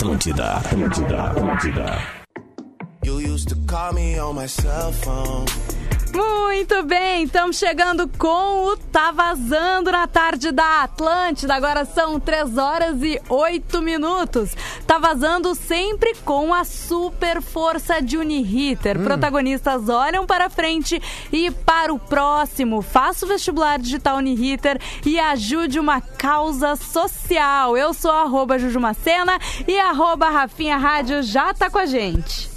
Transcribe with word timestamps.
Atlântida, 0.00 0.56
Atlântida, 0.56 1.30
Atlântida. 1.30 2.00
You 3.02 3.18
used 3.18 3.50
to 3.50 3.56
call 3.66 3.92
me 3.92 4.18
on 4.18 4.34
my 4.34 4.46
cell 4.46 4.92
phone. 4.92 5.44
Muito 6.12 6.82
bem, 6.82 7.22
estamos 7.22 7.56
chegando 7.56 8.08
com 8.18 8.66
o 8.66 8.76
Tá 8.76 9.12
Vazando 9.12 9.92
na 9.92 10.08
tarde 10.08 10.50
da 10.50 10.82
Atlântida. 10.82 11.54
Agora 11.54 11.84
são 11.84 12.18
3 12.18 12.58
horas 12.58 13.00
e 13.02 13.20
8 13.28 13.80
minutos. 13.80 14.50
Tá 14.86 14.98
vazando 14.98 15.54
sempre 15.54 16.14
com 16.24 16.52
a 16.52 16.64
super 16.64 17.40
força 17.40 18.02
de 18.02 18.18
Uniriter. 18.18 18.98
Hum. 18.98 19.04
Protagonistas 19.04 19.88
olham 19.88 20.26
para 20.26 20.50
frente 20.50 21.00
e 21.32 21.50
para 21.50 21.94
o 21.94 21.98
próximo. 21.98 22.82
Faça 22.82 23.24
o 23.24 23.28
vestibular 23.28 23.78
digital 23.78 24.16
Uniriter 24.16 24.80
e 25.06 25.18
ajude 25.18 25.78
uma 25.78 26.00
causa 26.00 26.74
social. 26.74 27.76
Eu 27.76 27.94
sou 27.94 28.10
arroba 28.10 28.58
Jujumacena 28.58 29.38
e 29.66 29.78
arroba 29.78 30.28
Rafinha 30.28 30.76
Rádio 30.76 31.22
já 31.22 31.54
tá 31.54 31.70
com 31.70 31.78
a 31.78 31.86
gente. 31.86 32.49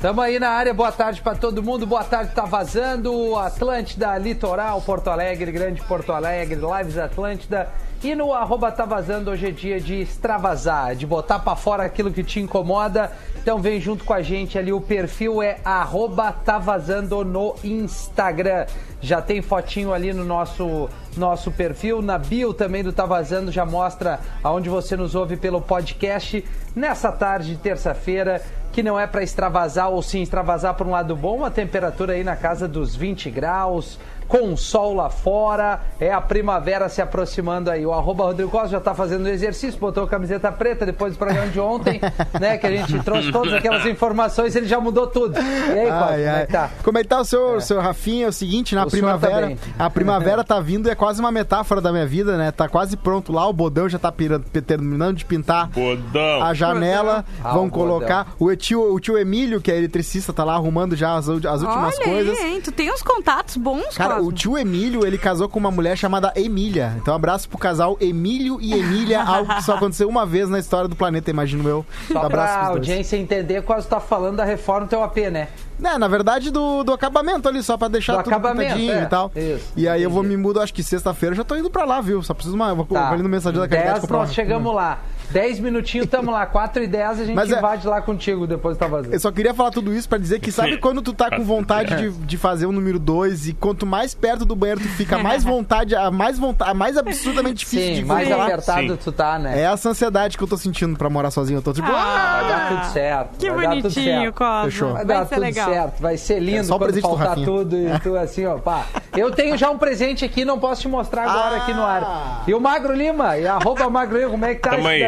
Tamo 0.00 0.20
aí 0.20 0.38
na 0.38 0.50
área, 0.50 0.72
boa 0.72 0.92
tarde 0.92 1.20
pra 1.20 1.34
todo 1.34 1.60
mundo, 1.60 1.84
boa 1.84 2.04
tarde, 2.04 2.32
tá 2.32 2.44
vazando, 2.44 3.34
Atlântida, 3.34 4.16
Litoral, 4.16 4.80
Porto 4.80 5.10
Alegre, 5.10 5.50
Grande 5.50 5.82
Porto 5.82 6.12
Alegre, 6.12 6.54
Lives 6.54 6.96
Atlântida. 6.96 7.68
E 8.00 8.14
no 8.14 8.32
arroba 8.32 8.70
tá 8.70 8.84
vazando, 8.84 9.28
hoje 9.28 9.48
é 9.48 9.50
dia 9.50 9.80
de 9.80 10.00
extravasar, 10.00 10.94
de 10.94 11.04
botar 11.04 11.40
pra 11.40 11.56
fora 11.56 11.82
aquilo 11.82 12.12
que 12.12 12.22
te 12.22 12.38
incomoda, 12.38 13.10
então 13.42 13.58
vem 13.60 13.80
junto 13.80 14.04
com 14.04 14.12
a 14.12 14.22
gente 14.22 14.56
ali, 14.56 14.72
o 14.72 14.80
perfil 14.80 15.42
é 15.42 15.58
arroba 15.64 16.30
tá 16.30 16.58
vazando 16.58 17.24
no 17.24 17.56
Instagram, 17.64 18.66
já 19.00 19.20
tem 19.20 19.42
fotinho 19.42 19.92
ali 19.92 20.12
no 20.12 20.24
nosso 20.24 20.88
nosso 21.16 21.50
perfil, 21.50 22.00
na 22.00 22.16
bio 22.16 22.54
também 22.54 22.84
do 22.84 22.92
Tá 22.92 23.04
Vazando, 23.04 23.50
já 23.50 23.66
mostra 23.66 24.20
aonde 24.44 24.68
você 24.68 24.96
nos 24.96 25.16
ouve 25.16 25.36
pelo 25.36 25.60
podcast, 25.60 26.44
nessa 26.76 27.10
tarde 27.10 27.50
de 27.50 27.56
terça-feira, 27.56 28.40
que 28.78 28.82
não 28.84 28.96
é 28.96 29.08
para 29.08 29.24
extravasar 29.24 29.90
ou 29.90 30.00
sim 30.00 30.22
extravasar 30.22 30.72
por 30.74 30.86
um 30.86 30.92
lado 30.92 31.16
bom, 31.16 31.44
a 31.44 31.50
temperatura 31.50 32.12
aí 32.12 32.22
na 32.22 32.36
casa 32.36 32.68
dos 32.68 32.94
20 32.94 33.28
graus, 33.28 33.98
com 34.28 34.56
sol 34.56 34.94
lá 34.94 35.08
fora, 35.10 35.80
é 35.98 36.12
a 36.12 36.20
primavera 36.20 36.88
se 36.88 37.00
aproximando 37.00 37.70
aí. 37.70 37.84
O 37.86 37.92
arroba 37.92 38.24
Rodrigo 38.24 38.50
Costa 38.50 38.68
já 38.68 38.80
tá 38.80 38.94
fazendo 38.94 39.24
o 39.24 39.28
exercício, 39.28 39.80
botou 39.80 40.04
a 40.04 40.08
camiseta 40.08 40.52
preta 40.52 40.84
depois 40.84 41.14
do 41.14 41.18
programa 41.18 41.46
de 41.48 41.58
ontem, 41.58 42.00
né? 42.38 42.58
Que 42.58 42.66
a 42.66 42.70
gente 42.70 43.02
trouxe 43.02 43.32
todas 43.32 43.52
aquelas 43.54 43.86
informações, 43.86 44.54
ele 44.54 44.66
já 44.66 44.78
mudou 44.80 45.06
tudo. 45.06 45.38
E 45.38 45.78
aí, 45.78 45.88
Costa, 45.88 46.04
Ai, 46.04 46.18
como 46.18 46.28
é 46.28 46.28
ai. 46.30 46.46
que 46.46 46.52
tá? 46.52 46.70
Como 46.84 46.98
é 46.98 47.02
que 47.02 47.08
tá 47.08 47.20
o 47.20 47.24
seu, 47.24 47.60
seu 47.60 47.80
Rafinha? 47.80 48.26
É 48.26 48.28
o 48.28 48.32
seguinte, 48.32 48.74
na 48.74 48.82
O 48.82 48.84
tá 48.84 48.90
primavera, 48.90 49.46
bem. 49.46 49.58
a 49.78 49.88
primavera 49.90 50.44
tá 50.44 50.60
vindo 50.60 50.88
e 50.88 50.90
é 50.90 50.94
quase 50.94 51.20
uma 51.20 51.32
metáfora 51.32 51.80
da 51.80 51.90
minha 51.90 52.06
vida, 52.06 52.36
né? 52.36 52.50
Tá 52.50 52.68
quase 52.68 52.96
pronto 52.96 53.32
lá, 53.32 53.46
o 53.48 53.52
bodão 53.52 53.88
já 53.88 53.98
tá 53.98 54.12
pira- 54.12 54.38
terminando 54.40 55.16
de 55.16 55.24
pintar 55.24 55.68
Bodão. 55.68 56.42
a 56.42 56.52
janela, 56.54 57.24
Ah, 57.42 57.52
vão 57.54 57.66
o 57.66 57.70
colocar. 57.70 58.34
O 58.38 58.54
tio, 58.56 58.92
o 58.94 59.00
tio 59.00 59.16
Emílio, 59.16 59.60
que 59.60 59.70
é 59.72 59.76
eletricista, 59.78 60.32
tá 60.32 60.44
lá 60.44 60.54
arrumando 60.54 60.94
já 60.96 61.14
as, 61.16 61.28
as 61.28 61.62
últimas 61.62 61.96
Olha 61.96 62.04
coisas. 62.04 62.38
aí, 62.38 62.54
hein? 62.54 62.60
Tu 62.60 62.72
tem 62.72 62.92
uns 62.92 63.02
contatos 63.02 63.56
bons, 63.56 63.96
Cara. 63.96 64.17
O 64.20 64.32
tio 64.32 64.56
Emílio, 64.58 65.06
ele 65.06 65.16
casou 65.18 65.48
com 65.48 65.58
uma 65.58 65.70
mulher 65.70 65.96
chamada 65.96 66.32
Emília. 66.36 66.94
Então, 67.00 67.14
abraço 67.14 67.48
pro 67.48 67.58
casal 67.58 67.96
Emílio 68.00 68.58
e 68.60 68.72
Emília, 68.74 69.22
algo 69.24 69.54
que 69.54 69.62
só 69.64 69.74
aconteceu 69.76 70.08
uma 70.08 70.24
vez 70.26 70.48
na 70.48 70.58
história 70.58 70.88
do 70.88 70.96
planeta, 70.96 71.30
imagino 71.30 71.68
eu. 71.68 71.84
Só 72.10 72.22
abraço 72.22 72.58
pra 72.58 72.66
audiência 72.68 73.16
entender, 73.16 73.62
quase 73.62 73.86
tá 73.88 74.00
falando 74.00 74.36
da 74.36 74.44
reforma 74.44 74.86
do 74.86 74.90
teu 74.90 75.02
AP, 75.02 75.16
né? 75.30 75.48
É, 75.82 75.96
na 75.96 76.08
verdade, 76.08 76.50
do, 76.50 76.82
do 76.82 76.92
acabamento 76.92 77.48
ali, 77.48 77.62
só 77.62 77.76
pra 77.76 77.86
deixar 77.88 78.16
Do 78.16 78.24
tudo 78.24 78.32
acabamento, 78.32 78.72
pintadinho 78.74 78.92
é. 78.98 79.02
e 79.02 79.06
tal. 79.06 79.30
Isso, 79.36 79.72
e 79.76 79.88
aí 79.88 80.02
eu 80.02 80.10
vou 80.10 80.20
entendi. 80.24 80.36
me 80.36 80.42
mudo, 80.42 80.60
acho 80.60 80.74
que 80.74 80.82
sexta-feira 80.82 81.32
eu 81.34 81.36
já 81.36 81.44
tô 81.44 81.54
indo 81.54 81.70
pra 81.70 81.84
lá, 81.84 82.00
viu? 82.00 82.20
Só 82.22 82.34
preciso 82.34 82.56
uma. 82.56 82.74
Vou, 82.74 82.84
Tá. 82.84 83.04
vou 83.04 83.12
ali 83.14 83.22
no 83.22 83.28
Mensageiro 83.28 83.60
da 83.60 83.68
Caridade 83.68 83.92
10 83.94 84.00
comprar 84.02 84.18
nós 84.18 84.28
uma- 84.28 84.34
chegamos 84.34 84.74
lá. 84.74 84.98
10 85.30 85.60
minutinhos, 85.60 86.06
tamo 86.08 86.30
lá. 86.30 86.46
4 86.46 86.82
e 86.82 86.86
10 86.86 87.20
a 87.20 87.24
gente 87.24 87.34
Mas 87.36 87.50
é- 87.52 87.58
invade 87.58 87.86
lá 87.86 88.00
contigo, 88.00 88.46
depois 88.46 88.76
tá 88.78 88.86
vazando. 88.86 89.14
Eu 89.14 89.20
só 89.20 89.30
queria 89.30 89.52
falar 89.54 89.70
tudo 89.70 89.94
isso 89.94 90.08
pra 90.08 90.18
dizer 90.18 90.40
que 90.40 90.50
sabe 90.50 90.78
quando 90.78 91.02
tu 91.02 91.12
tá 91.12 91.30
com 91.30 91.44
vontade 91.44 91.94
de, 91.96 92.10
de 92.26 92.36
fazer 92.36 92.66
o 92.66 92.72
número 92.72 92.98
2 92.98 93.48
e 93.48 93.52
quanto 93.52 93.84
mais 93.86 94.14
perto 94.14 94.44
do 94.44 94.54
banheiro 94.56 94.80
tu 94.80 94.88
fica, 94.88 95.18
mais 95.18 95.44
vontade, 95.44 95.94
a 95.94 96.10
mais 96.10 96.38
vontade, 96.38 96.70
a 96.70 96.74
mais 96.74 96.96
absurdamente 96.96 97.56
difícil 97.60 97.88
Sim, 97.88 97.94
de 98.00 98.04
mais 98.04 98.28
fazer 98.28 98.38
lá. 98.38 98.44
apertado 98.46 98.88
Sim. 98.92 98.96
tu 99.02 99.12
tá, 99.12 99.38
né? 99.38 99.58
É 99.58 99.62
essa 99.64 99.88
ansiedade 99.90 100.36
que 100.36 100.42
eu 100.44 100.48
tô 100.48 100.56
sentindo 100.56 100.96
pra 100.96 101.08
morar 101.10 101.30
sozinho. 101.30 101.58
Eu 101.58 101.62
tô 101.62 101.72
tipo, 101.72 101.88
ah, 101.90 102.38
Vai 102.40 102.48
dar 102.48 102.68
tudo 102.68 102.92
certo. 102.92 103.38
Que 103.38 103.50
vai 103.50 103.66
dar 103.66 103.70
tudo 103.76 103.82
bonitinho. 103.82 104.32
Cosmo. 104.32 104.64
Fechou. 104.64 104.92
Vai 104.92 105.04
Vai 105.04 105.16
dar 105.16 105.26
ser 105.26 105.34
tudo 105.34 105.44
legal. 105.44 105.70
certo, 105.70 106.00
vai 106.00 106.16
ser 106.16 106.38
lindo 106.40 106.58
É 106.58 106.62
só 106.64 106.78
quando 106.78 107.00
faltar 107.00 107.34
tudo 107.36 107.76
e 107.76 107.98
tu 108.00 108.16
assim, 108.16 108.46
ó, 108.46 108.58
pá. 108.58 108.86
Eu 109.16 109.30
tenho 109.30 109.56
já 109.56 109.70
um 109.70 109.78
presente 109.78 110.24
aqui, 110.24 110.44
não 110.44 110.58
posso 110.58 110.82
te 110.82 110.88
mostrar 110.88 111.24
agora 111.24 111.56
Ah. 111.56 111.62
aqui 111.62 111.72
no 111.74 111.82
ar. 111.82 112.44
E 112.46 112.54
o 112.54 112.60
Magro 112.60 112.94
Lima, 112.94 113.36
e 113.38 113.46
arroba 113.46 113.88
Magro 113.90 114.16
Lima, 114.18 114.30
como 114.30 114.44
é 114.44 114.54
que 114.54 114.60
tá, 114.60 114.70
Tamo 114.70 114.86
aí. 114.86 115.00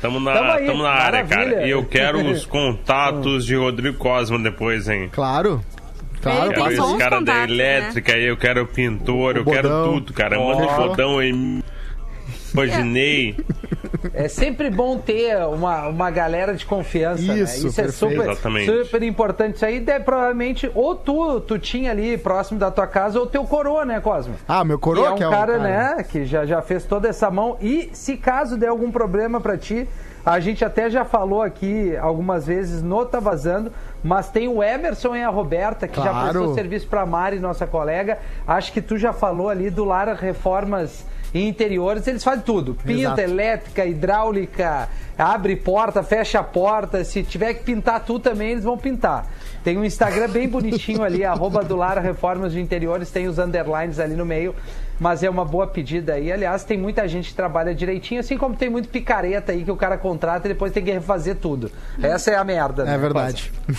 Tamo 0.00 0.20
na, 0.20 0.32
Tamo 0.32 0.50
aí, 0.52 0.66
tamo 0.66 0.82
na 0.82 0.90
área, 0.90 1.24
cara. 1.24 1.66
E 1.66 1.70
eu 1.70 1.84
quero 1.84 2.18
os 2.30 2.44
contatos 2.46 3.44
de 3.46 3.54
Rodrigo 3.56 3.96
Cosma 3.98 4.38
depois, 4.38 4.88
hein? 4.88 5.08
claro. 5.12 5.62
Claro, 6.22 6.52
tem 6.54 6.62
Quero 6.64 6.72
esse 6.72 6.96
cara 6.98 7.10
da 7.10 7.32
contatos, 7.34 7.56
né? 7.56 7.76
elétrica 7.78 8.12
aí, 8.14 8.24
eu 8.24 8.36
quero 8.36 8.62
o 8.62 8.66
pintor, 8.66 9.36
O 9.36 9.38
eu 9.38 9.44
quero 9.44 9.68
bodão. 9.68 9.92
tudo, 9.94 10.12
cara. 10.12 10.36
Manda 10.38 10.62
o 10.64 10.66
Ó. 10.66 10.88
bodão 10.88 11.18
aí. 11.20 11.30
Imaginei. 12.52 13.36
É 14.14 14.28
sempre 14.28 14.70
bom 14.70 14.98
ter 14.98 15.36
uma, 15.46 15.88
uma 15.88 16.10
galera 16.10 16.54
de 16.54 16.64
confiança, 16.66 17.22
né? 17.22 17.38
Isso, 17.40 17.66
Isso 17.68 17.80
é 17.80 17.88
super, 17.88 18.28
Exatamente. 18.30 18.84
super 18.84 19.02
importante. 19.02 19.56
Isso 19.56 19.64
aí 19.66 19.80
deve, 19.80 20.04
provavelmente, 20.04 20.70
ou 20.74 20.94
tu, 20.94 21.40
tu 21.40 21.58
tinha 21.58 21.90
ali 21.90 22.16
próximo 22.18 22.58
da 22.58 22.70
tua 22.70 22.86
casa, 22.86 23.18
ou 23.18 23.26
teu 23.26 23.44
coroa, 23.44 23.84
né, 23.84 24.00
Cosmo? 24.00 24.34
Ah, 24.46 24.64
meu 24.64 24.78
coroa 24.78 25.14
que 25.14 25.22
é 25.22 25.28
um 25.28 25.30
cara, 25.30 25.58
né, 25.58 26.04
que 26.08 26.24
já, 26.24 26.44
já 26.46 26.62
fez 26.62 26.84
toda 26.84 27.08
essa 27.08 27.30
mão. 27.30 27.56
E 27.60 27.90
se 27.92 28.16
caso 28.16 28.56
der 28.56 28.68
algum 28.68 28.90
problema 28.90 29.40
pra 29.40 29.56
ti, 29.56 29.88
a 30.24 30.40
gente 30.40 30.64
até 30.64 30.90
já 30.90 31.04
falou 31.04 31.40
aqui 31.42 31.96
algumas 31.96 32.46
vezes 32.46 32.82
no 32.82 33.04
Tá 33.06 33.20
Vazando, 33.20 33.70
mas 34.02 34.28
tem 34.28 34.48
o 34.48 34.62
Emerson 34.62 35.14
e 35.14 35.22
a 35.22 35.28
Roberta, 35.28 35.86
que 35.86 35.96
já 35.96 36.10
Claro. 36.10 36.30
prestou 36.30 36.54
serviço 36.54 36.86
pra 36.88 37.06
Mari, 37.06 37.38
nossa 37.38 37.66
colega. 37.66 38.18
Acho 38.46 38.72
que 38.72 38.80
tu 38.82 38.98
já 38.98 39.12
falou 39.12 39.48
ali 39.48 39.70
do 39.70 39.84
Lara 39.84 40.14
Reformas 40.14 41.04
e 41.34 41.46
Interiores, 41.46 42.06
eles 42.06 42.22
fazem 42.24 42.42
tudo. 42.42 42.74
Pinta, 42.74 43.00
Exato. 43.00 43.20
elétrica, 43.20 43.84
hidráulica, 43.84 44.88
abre 45.18 45.56
porta, 45.56 46.02
fecha 46.02 46.40
a 46.40 46.44
porta. 46.44 47.04
Se 47.04 47.22
tiver 47.22 47.54
que 47.54 47.64
pintar 47.64 48.04
tu 48.04 48.18
também, 48.18 48.50
eles 48.50 48.64
vão 48.64 48.78
pintar. 48.78 49.26
Tem 49.62 49.76
um 49.76 49.84
Instagram 49.84 50.28
bem 50.28 50.48
bonitinho 50.48 51.02
ali, 51.02 51.24
arroba 51.26 51.64
do 51.64 51.76
Lara 51.76 52.00
Reformas 52.00 52.52
de 52.52 52.60
Interiores, 52.60 53.10
tem 53.10 53.26
os 53.26 53.38
underlines 53.38 53.98
ali 53.98 54.14
no 54.14 54.24
meio, 54.24 54.54
mas 54.98 55.22
é 55.22 55.30
uma 55.30 55.44
boa 55.44 55.66
pedida 55.66 56.14
aí. 56.14 56.32
Aliás, 56.32 56.64
tem 56.64 56.78
muita 56.78 57.06
gente 57.06 57.30
que 57.30 57.34
trabalha 57.34 57.74
direitinho, 57.74 58.20
assim 58.20 58.36
como 58.36 58.56
tem 58.56 58.68
muito 58.70 58.88
picareta 58.88 59.52
aí 59.52 59.64
que 59.64 59.70
o 59.70 59.76
cara 59.76 59.96
contrata 59.98 60.46
e 60.48 60.52
depois 60.52 60.72
tem 60.72 60.84
que 60.84 60.90
refazer 60.90 61.36
tudo. 61.36 61.70
Essa 62.02 62.30
é 62.32 62.36
a 62.36 62.44
merda. 62.44 62.82
É 62.82 62.86
né, 62.86 62.98
verdade. 62.98 63.52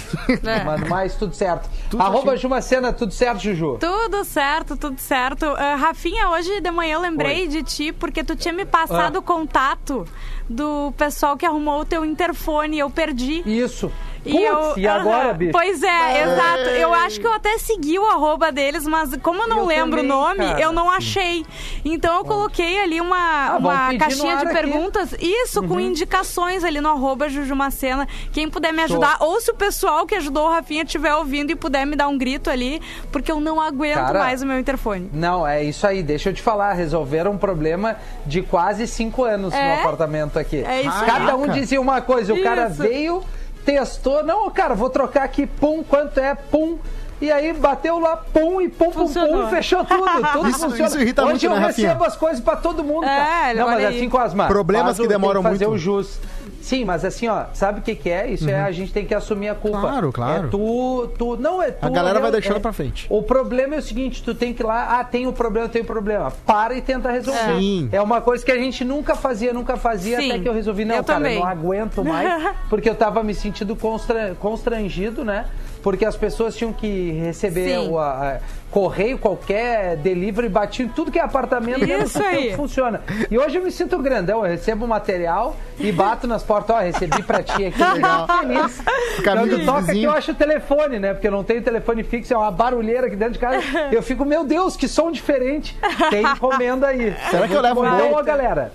É. 0.48 0.64
Mas, 0.64 0.90
mas 0.90 1.16
tudo 1.16 1.34
certo. 1.34 1.70
Tudo 1.90 2.02
arroba 2.02 2.18
certinho. 2.20 2.38
Jumacena, 2.38 2.94
tudo 2.94 3.12
certo, 3.14 3.40
Juju? 3.40 3.78
Tudo 3.80 4.24
certo, 4.24 4.76
tudo 4.78 5.00
certo. 5.00 5.46
Ah, 5.46 5.76
Rafinha, 5.76 6.30
hoje 6.30 6.62
de 6.62 6.72
manhã 6.72 6.96
eu 6.96 7.02
lembrei 7.02 7.48
de 7.48 7.64
ti 7.64 7.92
porque 7.92 8.24
tu 8.24 8.36
tinha 8.36 8.54
me 8.54 8.66
passado 8.66 9.18
Ah. 9.18 9.20
o 9.20 9.22
contato 9.22 10.06
do 10.50 10.94
pessoal 10.98 11.36
que 11.38 11.46
arrumou 11.46 11.82
o 11.82 11.86
teu 11.86 12.06
interfone 12.06 12.80
eu 12.80 12.90
perdi. 12.90 13.44
Isso. 13.46 13.92
E, 14.26 14.44
eu, 14.44 14.74
e 14.78 14.86
agora, 14.86 15.30
Aham. 15.30 15.38
bicho? 15.38 15.52
Pois 15.54 15.82
é, 15.82 16.24
exato. 16.24 16.60
Eu 16.78 16.94
acho 16.94 17.18
que 17.22 17.26
eu 17.26 17.32
até 17.32 17.58
segui 17.60 17.98
o 17.98 18.06
arroba 18.06 18.52
deles, 18.52 18.86
mas 18.86 19.16
como 19.24 19.44
eu 19.44 19.48
não 19.48 19.60
Eu 19.60 19.66
lembro 19.66 20.02
também, 20.02 20.06
o 20.12 20.16
nome, 20.16 20.40
cara. 20.40 20.60
eu 20.60 20.74
não 20.74 20.90
achei. 20.92 21.46
Então 21.86 22.18
eu 22.18 22.26
coloquei 22.26 22.78
ali 22.82 23.00
uma, 23.00 23.16
Ah, 23.54 23.58
uma 23.58 23.98
caixinha 23.98 24.36
de 24.36 24.46
ar 24.46 24.48
aqui. 24.48 24.48
Uhum. 24.48 24.54
perguntas. 24.72 25.16
Isso, 25.18 25.64
com 25.64 25.80
indicações 25.80 26.66
ali 26.66 26.82
no 26.82 26.90
arroba 26.90 27.30
Jujumacena. 27.30 28.06
Quem 28.34 28.50
puder 28.50 28.74
me 28.74 28.80
Show. 28.80 28.98
ajudar, 28.98 29.16
ou 29.22 29.40
se 29.40 29.50
o 29.50 29.56
pessoal 29.56 30.06
que 30.06 30.16
ajudou 30.16 30.48
o 30.48 30.52
Rafinha 30.52 30.84
estiver 30.84 31.16
ouvindo 31.16 31.52
e 31.52 31.56
puder 31.56 31.86
me 31.86 31.96
dar 31.96 32.10
um 32.10 32.18
grito 32.18 32.50
ali, 32.50 32.82
porque 33.14 33.32
eu 33.32 33.40
não 33.40 33.62
aguento 33.62 33.96
Cara, 33.96 34.20
mais 34.20 34.42
o 34.42 34.46
meu 34.46 34.60
interfone. 34.60 35.10
Não, 35.14 35.48
é 35.48 35.64
isso 35.64 35.88
aí. 35.88 36.04
Deixa 36.04 36.32
eu 36.32 36.34
te 36.34 36.42
falar. 36.42 36.74
Resolveram 36.74 37.32
um 37.32 37.38
problema 37.38 37.96
de 38.26 38.42
quase 38.42 38.86
cinco 38.88 39.24
anos 39.24 39.54
É? 39.54 39.76
no 39.76 39.80
apartamento 39.82 40.37
aqui. 40.38 40.64
É 40.66 40.82
isso 40.82 40.98
aí. 40.98 41.06
Cada 41.06 41.36
um 41.36 41.48
dizia 41.48 41.80
uma 41.82 42.02
coisa. 42.02 42.34
O 42.34 42.42
cara 42.44 42.68
Isso. 42.68 42.82
veio, 42.82 43.24
testou. 43.66 44.24
Não, 44.24 44.50
cara, 44.50 44.74
vou 44.76 44.90
trocar 44.90 45.24
aqui. 45.24 45.46
Pum, 45.48 45.84
quanto 45.84 46.20
é? 46.20 46.36
Pum. 46.36 46.78
E 47.20 47.32
aí 47.32 47.52
bateu 47.52 47.98
lá, 47.98 48.16
pum, 48.18 48.62
e 48.62 48.70
pum, 48.70 48.86
pum, 48.92 49.08
Funcionou. 49.08 49.46
pum, 49.46 49.50
fechou 49.50 49.84
tudo. 49.84 50.04
tudo 50.34 50.50
Isso- 50.50 50.60
funciona. 50.60 50.86
isso 50.88 51.00
irrita 51.00 51.24
Hoje 51.24 51.32
muito, 51.32 51.46
eu 51.46 51.50
né, 51.52 51.60
Rafinha? 51.68 51.88
recebo 51.88 52.04
as 52.06 52.16
coisas 52.16 52.40
pra 52.40 52.56
todo 52.56 52.84
mundo, 52.84 53.06
É, 53.06 53.08
cara. 53.18 53.54
Não, 53.56 53.66
mas 53.66 53.78
aí. 53.86 53.98
assim, 53.98 54.08
Cosma. 54.08 54.46
Problemas 54.48 54.86
faz 54.86 55.00
o- 55.00 55.02
que 55.02 55.08
demoram 55.08 55.42
tem 55.42 55.52
que 55.52 55.56
fazer 55.58 55.66
muito. 55.68 55.78
o 55.78 55.80
jus. 55.80 56.20
Sim, 56.62 56.84
mas 56.84 57.06
assim, 57.06 57.28
ó, 57.28 57.46
sabe 57.54 57.80
o 57.80 57.82
que, 57.84 57.96
que 57.96 58.10
é? 58.10 58.30
Isso 58.30 58.50
é 58.50 58.60
a 58.62 58.72
gente 58.72 58.92
tem 58.92 59.06
que 59.06 59.14
assumir 59.16 59.48
a 59.50 59.56
culpa. 59.56 59.80
Claro, 59.80 60.12
claro. 60.12 60.48
É 60.48 60.50
tu, 60.50 61.08
tu. 61.18 61.38
Não, 61.38 61.62
é 61.62 61.72
tu. 61.72 61.86
A 61.86 61.90
galera 61.90 62.20
vai 62.20 62.30
é- 62.30 62.32
deixando 62.34 62.58
é- 62.58 62.60
pra 62.60 62.74
frente. 62.74 63.08
o 63.10 63.22
problema 63.24 63.76
é 63.76 63.78
o 63.78 63.82
seguinte, 63.82 64.22
tu 64.22 64.36
tem 64.36 64.54
que 64.54 64.62
ir 64.62 64.66
lá, 64.66 65.00
ah, 65.00 65.04
tem 65.04 65.26
um 65.28 65.32
problema, 65.32 65.70
tem 65.70 65.82
um 65.82 65.86
problema. 65.86 66.32
Para 66.46 66.76
e 66.76 66.82
tenta 66.82 67.10
resolver. 67.12 67.58
Sim. 67.60 67.88
É 67.92 68.02
uma 68.02 68.20
coisa 68.22 68.44
que 68.44 68.52
a 68.52 68.58
gente 68.58 68.84
nunca 68.84 69.16
fazia, 69.16 69.54
nunca 69.54 69.78
fazia, 69.78 70.18
Sim. 70.20 70.30
até 70.32 70.40
que 70.40 70.50
eu 70.50 70.54
resolvi, 70.54 70.84
não, 70.84 70.96
Eu 70.96 71.04
cara, 71.04 71.20
também. 71.20 71.36
eu 71.36 71.40
não 71.42 71.48
aguento 71.48 72.04
mais, 72.04 72.54
porque 72.70 72.90
eu 72.90 72.96
tava 72.96 73.24
me 73.24 73.34
sentindo 73.34 73.76
constra- 73.76 74.36
constrangido, 74.40 75.24
né? 75.24 75.46
Porque 75.82 76.04
as 76.04 76.18
pessoas 76.18 76.56
tinham 76.56 76.74
que 76.74 77.12
receber 77.12 77.80
Sim. 77.80 77.90
o, 77.90 77.98
a- 78.00 78.40
a- 78.67 78.67
correio, 78.72 79.18
qualquer 79.18 79.96
delivery, 79.98 80.50
bati 80.50 80.84
em 80.84 80.88
tudo 80.90 81.12
que 81.12 81.18
é 81.18 81.22
apartamento, 81.22 81.80
que 81.80 81.86
Isso 81.94 82.00
não 82.20 82.26
sei 82.26 82.26
aí. 82.38 82.50
que 82.52 82.56
funciona. 82.56 83.02
E 83.32 83.38
hoje 83.38 83.58
eu 83.58 83.64
me 83.64 83.72
sinto 83.72 83.98
grandão, 83.98 84.46
eu 84.46 84.52
recebo 84.52 84.86
o 84.86 84.88
material 84.88 85.56
e 85.80 85.92
bato 85.92 86.28
nas 86.28 86.44
portas, 86.44 86.76
ó, 86.76 86.80
recebi 86.80 87.24
pra 87.24 87.42
ti 87.42 87.66
aqui, 87.66 87.82
legal, 87.94 88.28
feliz. 88.28 88.82
Quando 89.24 89.66
toca 89.66 89.92
aqui, 89.92 90.04
eu 90.04 90.12
acho 90.12 90.32
o 90.32 90.36
telefone, 90.36 91.00
né? 91.00 91.14
Porque 91.14 91.28
eu 91.28 91.32
não 91.32 91.44
tenho 91.44 91.62
telefone 91.62 92.04
fixo, 92.04 92.34
é 92.34 92.38
uma 92.38 92.52
barulheira 92.52 93.08
aqui 93.08 93.16
dentro 93.16 93.34
de 93.34 93.40
casa. 93.40 93.62
Eu 93.92 94.04
fico, 94.04 94.26
meu 94.26 94.44
Deus, 94.44 94.76
que 94.76 94.88
som 94.88 95.12
diferente. 95.12 95.78
Tem 96.10 96.24
encomenda 96.24 96.88
aí. 96.88 97.16
Será 97.30 97.48
que 97.48 97.54
eu 97.54 97.62
levo 97.62 97.82
um 97.84 98.14
ó, 98.14 98.22
galera. 98.24 98.72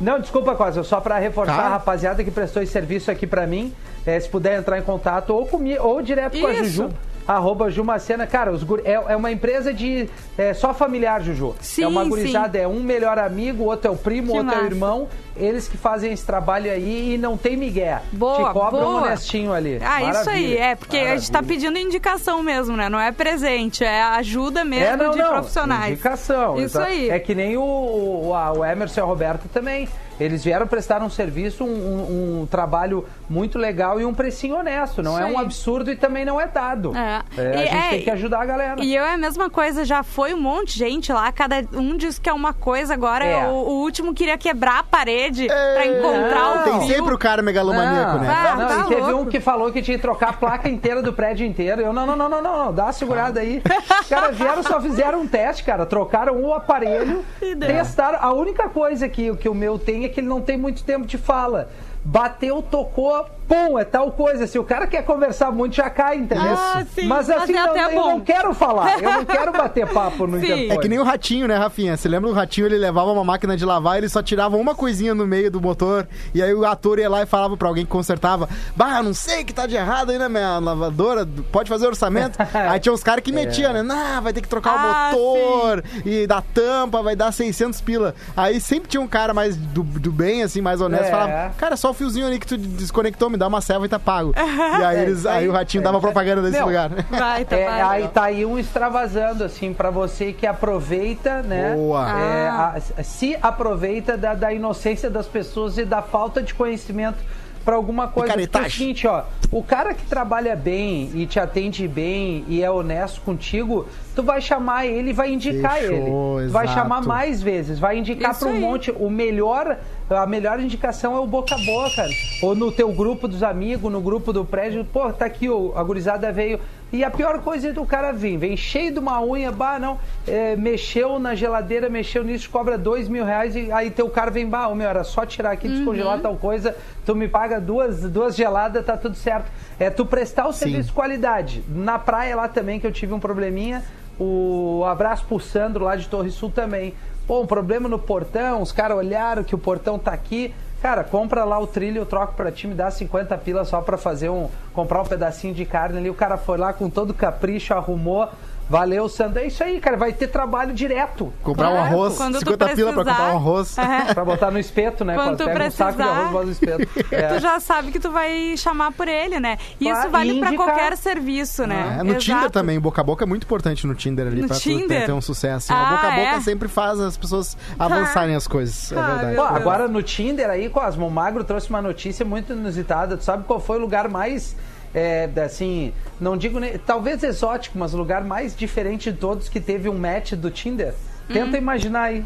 Não, 0.00 0.20
desculpa, 0.20 0.54
Cosa, 0.54 0.82
só 0.84 1.00
pra 1.00 1.18
reforçar 1.18 1.56
Tá. 1.56 1.62
a 1.62 1.68
rapaziada 1.70 2.22
que 2.22 2.30
prestou 2.30 2.62
esse 2.62 2.72
serviço 2.72 3.10
aqui 3.10 3.26
pra 3.26 3.46
mim, 3.46 3.74
eh, 4.06 4.18
se 4.20 4.28
puder 4.28 4.58
entrar 4.58 4.78
em 4.78 4.82
contato 4.82 5.30
ou 5.34 5.44
comigo, 5.46 5.82
ou 5.82 6.00
direto 6.00 6.38
com 6.38 6.46
a 6.46 6.52
Isso. 6.52 6.64
Juju. 6.64 6.90
Arroba 7.26 7.70
Jumacena. 7.70 8.26
Cara, 8.26 8.52
os 8.52 8.62
guri- 8.62 8.82
é, 8.84 8.92
é 8.92 9.16
uma 9.16 9.30
empresa 9.30 9.72
de. 9.72 10.08
É 10.36 10.52
só 10.54 10.72
familiar, 10.74 11.22
Juju. 11.22 11.54
Sim, 11.60 11.84
é 11.84 11.88
uma 11.88 12.02
sim. 12.04 12.10
gurizada, 12.10 12.58
é 12.58 12.66
um 12.66 12.80
melhor 12.80 13.18
amigo, 13.18 13.64
outro 13.64 13.88
é 13.88 13.90
o 13.90 13.96
primo, 13.96 14.32
Que 14.32 14.38
outro 14.38 14.52
é 14.52 14.54
o 14.54 14.56
massa. 14.62 14.66
irmão. 14.74 15.08
Eles 15.34 15.66
que 15.66 15.78
fazem 15.78 16.12
esse 16.12 16.26
trabalho 16.26 16.70
aí 16.70 17.14
e 17.14 17.18
não 17.18 17.38
tem 17.38 17.56
migué. 17.56 18.02
Boa, 18.12 18.48
Te 18.48 18.52
cobram 18.52 18.80
boa. 18.84 19.02
honestinho 19.02 19.52
ali. 19.52 19.78
Ah, 19.82 20.02
isso 20.02 20.28
aí. 20.28 20.42
Maravilha, 20.48 20.58
É, 20.64 20.74
porque 20.74 20.96
a 20.98 21.16
gente 21.16 21.30
tá 21.32 21.40
maravilha. 21.40 21.70
pedindo 21.70 21.78
indicação 21.78 22.42
mesmo, 22.42 22.76
né? 22.76 22.88
Não 22.90 23.00
é 23.00 23.10
presente, 23.12 23.82
é 23.82 24.02
ajuda 24.02 24.62
mesmo 24.62 24.84
É, 24.86 24.96
não, 24.96 25.10
de 25.12 25.18
não. 25.18 25.28
profissionais. 25.30 25.92
Indicação. 25.92 26.58
Isso 26.58 26.78
aí. 26.78 27.08
É 27.08 27.18
que 27.18 27.34
nem 27.34 27.56
o, 27.56 27.62
o, 27.62 28.34
a- 28.34 28.52
o 28.52 28.62
Emerson 28.64 29.00
e 29.00 29.02
a 29.02 29.06
Roberta 29.06 29.44
também. 29.52 29.88
Eles 30.20 30.44
vieram 30.44 30.66
prestar 30.66 31.02
um 31.02 31.08
serviço, 31.08 31.64
um, 31.64 31.68
um- 31.68 32.40
um 32.42 32.46
trabalho 32.46 33.04
muito 33.32 33.58
legal 33.58 34.00
e 34.00 34.04
um 34.04 34.12
precinho 34.12 34.56
honesto. 34.56 35.02
Não 35.02 35.12
Isso 35.14 35.22
é 35.22 35.24
um 35.24 35.38
aí. 35.38 35.44
absurdo 35.44 35.90
e 35.90 35.96
também 35.96 36.24
não 36.24 36.40
é 36.40 36.46
dado. 36.46 36.92
É. 36.96 37.22
É, 37.36 37.46
a 37.46 37.54
E 37.54 37.58
gente 37.66 37.76
é- 37.76 37.88
tem 37.90 38.02
que 38.02 38.10
ajudar 38.10 38.42
a 38.42 38.44
galera. 38.44 38.84
E 38.84 38.94
eu 38.94 39.02
é 39.04 39.14
a 39.14 39.18
mesma 39.18 39.48
coisa, 39.48 39.84
já 39.84 40.02
foi 40.02 40.34
um 40.34 40.40
monte 40.40 40.74
de 40.74 40.78
gente 40.80 41.12
lá, 41.12 41.32
cada 41.32 41.56
um 41.72 41.96
diz 41.96 42.18
que 42.18 42.28
é 42.28 42.32
uma 42.32 42.52
coisa, 42.52 42.92
agora 42.94 43.24
É. 43.24 43.46
o, 43.48 43.50
o 43.52 43.80
último 43.82 44.12
queria 44.14 44.36
quebrar 44.36 44.80
a 44.80 44.82
parede 44.82 45.46
pra 45.46 45.86
encontrar 45.86 46.60
o 46.60 46.64
Tem 46.64 46.80
fio. 46.80 46.96
sempre 46.96 47.14
o 47.14 47.18
cara 47.18 47.40
megalomaníaco, 47.42 48.18
né? 48.18 48.28
Ah, 48.28 48.56
não, 48.56 48.68
tá 48.68 48.80
e 48.80 48.88
teve 48.88 49.00
louco. 49.10 49.22
um 49.22 49.26
que 49.26 49.40
falou 49.40 49.72
que 49.72 49.80
tinha 49.80 49.96
que 49.96 50.02
trocar 50.02 50.30
a 50.30 50.32
placa 50.34 50.68
inteira 50.68 51.00
do 51.02 51.12
prédio 51.12 51.46
inteiro. 51.46 51.80
Eu, 51.80 51.92
não, 51.92 52.04
não, 52.06 52.16
não, 52.16 52.28
não, 52.28 52.42
não, 52.42 52.64
não, 52.66 52.72
dá 52.74 52.84
uma 52.84 52.92
segurada 52.92 53.40
aí. 53.40 53.62
Os 54.02 54.08
caras 54.08 54.36
vieram, 54.36 54.62
só 54.62 54.80
fizeram 54.80 55.20
um 55.22 55.26
teste, 55.26 55.64
cara. 55.64 55.86
Trocaram 55.86 56.40
o 56.42 56.52
aparelho, 56.52 57.24
testaram. 57.58 58.18
A 58.20 58.32
única 58.32 58.68
coisa 58.68 59.08
que, 59.08 59.34
que 59.36 59.48
o 59.48 59.54
meu 59.54 59.78
tem 59.78 60.04
é 60.04 60.08
que 60.08 60.20
ele 60.20 60.26
não 60.28 60.40
tem 60.40 60.56
muito 60.56 60.82
tempo 60.84 61.06
de 61.06 61.16
fala. 61.18 61.70
Bateu, 62.04 62.62
tocou, 62.62 63.26
pum, 63.52 63.78
é 63.78 63.84
tal 63.84 64.10
coisa. 64.12 64.46
Se 64.46 64.58
o 64.58 64.64
cara 64.64 64.86
quer 64.86 65.04
conversar 65.04 65.50
muito, 65.52 65.74
já 65.76 65.90
cai, 65.90 66.16
entendeu? 66.16 66.54
Ah, 66.56 66.84
sim. 66.94 67.06
Mas 67.06 67.28
assim, 67.28 67.52
Mas 67.52 67.64
é 67.64 67.66
não, 67.82 67.90
eu 67.90 68.00
bom. 68.02 68.08
não 68.12 68.20
quero 68.20 68.54
falar. 68.54 69.02
Eu 69.02 69.12
não 69.12 69.24
quero 69.24 69.52
bater 69.56 69.86
papo 69.92 70.26
no 70.26 70.38
Sim. 70.40 70.44
interfone. 70.46 70.70
É 70.70 70.76
que 70.78 70.88
nem 70.88 70.98
o 70.98 71.04
ratinho, 71.04 71.46
né, 71.46 71.56
Rafinha? 71.56 71.96
Você 71.96 72.08
lembra 72.08 72.30
do 72.30 72.34
ratinho? 72.34 72.66
Ele 72.66 72.78
levava 72.78 73.10
uma 73.12 73.24
máquina 73.24 73.56
de 73.56 73.64
lavar, 73.64 73.98
ele 73.98 74.08
só 74.08 74.22
tirava 74.22 74.56
uma 74.56 74.74
coisinha 74.74 75.14
no 75.14 75.26
meio 75.26 75.50
do 75.50 75.60
motor. 75.60 76.06
E 76.34 76.42
aí 76.42 76.54
o 76.54 76.64
ator 76.64 76.98
ia 76.98 77.08
lá 77.10 77.22
e 77.22 77.26
falava 77.26 77.56
pra 77.56 77.68
alguém 77.68 77.84
que 77.84 77.90
consertava: 77.90 78.48
Bah, 78.74 79.02
não 79.02 79.12
sei 79.12 79.42
o 79.42 79.44
que 79.44 79.52
tá 79.52 79.66
de 79.66 79.76
errado 79.76 80.10
aí 80.10 80.18
na 80.18 80.28
minha 80.28 80.58
lavadora, 80.58 81.28
pode 81.50 81.68
fazer 81.68 81.86
orçamento. 81.86 82.38
aí 82.54 82.80
tinha 82.80 82.92
uns 82.92 83.02
caras 83.02 83.22
que 83.22 83.32
metiam, 83.32 83.72
né? 83.72 83.82
Nah, 83.82 84.20
vai 84.20 84.32
ter 84.32 84.40
que 84.40 84.48
trocar 84.48 84.72
Ah, 84.78 85.10
o 85.14 85.18
motor 85.18 85.84
e 86.04 86.26
da 86.26 86.40
tampa, 86.40 87.02
vai 87.02 87.14
dar 87.16 87.32
600 87.32 87.80
pila. 87.80 88.14
Aí 88.36 88.60
sempre 88.60 88.88
tinha 88.88 89.00
um 89.00 89.06
cara 89.08 89.34
mais 89.34 89.56
do, 89.56 89.82
do 89.82 90.10
bem, 90.12 90.42
assim, 90.42 90.60
mais 90.60 90.80
honesto, 90.80 91.06
É. 91.06 91.10
falava: 91.10 91.54
Cara, 91.58 91.76
só 91.76 91.90
o 91.90 91.94
fiozinho 91.94 92.26
ali 92.26 92.38
que 92.38 92.46
tu 92.46 92.56
desconectou, 92.56 93.28
me 93.28 93.36
dá 93.42 93.48
uma 93.48 93.60
serva 93.60 93.84
e 93.84 93.88
tá 93.88 93.98
pago. 93.98 94.32
e 94.38 94.84
aí, 94.84 95.00
eles, 95.02 95.26
aí 95.26 95.48
o 95.48 95.52
ratinho 95.52 95.82
dava 95.82 96.00
propaganda 96.00 96.40
desse 96.42 96.56
Meu, 96.58 96.66
lugar. 96.66 96.90
Vai, 97.10 97.44
tá, 97.44 97.56
É, 97.56 97.82
aí 97.82 98.08
tá 98.08 98.22
aí 98.24 98.46
um 98.46 98.58
extravasando, 98.58 99.42
assim, 99.44 99.72
pra 99.74 99.90
você 99.90 100.32
que 100.32 100.46
aproveita, 100.46 101.42
né? 101.42 101.74
Boa. 101.74 102.08
É, 102.20 102.48
Ah. 102.48 102.74
a- 102.98 103.02
se 103.02 103.36
aproveita 103.42 104.16
da, 104.16 104.34
da 104.34 104.52
inocência 104.52 105.10
das 105.10 105.26
pessoas 105.26 105.76
e 105.78 105.84
da 105.84 106.02
falta 106.02 106.40
de 106.42 106.54
conhecimento 106.54 107.18
pra 107.64 107.76
alguma 107.76 108.08
coisa. 108.08 108.32
Porque 108.34 108.58
é 108.58 108.60
o 108.60 108.70
seguinte, 108.70 109.06
ó, 109.06 109.22
o 109.50 109.62
cara 109.62 109.94
que 109.94 110.04
trabalha 110.04 110.56
bem 110.56 111.10
e 111.14 111.26
te 111.26 111.38
atende 111.38 111.86
bem 111.86 112.44
e 112.48 112.62
é 112.62 112.68
honesto 112.70 113.20
contigo, 113.20 113.86
tu 114.16 114.22
vai 114.22 114.40
chamar 114.40 114.86
ele 114.86 115.10
e 115.10 115.12
vai 115.12 115.32
indicar 115.32 115.76
Fechou, 115.76 116.40
ele. 116.40 116.48
Tu 116.48 116.52
Vai 116.52 116.64
exato. 116.66 116.80
chamar 116.80 117.02
mais 117.02 117.40
vezes, 117.40 117.78
vai 117.78 117.96
indicar 117.98 118.36
pra 118.36 118.48
um 118.48 118.52
aí. 118.52 118.60
monte. 118.60 118.90
O 118.90 119.08
melhor, 119.08 119.78
a 120.16 120.26
melhor 120.26 120.60
indicação 120.60 121.16
é 121.16 121.20
o 121.20 121.26
boca 121.26 121.54
a 121.54 121.58
boca. 121.58 122.06
Ou 122.42 122.54
no 122.54 122.72
teu 122.72 122.92
grupo 122.92 123.28
dos 123.28 123.42
amigos, 123.42 123.90
no 123.90 124.00
grupo 124.00 124.32
do 124.32 124.44
prédio, 124.44 124.84
pô, 124.84 125.12
tá 125.12 125.26
aqui, 125.26 125.48
ó, 125.48 125.72
a 125.76 125.82
gurizada 125.82 126.32
veio. 126.32 126.60
E 126.92 127.02
a 127.02 127.10
pior 127.10 127.40
coisa 127.40 127.70
é 127.70 127.72
do 127.72 127.86
cara 127.86 128.12
vir, 128.12 128.36
vem 128.36 128.54
cheio 128.54 128.92
de 128.92 128.98
uma 128.98 129.22
unha, 129.24 129.50
bah, 129.50 129.78
não, 129.78 129.98
é, 130.26 130.54
mexeu 130.56 131.18
na 131.18 131.34
geladeira, 131.34 131.88
mexeu 131.88 132.22
nisso, 132.22 132.50
cobra 132.50 132.76
dois 132.76 133.08
mil 133.08 133.24
reais 133.24 133.56
e 133.56 133.72
aí 133.72 133.90
teu 133.90 134.10
cara 134.10 134.30
vem, 134.30 134.46
bah, 134.46 134.68
meu, 134.74 134.86
era 134.86 135.02
só 135.02 135.24
tirar 135.24 135.52
aqui, 135.52 135.68
descongelar 135.68 136.20
tal 136.20 136.36
coisa, 136.36 136.76
tu 137.06 137.14
me 137.14 137.28
paga 137.28 137.58
duas, 137.58 138.02
duas 138.02 138.36
geladas, 138.36 138.84
tá 138.84 138.94
tudo 138.94 139.16
certo. 139.16 139.50
É 139.80 139.88
tu 139.88 140.04
prestar 140.04 140.46
o 140.46 140.52
serviço 140.52 140.88
de 140.88 140.92
qualidade. 140.92 141.64
Na 141.66 141.98
praia 141.98 142.36
lá 142.36 142.46
também, 142.46 142.78
que 142.78 142.86
eu 142.86 142.92
tive 142.92 143.14
um 143.14 143.20
probleminha, 143.20 143.82
o 144.20 144.84
abraço 144.84 145.24
pro 145.26 145.40
Sandro 145.40 145.84
lá 145.84 145.96
de 145.96 146.06
Torre 146.08 146.30
Sul 146.30 146.50
também. 146.50 146.94
Pô, 147.26 147.40
um 147.40 147.46
problema 147.46 147.88
no 147.88 147.98
portão, 147.98 148.60
os 148.60 148.72
caras 148.72 148.96
olharam 148.96 149.44
que 149.44 149.54
o 149.54 149.58
portão 149.58 149.98
tá 149.98 150.12
aqui. 150.12 150.54
Cara, 150.82 151.04
compra 151.04 151.44
lá 151.44 151.60
o 151.60 151.66
trilho, 151.66 151.98
eu 151.98 152.06
troco 152.06 152.34
pra 152.34 152.50
ti, 152.50 152.66
me 152.66 152.74
dá 152.74 152.90
50 152.90 153.38
pilas 153.38 153.68
só 153.68 153.80
pra 153.80 153.96
fazer 153.96 154.28
um. 154.30 154.48
comprar 154.72 155.02
um 155.02 155.06
pedacinho 155.06 155.54
de 155.54 155.64
carne 155.64 155.98
ali. 155.98 156.10
O 156.10 156.14
cara 156.14 156.36
foi 156.36 156.58
lá 156.58 156.72
com 156.72 156.90
todo 156.90 157.14
capricho, 157.14 157.72
arrumou. 157.72 158.28
Valeu, 158.72 159.06
Sandro. 159.06 159.38
É 159.40 159.46
isso 159.48 159.62
aí, 159.62 159.78
cara. 159.78 159.98
Vai 159.98 160.14
ter 160.14 160.28
trabalho 160.28 160.72
direto. 160.72 161.30
Comprar 161.42 161.68
um 161.70 161.76
É, 161.76 161.80
arroz, 161.80 162.16
quando 162.16 162.34
tu 162.38 162.50
50 162.50 162.68
pila 162.70 162.92
pra 162.94 163.04
precisar. 163.04 163.18
comprar 163.26 163.34
um 163.34 163.36
arroz. 163.36 163.76
É. 163.78 164.14
Pra 164.14 164.24
botar 164.24 164.50
no 164.50 164.58
espeto, 164.58 165.04
né? 165.04 165.14
Quando 165.14 165.36
tu 165.36 165.44
pega 165.44 165.66
um 165.66 165.70
saco 165.70 165.90
de 165.92 165.96
precisar, 165.98 166.18
arroz, 166.18 166.32
bota 166.32 166.44
no 166.46 166.52
espeto. 166.52 166.88
É. 167.14 167.28
Tu 167.34 167.40
já 167.40 167.60
sabe 167.60 167.92
que 167.92 168.00
tu 168.00 168.10
vai 168.10 168.56
chamar 168.56 168.92
por 168.92 169.06
ele, 169.08 169.38
né? 169.38 169.58
E 169.78 169.84
Claro, 169.84 170.00
isso 170.00 170.08
vale 170.10 170.32
e 170.32 170.38
pra 170.40 170.48
indicar. 170.48 170.66
qualquer 170.66 170.96
serviço, 170.96 171.66
né? 171.66 171.98
É, 172.00 172.02
no 172.02 172.14
Tinder 172.14 172.38
Exato. 172.38 172.52
também, 172.52 172.80
boca 172.80 173.00
a 173.02 173.04
boca 173.04 173.24
é 173.24 173.26
muito 173.26 173.44
importante 173.44 173.86
no 173.86 173.94
Tinder 173.94 174.26
ali 174.26 174.40
No 174.40 174.48
pra 174.48 174.56
tu 174.56 174.62
Tinder? 174.62 175.04
ter 175.04 175.12
um 175.12 175.20
sucesso. 175.20 175.70
Ah, 175.72 175.88
a 175.88 175.90
boca 175.96 176.06
a 176.08 176.10
boca 176.12 176.36
é? 176.36 176.40
sempre 176.40 176.68
faz 176.68 176.98
as 176.98 177.16
pessoas 177.18 177.56
avançarem 177.78 178.34
as 178.34 178.48
coisas. 178.48 178.90
É 178.90 178.98
Ah, 178.98 179.06
verdade. 179.16 179.36
Pô, 179.36 179.42
agora 179.42 179.86
no 179.86 180.02
Tinder 180.02 180.48
aí, 180.48 180.70
Cosmo, 180.70 181.06
o 181.06 181.10
Magro 181.10 181.44
trouxe 181.44 181.68
uma 181.68 181.82
notícia 181.82 182.24
muito 182.24 182.54
inusitada. 182.54 183.16
Tu 183.18 183.24
sabe 183.24 183.44
qual 183.44 183.60
foi 183.60 183.76
o 183.76 183.80
lugar 183.80 184.08
mais, 184.08 184.56
é, 184.94 185.28
assim, 185.44 185.92
não 186.20 186.36
digo 186.36 186.58
nem, 186.58 186.76
talvez 186.78 187.22
exótico, 187.22 187.78
mas 187.78 187.94
o 187.94 187.96
lugar 187.96 188.22
mais 188.24 188.54
diferente 188.56 189.10
de 189.10 189.18
todos 189.18 189.48
que 189.48 189.60
teve 189.60 189.88
um 189.88 189.96
match 189.98 190.32
do 190.32 190.50
Tinder? 190.50 190.94
Tenta 191.32 191.56
imaginar 191.56 192.02
aí. 192.04 192.24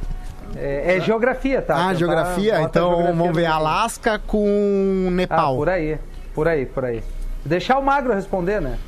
É, 0.57 0.97
é 0.97 1.01
geografia, 1.01 1.61
tá? 1.61 1.75
Ah, 1.75 1.79
Tentar- 1.89 1.95
geografia? 1.95 2.61
Então 2.63 2.89
geografia 2.91 3.15
vamos 3.15 3.37
ver 3.37 3.47
Alasca 3.47 4.19
com 4.19 5.07
Ah, 5.09 5.11
Nepal. 5.11 5.57
por 5.57 5.69
aí, 5.69 5.99
por 6.35 6.49
aí, 6.49 6.67
por 6.67 6.85
aí. 6.85 7.03
Deixar 7.45 7.79
o 7.79 7.83
Magro 7.85 8.15
responder, 8.15 8.61
né? 8.61 8.79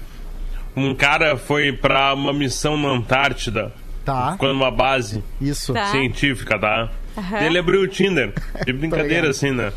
Um 0.77 0.95
cara 0.95 1.37
foi 1.37 1.73
pra 1.73 2.15
uma 2.15 2.33
missão 2.33 2.77
na 2.77 2.89
Antártida, 2.91 3.73
Tá, 4.05 4.33
ficou 4.33 4.49
numa 4.49 4.71
base 4.71 5.23
isso. 5.41 5.73
Tá. 5.75 5.87
científica, 5.87 6.59
tá? 6.59 6.89
Aham. 7.17 7.41
Ele 7.41 7.59
abriu 7.59 7.81
o 7.83 7.89
Tinder, 7.89 8.33
de 8.65 8.73
brincadeira 8.73 9.29
assim, 9.31 9.51
né? 9.51 9.73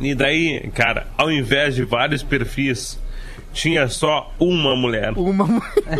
E 0.00 0.14
daí, 0.14 0.70
cara, 0.74 1.06
ao 1.16 1.30
invés 1.30 1.74
de 1.74 1.84
vários 1.84 2.22
perfis, 2.22 2.98
tinha 3.52 3.88
só 3.88 4.32
uma 4.38 4.76
mulher. 4.76 5.12
Uma... 5.16 5.46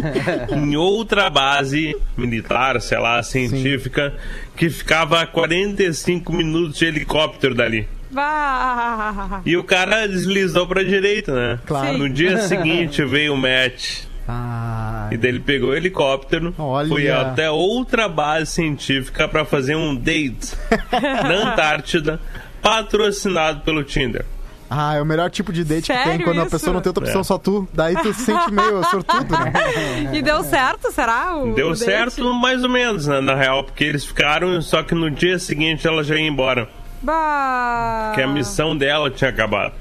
em 0.55 0.76
outra 0.76 1.28
base 1.28 1.97
militar, 2.17 2.81
sei 2.81 2.99
lá, 2.99 3.23
científica, 3.23 4.14
que 4.57 4.71
ficava 4.71 5.21
a 5.23 5.26
45 5.26 6.33
minutos 6.33 6.78
de 6.78 6.87
helicóptero 6.87 7.55
dali. 7.55 7.88
Vá. 8.11 9.43
E 9.45 9.57
o 9.57 9.64
cara 9.64 10.07
deslizou 10.07 10.67
pra 10.67 10.83
direita, 10.83 11.35
né? 11.35 11.59
Claro. 11.67 11.99
No 11.99 12.09
dia 12.09 12.38
seguinte 12.38 13.05
veio 13.05 13.35
o 13.35 13.37
match. 13.37 14.02
Ah, 14.31 15.09
E 15.11 15.17
daí 15.17 15.31
ele 15.31 15.40
pegou 15.40 15.71
o 15.71 15.75
helicóptero, 15.75 16.55
Olha. 16.59 16.87
foi 16.87 17.11
até 17.11 17.50
outra 17.50 18.07
base 18.11 18.52
científica 18.52 19.26
pra 19.26 19.43
fazer 19.47 19.75
um 19.75 19.95
date 19.97 20.55
na 20.93 21.52
Antártida, 21.52 22.21
patrocinado 22.62 23.61
pelo 23.61 23.83
Tinder. 23.85 24.25
ah, 24.71 24.95
é 24.97 25.00
o 25.03 25.05
melhor 25.07 25.31
tipo 25.31 25.53
de 25.53 25.65
date 25.65 25.87
que 25.91 25.95
tem 25.95 26.05
Sério 26.05 26.25
quando 26.25 26.38
a 26.41 26.43
isso? 26.43 26.50
pessoa 26.50 26.75
não 26.75 26.81
tem 26.81 26.91
outra 26.91 27.05
opção, 27.05 27.21
É. 27.23 27.25
só 27.25 27.38
tu. 27.38 27.67
Daí 27.73 27.95
tu 27.97 28.12
se 28.12 28.21
sente 28.27 28.50
meio 28.53 28.83
sortudo, 28.91 29.33
né? 29.33 29.53
E 30.12 30.21
deu 30.23 30.43
certo, 30.45 30.93
será? 30.93 31.35
o- 31.37 31.55
Deu 31.55 31.69
o 31.69 31.71
date? 31.71 31.85
certo, 31.85 32.35
mais 32.35 32.62
ou 32.62 32.69
menos, 32.69 33.07
né, 33.07 33.21
na 33.21 33.35
real, 33.35 33.65
porque 33.65 33.85
eles 33.85 34.05
ficaram, 34.05 34.61
só 34.61 34.83
que 34.83 34.95
no 34.95 35.11
dia 35.11 35.38
seguinte 35.38 35.87
ela 35.87 36.05
já 36.05 36.17
ia 36.17 36.29
embora, 36.29 36.69
Bah. 37.03 38.12
que 38.15 38.21
a 38.23 38.27
missão 38.27 38.77
dela 38.77 39.11
tinha 39.11 39.31
acabado. 39.31 39.73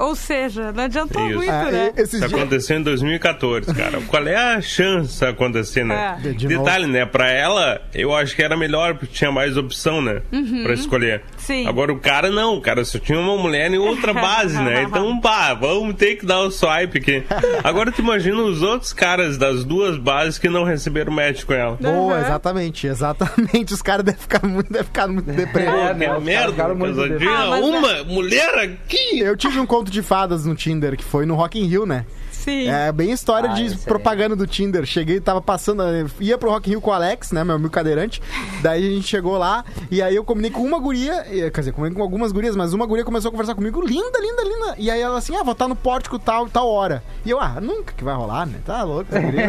Ou 0.00 0.14
seja, 0.14 0.72
não 0.72 0.84
adiantou 0.84 1.24
Isso. 1.26 1.36
muito, 1.36 1.50
Ah, 1.50 1.70
né? 1.70 1.92
Isso 1.96 2.18
dias... 2.18 2.32
aconteceu 2.32 2.78
em 2.78 2.82
2014, 2.82 3.74
cara. 3.74 4.00
Qual 4.08 4.26
é 4.26 4.34
a 4.36 4.60
chance 4.60 5.18
de 5.18 5.26
acontecer, 5.26 5.84
né? 5.84 6.18
É. 6.24 6.28
De 6.30 6.46
Detalhe, 6.46 6.86
né? 6.86 7.04
Pra 7.06 7.30
ela, 7.30 7.80
eu 7.94 8.14
acho 8.14 8.34
que 8.34 8.42
era 8.42 8.56
melhor, 8.56 8.94
porque 8.94 9.14
tinha 9.14 9.30
mais 9.30 9.56
opção, 9.56 10.00
né? 10.00 10.22
Pra 10.62 10.72
escolher. 10.74 11.22
Sim. 11.36 11.66
Agora 11.66 11.92
o 11.92 11.98
cara 11.98 12.30
não, 12.30 12.54
o 12.56 12.60
cara 12.60 12.84
só 12.84 12.98
tinha 12.98 13.18
uma 13.18 13.36
mulher 13.36 13.70
em 13.70 13.78
outra 13.78 14.12
base, 14.14 14.56
né? 14.62 14.82
Então, 14.82 15.20
pá, 15.20 15.52
vamos 15.54 15.94
ter 15.96 16.16
que 16.16 16.24
dar 16.26 16.40
o 16.40 16.50
swipe 16.50 16.98
aqui. 16.98 17.22
Agora 17.62 17.92
tu 17.92 18.00
imagina 18.00 18.38
os 18.42 18.62
outros 18.62 18.92
caras 18.92 19.36
das 19.36 19.64
duas 19.64 19.96
bases 19.98 20.38
que 20.38 20.48
não 20.48 20.64
receberam 20.64 21.12
match 21.12 21.44
com 21.44 21.52
ela. 21.52 21.76
Boa, 21.80 22.14
Aham. 22.14 22.24
exatamente, 22.24 22.86
exatamente. 22.86 23.74
Os 23.74 23.82
caras 23.82 24.04
devem 24.04 24.20
ficar 24.20 24.46
muito, 24.46 24.68
devem 24.72 24.86
ficar 24.86 25.06
muito 25.08 25.26
deprimidos. 25.30 25.74
É, 25.74 25.88
Pô, 25.88 25.94
né, 25.94 26.06
que 26.06 26.12
os 26.16 26.22
merda, 26.24 26.64
Ah, 26.64 27.56
é- 27.58 27.60
uma 27.60 28.04
mulher 28.04 28.54
aqui. 28.58 29.18
Eu 29.20 29.36
tive 29.36 29.58
um 29.60 29.66
conto 29.66 29.89
de 29.90 30.02
fadas 30.02 30.44
no 30.44 30.54
Tinder 30.54 30.96
que 30.96 31.04
foi 31.04 31.26
no 31.26 31.34
Rock 31.34 31.58
in 31.58 31.66
Rio, 31.66 31.84
né? 31.84 32.06
Sim. 32.40 32.68
É 32.68 32.90
bem 32.92 33.10
história 33.12 33.50
Ah, 33.50 33.54
de 33.54 33.76
propaganda 33.78 34.34
do 34.34 34.46
Tinder. 34.46 34.84
Cheguei, 34.86 35.20
tava 35.20 35.40
passando, 35.40 35.82
ia 36.20 36.36
pro 36.38 36.50
Rock 36.50 36.68
in 36.68 36.72
Rio 36.72 36.80
com 36.80 36.90
o 36.90 36.92
Alex, 36.92 37.32
né, 37.32 37.44
meu 37.44 37.54
amigo 37.56 37.70
cadeirante. 37.70 38.20
Daí 38.62 38.86
a 38.86 38.90
gente 38.94 39.06
chegou 39.06 39.36
lá 39.38 39.64
e 39.90 40.00
aí 40.02 40.16
eu 40.16 40.24
combinei 40.24 40.50
com 40.50 40.62
uma 40.62 40.78
guria, 40.78 41.22
quer 41.24 41.50
dizer, 41.60 41.72
combinei 41.72 41.96
com 41.96 42.02
algumas 42.02 42.32
gurias, 42.32 42.56
mas 42.56 42.72
uma 42.72 42.86
guria 42.86 43.04
começou 43.04 43.28
a 43.28 43.32
conversar 43.32 43.54
comigo, 43.54 43.80
linda, 43.80 44.18
linda, 44.20 44.42
linda. 44.42 44.74
E 44.78 44.90
aí 44.90 45.00
ela 45.00 45.18
assim, 45.18 45.36
ah, 45.36 45.42
vou 45.42 45.52
estar 45.52 45.68
no 45.68 45.76
pórtico 45.76 46.18
tal, 46.18 46.48
tal 46.48 46.68
hora. 46.68 47.02
E 47.24 47.30
eu, 47.30 47.38
ah, 47.40 47.58
nunca 47.60 47.92
que 47.96 48.02
vai 48.04 48.14
rolar, 48.14 48.46
né? 48.46 48.54
Tá 48.64 48.82
louco, 48.82 49.06
essa 49.14 49.20
guria. 49.20 49.40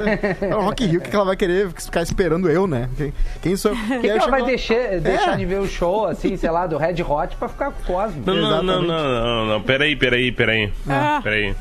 É 0.41 0.47
no 0.49 0.61
Rock 0.61 0.83
in 0.83 0.87
Rio, 0.87 0.99
o 0.99 1.03
que 1.03 1.09
que 1.09 1.15
ela 1.15 1.25
vai 1.25 1.35
querer 1.35 1.69
ficar 1.71 2.01
esperando 2.01 2.49
eu, 2.49 2.67
né? 2.67 2.89
Quem, 2.97 3.13
quem 3.41 3.55
sou 3.55 3.71
eu? 3.71 3.77
Por 3.77 3.87
que, 3.87 3.99
que 4.01 4.07
ela 4.09 4.27
vai 4.27 4.43
deixar, 4.43 4.99
deixar 4.99 5.33
É. 5.33 5.37
de 5.37 5.45
ver 5.45 5.59
o 5.59 5.67
show, 5.67 6.05
assim, 6.07 6.35
sei 6.37 6.49
lá, 6.51 6.67
do 6.67 6.77
Red 6.77 7.01
Hot 7.03 7.35
pra 7.37 7.47
ficar 7.47 7.71
com 7.71 7.81
o 7.81 7.85
Cosmo? 7.85 8.23
Não, 8.25 8.35
não, 8.35 8.63
não, 8.63 8.81
não, 8.81 8.85
não, 8.85 9.45
não, 9.45 9.61
peraí, 9.61 9.95
peraí, 9.95 10.31
peraí. 10.31 10.71
Ah. 10.89 11.19
Peraí. 11.23 11.55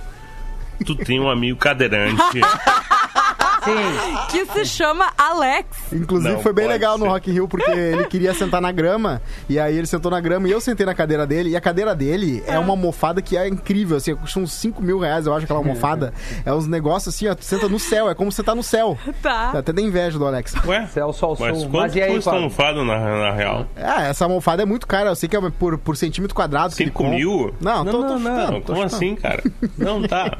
Tu 0.85 0.95
tem 0.95 1.21
um 1.21 1.29
amigo 1.29 1.59
cadeirante. 1.59 2.23
Sim. 3.65 4.17
Que 4.31 4.47
se 4.47 4.65
chama 4.65 5.11
Alex. 5.17 5.67
Inclusive 5.93 6.33
Não 6.35 6.41
foi 6.41 6.53
bem 6.53 6.65
pode 6.67 6.75
legal 6.79 6.99
no 6.99 7.05
ser. 7.05 7.11
Rock 7.11 7.31
in 7.31 7.35
Rio 7.35 7.49
porque 7.49 7.71
ele 7.71 8.05
queria 8.07 8.33
sentar 8.35 8.61
na 8.61 8.73
grama 8.73 9.21
e 9.49 9.59
aí 9.59 9.77
ele 9.77 9.87
sentou 9.87 10.11
na 10.11 10.21
grama 10.21 10.49
e 10.49 10.51
eu 10.51 10.61
sentei 10.61 10.87
na 10.87 10.95
cadeira 10.95 11.27
dele 11.27 11.51
e 11.51 11.57
a 11.57 11.61
cadeira 11.61 11.95
dele 11.95 12.43
é, 12.47 12.59
uma 12.59 12.71
almofada 12.71 13.21
que 13.23 13.37
é 13.37 13.47
incrível, 13.49 13.97
assim, 13.97 14.15
custa 14.15 14.41
uns 14.41 14.53
5 14.53 14.83
mil 14.83 14.99
reais, 14.99 15.27
eu 15.27 15.35
acho, 15.35 15.45
aquela 15.45 15.59
almofada. 15.61 16.13
é 16.45 16.53
uns 16.53 16.67
negócios 16.67 17.15
assim, 17.15 17.29
ó, 17.29 17.35
tu 17.35 17.45
senta 17.45 17.69
no 17.69 17.79
céu, 17.79 18.09
é 18.11 18.15
como 18.15 18.31
você 18.33 18.43
tá 18.43 18.55
no 18.55 18.63
céu. 18.63 18.97
Tá. 19.23 19.51
Até 19.51 19.73
dá 19.73 19.83
inveja 19.83 20.19
do 20.19 20.27
Alex. 20.27 20.55
Ué? 20.67 20.87
Céu, 20.87 21.13
sol, 21.13 21.37
Mas 21.39 21.59
sul. 21.59 21.69
quanto 21.71 21.83
Mas 21.83 21.97
e 21.97 22.03
aí, 22.03 22.15
custa 22.15 22.51
fado 22.51 22.85
na, 22.85 22.99
na 22.99 23.33
real? 23.33 23.67
Ah, 23.77 24.05
essa 24.05 24.25
almofada 24.25 24.63
é 24.63 24.67
muito 24.67 24.87
cara, 24.87 25.11
eu 25.11 25.15
sei 25.17 25.29
que 25.29 25.37
é 25.37 25.51
por, 25.51 25.79
por 25.79 25.97
centímetro 25.97 26.35
quadrado. 26.35 26.75
que 26.75 26.83
ele 26.83 26.91
5 26.91 26.97
compra. 27.03 27.17
mil? 27.17 27.55
Não, 27.61 27.85
tô, 27.85 27.93
não, 27.93 27.93
tô 27.93 27.99
não, 28.01 28.19
chutando, 28.19 28.53
não. 28.53 28.61
tô 28.61 28.73
Como 28.73 28.83
chutando. 28.83 28.97
assim, 28.97 29.15
cara? 29.17 29.43
Não, 29.77 30.03
tá. 30.03 30.31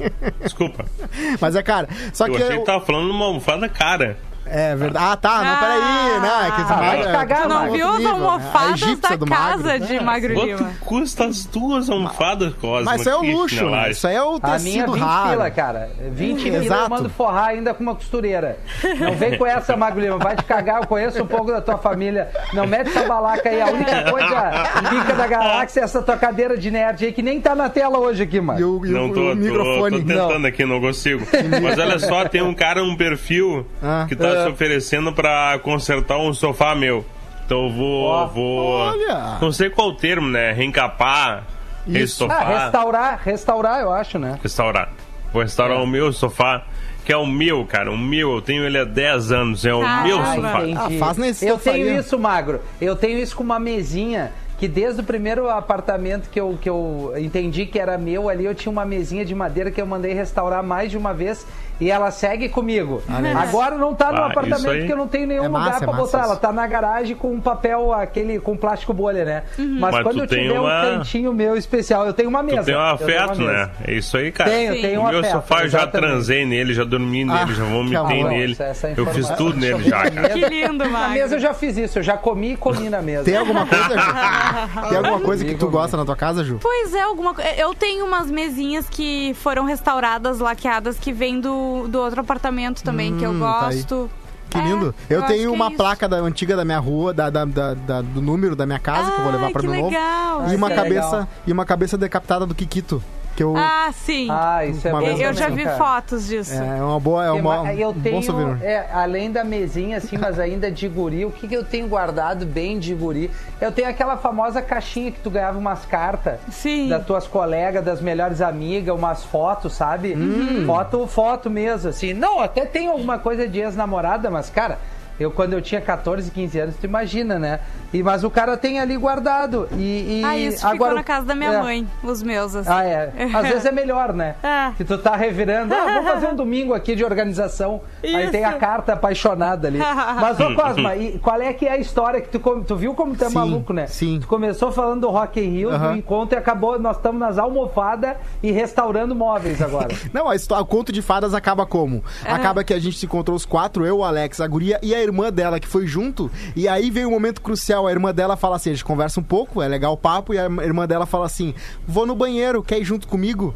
Desculpa. 0.41 0.85
Mas 1.39 1.55
é 1.55 1.63
cara, 1.63 1.87
só 2.13 2.27
Eu 2.27 2.33
que... 2.35 2.43
achei 2.43 2.55
eu- 2.55 2.59
que 2.61 2.65
tava 2.65 2.83
falando 2.85 3.10
de 3.11 3.17
uma 3.17 3.25
almofada 3.25 3.67
cara. 3.67 4.17
É 4.53 4.75
verdade. 4.75 5.05
Ah, 5.09 5.15
tá, 5.15 5.43
não, 5.43 5.59
peraí, 5.59 6.19
né? 6.19 6.47
é 6.47 6.51
que 6.51 6.61
esse 6.61 6.71
Ah, 6.73 6.75
vai 6.75 6.87
Magro 6.87 7.03
te 7.03 7.07
é- 7.07 7.11
cagar, 7.13 7.41
Tu 7.43 7.47
não 7.49 7.55
Magro. 7.55 7.73
viu 7.73 7.87
as 7.87 7.97
nível, 7.97 8.13
né? 8.13 8.19
A 8.19 8.31
almofadas 8.33 8.81
egípcia 8.81 9.09
da 9.09 9.15
do 9.15 9.25
casa 9.25 9.63
Magro. 9.63 9.87
de 9.87 9.99
Magro 10.03 10.33
Quanto 10.33 10.47
Lima? 10.47 10.71
custa 10.81 11.25
as 11.25 11.45
duas 11.45 11.89
almofadas, 11.89 12.53
Cosmo? 12.55 12.85
Mas 12.85 13.01
isso 13.01 13.09
é 13.09 13.15
o 13.15 13.21
luxo, 13.21 13.55
né? 13.55 13.59
chinelagem. 13.61 13.91
Isso 13.91 14.07
aí 14.07 14.15
é 14.15 14.23
o 14.23 14.35
A 14.41 14.47
minha 14.59 14.59
tecido 14.59 14.91
20 14.93 15.01
raro. 15.01 15.29
pila, 15.29 15.51
cara. 15.51 15.89
20 16.11 16.43
pila 16.43 16.55
eu 16.57 16.63
Exato. 16.63 16.89
mando 16.89 17.09
forrar 17.09 17.47
ainda 17.47 17.73
com 17.73 17.81
uma 17.83 17.95
costureira. 17.95 18.57
Não 18.99 19.15
vem 19.15 19.37
com 19.37 19.45
essa, 19.45 19.77
Magro 19.77 20.01
Lima. 20.01 20.17
Vai 20.17 20.35
te 20.35 20.43
cagar, 20.43 20.81
eu 20.81 20.87
conheço 20.87 21.23
um 21.23 21.27
pouco 21.27 21.51
da 21.51 21.61
tua 21.61 21.77
família. 21.77 22.29
Não 22.53 22.67
mete 22.67 22.89
essa 22.89 23.07
balaca 23.07 23.47
aí. 23.49 23.61
A 23.61 23.67
única 23.67 24.11
coisa 24.11 24.51
pica 24.89 25.13
da 25.13 25.27
galáxia 25.27 25.81
é 25.81 25.83
essa 25.83 26.01
tua 26.01 26.17
cadeira 26.17 26.57
de 26.57 26.69
nerd 26.69 27.05
aí, 27.05 27.11
que 27.13 27.21
nem 27.21 27.39
tá 27.39 27.55
na 27.55 27.69
tela 27.69 27.97
hoje 27.99 28.23
aqui, 28.23 28.37
E 28.37 28.41
mano. 28.41 28.79
o, 28.79 28.85
e 28.85 28.89
Não 28.89 29.09
tô, 29.13 29.21
o 29.21 29.29
tô, 29.29 29.35
microfone. 29.35 30.01
tô 30.01 30.07
tentando 30.07 30.45
aqui, 30.47 30.65
não 30.65 30.81
consigo. 30.81 31.25
Mas 31.61 31.79
olha 31.79 31.97
só, 31.99 32.25
tem 32.27 32.41
um 32.41 32.53
cara, 32.53 32.83
um 32.83 32.95
perfil 32.97 33.65
Ah. 33.81 34.05
que 34.09 34.15
tá 34.15 34.40
se 34.43 34.49
oferecendo 34.49 35.13
pra 35.13 35.59
consertar 35.63 36.17
um 36.17 36.33
sofá 36.33 36.73
meu. 36.75 37.05
Então 37.45 37.65
eu 37.65 37.69
vou. 37.71 38.03
Ó. 38.05 38.27
vou 38.27 38.77
Olha. 38.79 39.37
Não 39.41 39.51
sei 39.51 39.69
qual 39.69 39.89
o 39.89 39.93
termo, 39.95 40.27
né? 40.29 40.51
Reencapar, 40.53 41.43
Isso. 41.87 42.25
Ah, 42.29 42.43
restaurar, 42.63 43.21
restaurar, 43.23 43.81
eu 43.81 43.91
acho, 43.91 44.17
né? 44.19 44.39
restaurar. 44.41 44.89
Vou 45.33 45.41
restaurar 45.41 45.77
É. 45.77 45.81
o 45.81 45.87
meu 45.87 46.11
sofá, 46.13 46.63
que 47.05 47.11
é 47.11 47.17
o 47.17 47.25
meu, 47.25 47.65
cara. 47.65 47.91
O 47.91 47.97
meu, 47.97 48.33
eu 48.35 48.41
tenho 48.41 48.63
ele 48.65 48.77
há 48.77 48.83
10 48.85 49.31
anos, 49.31 49.65
é 49.65 49.73
o 49.73 49.81
Caramba. 49.81 50.03
meu 50.07 50.19
Ah, 50.19 50.35
sofá. 50.35 50.59
Ah, 50.77 50.89
faz 50.99 51.17
nesse 51.17 51.45
Eu 51.47 51.55
sofá 51.57 51.71
tenho 51.71 51.99
isso, 51.99 52.19
Magro. 52.19 52.61
Eu 52.79 52.95
tenho 52.95 53.17
isso 53.17 53.35
com 53.35 53.43
uma 53.43 53.59
mesinha 53.59 54.31
que 54.59 54.67
desde 54.67 55.01
o 55.01 55.03
primeiro 55.03 55.49
apartamento 55.49 56.29
que 56.29 56.39
eu, 56.39 56.55
que 56.61 56.69
eu 56.69 57.13
entendi 57.17 57.65
que 57.65 57.79
era 57.79 57.97
meu 57.97 58.29
ali, 58.29 58.45
eu 58.45 58.53
tinha 58.53 58.71
uma 58.71 58.85
mesinha 58.85 59.25
de 59.25 59.33
madeira 59.33 59.71
que 59.71 59.81
eu 59.81 59.87
mandei 59.87 60.13
restaurar 60.13 60.61
mais 60.61 60.91
de 60.91 60.97
uma 60.97 61.13
vez 61.15 61.47
e 61.81 61.91
ela 61.91 62.11
segue 62.11 62.47
comigo. 62.47 63.01
Olha 63.13 63.29
aí. 63.31 63.35
Agora 63.47 63.75
não 63.77 63.93
tá 63.93 64.11
no 64.11 64.19
Ah, 64.19 64.27
apartamento 64.27 64.77
porque 64.77 64.93
eu 64.93 64.97
não 64.97 65.07
tenho 65.07 65.27
nenhum 65.27 65.43
É 65.45 65.49
massa, 65.49 65.65
lugar 65.65 65.75
é 65.75 65.79
pra 65.79 65.87
massa 65.87 66.01
botar. 66.05 66.17
isso. 66.19 66.27
Ela 66.31 66.35
tá 66.39 66.51
na 66.53 66.67
garagem 66.67 67.15
com 67.15 67.33
um 67.33 67.41
papel, 67.41 67.91
aquele, 67.91 68.39
com 68.39 68.55
plástico 68.55 68.93
bolha, 68.93 69.25
né? 69.25 69.43
Uhum. 69.57 69.77
Mas, 69.79 69.91
Mas 69.95 70.03
quando 70.03 70.19
eu 70.19 70.27
tiver 70.27 70.59
uma- 70.59 70.79
um 70.81 70.97
cantinho 70.99 71.33
meu 71.33 71.57
especial, 71.57 72.05
eu 72.05 72.13
tenho 72.13 72.29
uma 72.29 72.43
mesa. 72.43 72.61
Tu 72.61 72.65
tem 72.65 72.75
um 72.75 72.79
Eu 72.79 72.97
tenho 72.97 73.17
uma 73.17 73.23
afeto, 73.25 73.41
né? 73.41 73.69
É 73.85 73.93
isso 73.93 74.15
aí, 74.15 74.31
cara. 74.31 74.49
Tenho, 74.51 74.73
Sim. 74.75 74.81
tenho 74.81 75.01
um 75.01 75.05
O 75.05 75.09
meu 75.09 75.19
afeto, 75.19 75.31
sofá 75.33 75.63
eu 75.63 75.69
já 75.69 75.87
transei 75.87 76.45
nele, 76.45 76.73
já 76.73 76.83
dormi 76.83 77.25
nele, 77.25 77.39
Ah, 77.41 77.53
já 77.53 77.63
vomitei 77.63 78.23
nele. 78.23 78.55
Essa- 78.59 78.93
eu 78.95 79.05
fiz 79.07 79.27
tudo 79.31 79.57
nele 79.59 79.83
já, 79.83 80.03
cara. 80.03 80.11
na 80.21 80.29
Que 80.29 80.39
lindo, 80.45 80.83
Na 80.85 80.89
Magro. 80.89 81.09
mesa 81.13 81.35
eu 81.35 81.39
já 81.39 81.53
fiz 81.53 81.75
isso, 81.77 81.97
eu 81.99 82.03
já 82.03 82.15
comi 82.15 82.53
e 82.53 82.57
comi 82.57 82.89
na 82.89 83.01
mesa. 83.01 83.23
Tem 83.23 83.35
alguma 83.37 83.65
coisa, 83.65 83.97
Ju? 83.97 84.11
Tem 84.89 84.97
alguma 84.97 85.19
coisa 85.21 85.43
que 85.45 85.55
tu 85.55 85.67
gosta 85.69 85.97
na 85.97 86.05
tua 86.05 86.15
casa, 86.15 86.43
Ju? 86.43 86.59
Pois 86.61 86.93
é, 86.93 87.01
alguma 87.01 87.33
coisa. 87.33 87.49
Eu 87.55 87.73
tenho 87.73 88.05
umas 88.05 88.29
mesinhas 88.29 88.87
que 88.89 89.33
foram 89.35 89.65
restauradas, 89.65 90.39
laqueadas, 90.39 90.99
que 90.99 91.11
vem 91.11 91.39
do, 91.39 91.70
do 91.87 91.99
outro 91.99 92.21
apartamento 92.21 92.83
também, 92.83 93.17
que 93.17 93.23
eu 93.23 93.31
Hum, 93.31 93.39
tá 93.39 93.61
gosto. 93.65 94.09
Que 94.49 94.57
É, 94.57 94.61
lindo. 94.63 94.93
eu 95.09 95.19
acho 95.19 95.27
que 95.27 95.33
tenho 95.33 95.49
é 95.49 95.53
uma 95.53 95.67
isso. 95.67 95.77
placa 95.77 96.09
da, 96.09 96.17
antiga 96.17 96.57
da 96.57 96.65
minha 96.65 96.79
rua, 96.79 97.13
da, 97.13 97.29
da- 97.29 97.45
da- 97.45 97.73
da- 97.73 98.01
do 98.01 98.21
número 98.21 98.53
da 98.55 98.65
minha 98.65 98.79
casa, 98.79 99.09
que 99.11 99.17
eu 99.19 99.23
vou 99.23 99.31
levar 99.31 99.49
pra 99.51 99.61
que 99.61 99.67
mim 99.67 99.77
novo. 99.77 99.89
legal. 99.89 100.49
E 100.51 100.55
uma 100.55 100.69
cabeça 100.69 101.09
legal. 101.11 101.27
e 101.47 101.51
uma 101.53 101.65
cabeça 101.65 101.97
decapitada 101.97 102.45
do 102.45 102.53
Kikito. 102.53 103.01
Que 103.35 103.43
eu. 103.43 103.55
Ah, 103.55 103.89
sim. 103.93 104.27
Ah, 104.29 104.65
isso 104.65 104.85
é 104.87 104.91
Uma 104.91 105.01
bom 105.01 105.07
eu 105.07 105.33
já 105.33 105.47
vi 105.49 105.63
cara. 105.63 105.77
fotos 105.77 106.27
disso. 106.27 106.53
É 106.53 106.83
uma 106.83 106.99
boa. 106.99 107.25
É 107.25 107.31
uma, 107.31 107.63
ma- 107.63 107.73
eu 107.73 107.93
tenho, 107.93 108.57
é, 108.61 108.87
além 108.91 109.31
da 109.31 109.43
mesinha, 109.43 109.97
assim, 109.97 110.17
mas 110.17 110.37
ainda 110.37 110.69
de 110.69 110.87
guri, 110.87 111.23
o 111.25 111.31
que, 111.31 111.47
que 111.47 111.55
eu 111.55 111.63
tenho 111.63 111.87
guardado 111.87 112.45
bem 112.45 112.77
de 112.77 112.93
guri? 112.93 113.31
Eu 113.61 113.71
tenho 113.71 113.87
aquela 113.87 114.17
famosa 114.17 114.61
caixinha 114.61 115.11
que 115.11 115.19
tu 115.19 115.29
ganhava 115.29 115.57
umas 115.57 115.85
cartas 115.85 116.39
Sim. 116.49 116.89
das 116.89 117.05
tuas 117.05 117.25
colegas, 117.25 117.83
das 117.85 118.01
melhores 118.01 118.41
amigas, 118.41 118.93
umas 118.93 119.23
fotos, 119.23 119.73
sabe? 119.73 120.13
Hum. 120.13 120.65
Foto, 120.65 121.07
foto 121.07 121.49
mesmo, 121.49 121.89
assim. 121.89 122.13
Não, 122.13 122.39
até 122.41 122.65
tem 122.65 122.87
alguma 122.87 123.17
coisa 123.17 123.47
de 123.47 123.59
ex-namorada, 123.59 124.29
mas, 124.29 124.49
cara, 124.49 124.77
eu 125.21 125.31
quando 125.31 125.53
eu 125.53 125.61
tinha 125.61 125.79
14, 125.81 126.29
15 126.31 126.59
anos, 126.59 126.75
tu 126.75 126.85
imagina, 126.85 127.37
né? 127.39 127.59
E, 127.93 128.01
mas 128.01 128.23
o 128.23 128.29
cara 128.29 128.55
tem 128.57 128.79
ali 128.79 128.95
guardado. 128.97 129.67
E, 129.73 130.19
e 130.19 130.23
Ah, 130.23 130.37
isso 130.37 130.65
agora, 130.65 130.73
ficou 130.77 130.93
na 130.95 131.03
casa 131.03 131.25
da 131.25 131.35
minha 131.35 131.51
é. 131.53 131.61
mãe, 131.61 131.87
os 132.03 132.23
meus, 132.23 132.55
assim. 132.55 132.69
Ah, 132.71 132.83
é. 132.85 133.11
Às 133.33 133.47
vezes 133.47 133.65
é 133.65 133.71
melhor, 133.71 134.13
né? 134.13 134.35
É. 134.41 134.71
Que 134.81 134.83
tu 134.85 134.97
tá 134.97 135.15
revirando. 135.15 135.73
Ah, 135.73 135.93
vou 136.01 136.03
fazer 136.03 136.27
um 136.27 136.35
domingo 136.35 136.73
aqui 136.73 136.95
de 136.95 137.03
organização. 137.03 137.81
Aí 138.03 138.23
Isso. 138.23 138.31
tem 138.31 138.43
a 138.45 138.53
carta 138.53 138.93
apaixonada 138.93 139.67
ali. 139.67 139.77
Mas, 140.21 140.39
ô 140.39 140.55
Cosma, 140.55 140.95
e 140.95 141.19
qual 141.19 141.41
é 141.41 141.51
que 141.53 141.65
é 141.67 141.73
a 141.73 141.77
história 141.77 142.21
que 142.21 142.29
tu, 142.29 142.39
tu 142.63 142.75
viu 142.75 142.93
como 142.93 143.15
tu 143.15 143.25
é 143.25 143.29
Sim, 143.29 143.35
maluco, 143.35 143.73
né? 143.73 143.87
sim. 143.87 144.19
Tu 144.21 144.27
começou 144.27 144.71
falando 144.71 145.01
do 145.01 145.09
Rock 145.09 145.39
in 145.39 145.49
Rio, 145.49 145.69
do 145.69 145.75
Aham. 145.75 145.97
encontro 145.97 146.35
e 146.35 146.39
acabou, 146.39 146.79
nós 146.79 146.95
estamos 146.97 147.19
nas 147.19 147.37
almofadas 147.37 148.15
e 148.41 148.51
restaurando 148.51 149.13
móveis 149.15 149.61
agora. 149.61 149.89
Não, 150.13 150.29
a 150.29 150.35
história, 150.35 150.63
o 150.63 150.65
conto 150.65 150.91
de 150.91 151.01
fadas 151.01 151.33
acaba 151.33 151.65
como? 151.65 152.03
Acaba 152.25 152.63
que 152.63 152.73
a 152.73 152.79
gente 152.79 152.97
se 152.97 153.05
encontrou 153.05 153.35
os 153.35 153.45
quatro, 153.45 153.85
eu, 153.85 153.97
o 153.99 154.03
Alex, 154.03 154.39
a 154.39 154.47
guria 154.47 154.79
e 154.81 154.95
a 154.95 155.01
irmã 155.01 155.10
dela, 155.31 155.59
que 155.59 155.67
foi 155.67 155.85
junto. 155.87 156.31
E 156.55 156.67
aí 156.67 156.89
veio 156.89 157.07
um 157.07 157.11
momento 157.11 157.41
crucial. 157.41 157.87
A 157.87 157.91
irmã 157.91 158.13
dela 158.13 158.35
fala 158.37 158.55
assim: 158.55 158.71
a 158.71 158.73
gente 158.73 158.85
conversa 158.85 159.19
um 159.19 159.23
pouco, 159.23 159.61
é 159.61 159.67
legal 159.67 159.93
o 159.93 159.97
papo. 159.97 160.33
E 160.33 160.39
a 160.39 160.45
irmã 160.45 160.87
dela 160.87 161.05
fala 161.05 161.25
assim: 161.25 161.53
vou 161.87 162.05
no 162.05 162.15
banheiro, 162.15 162.63
quer 162.63 162.79
ir 162.79 162.85
junto 162.85 163.07
comigo? 163.07 163.53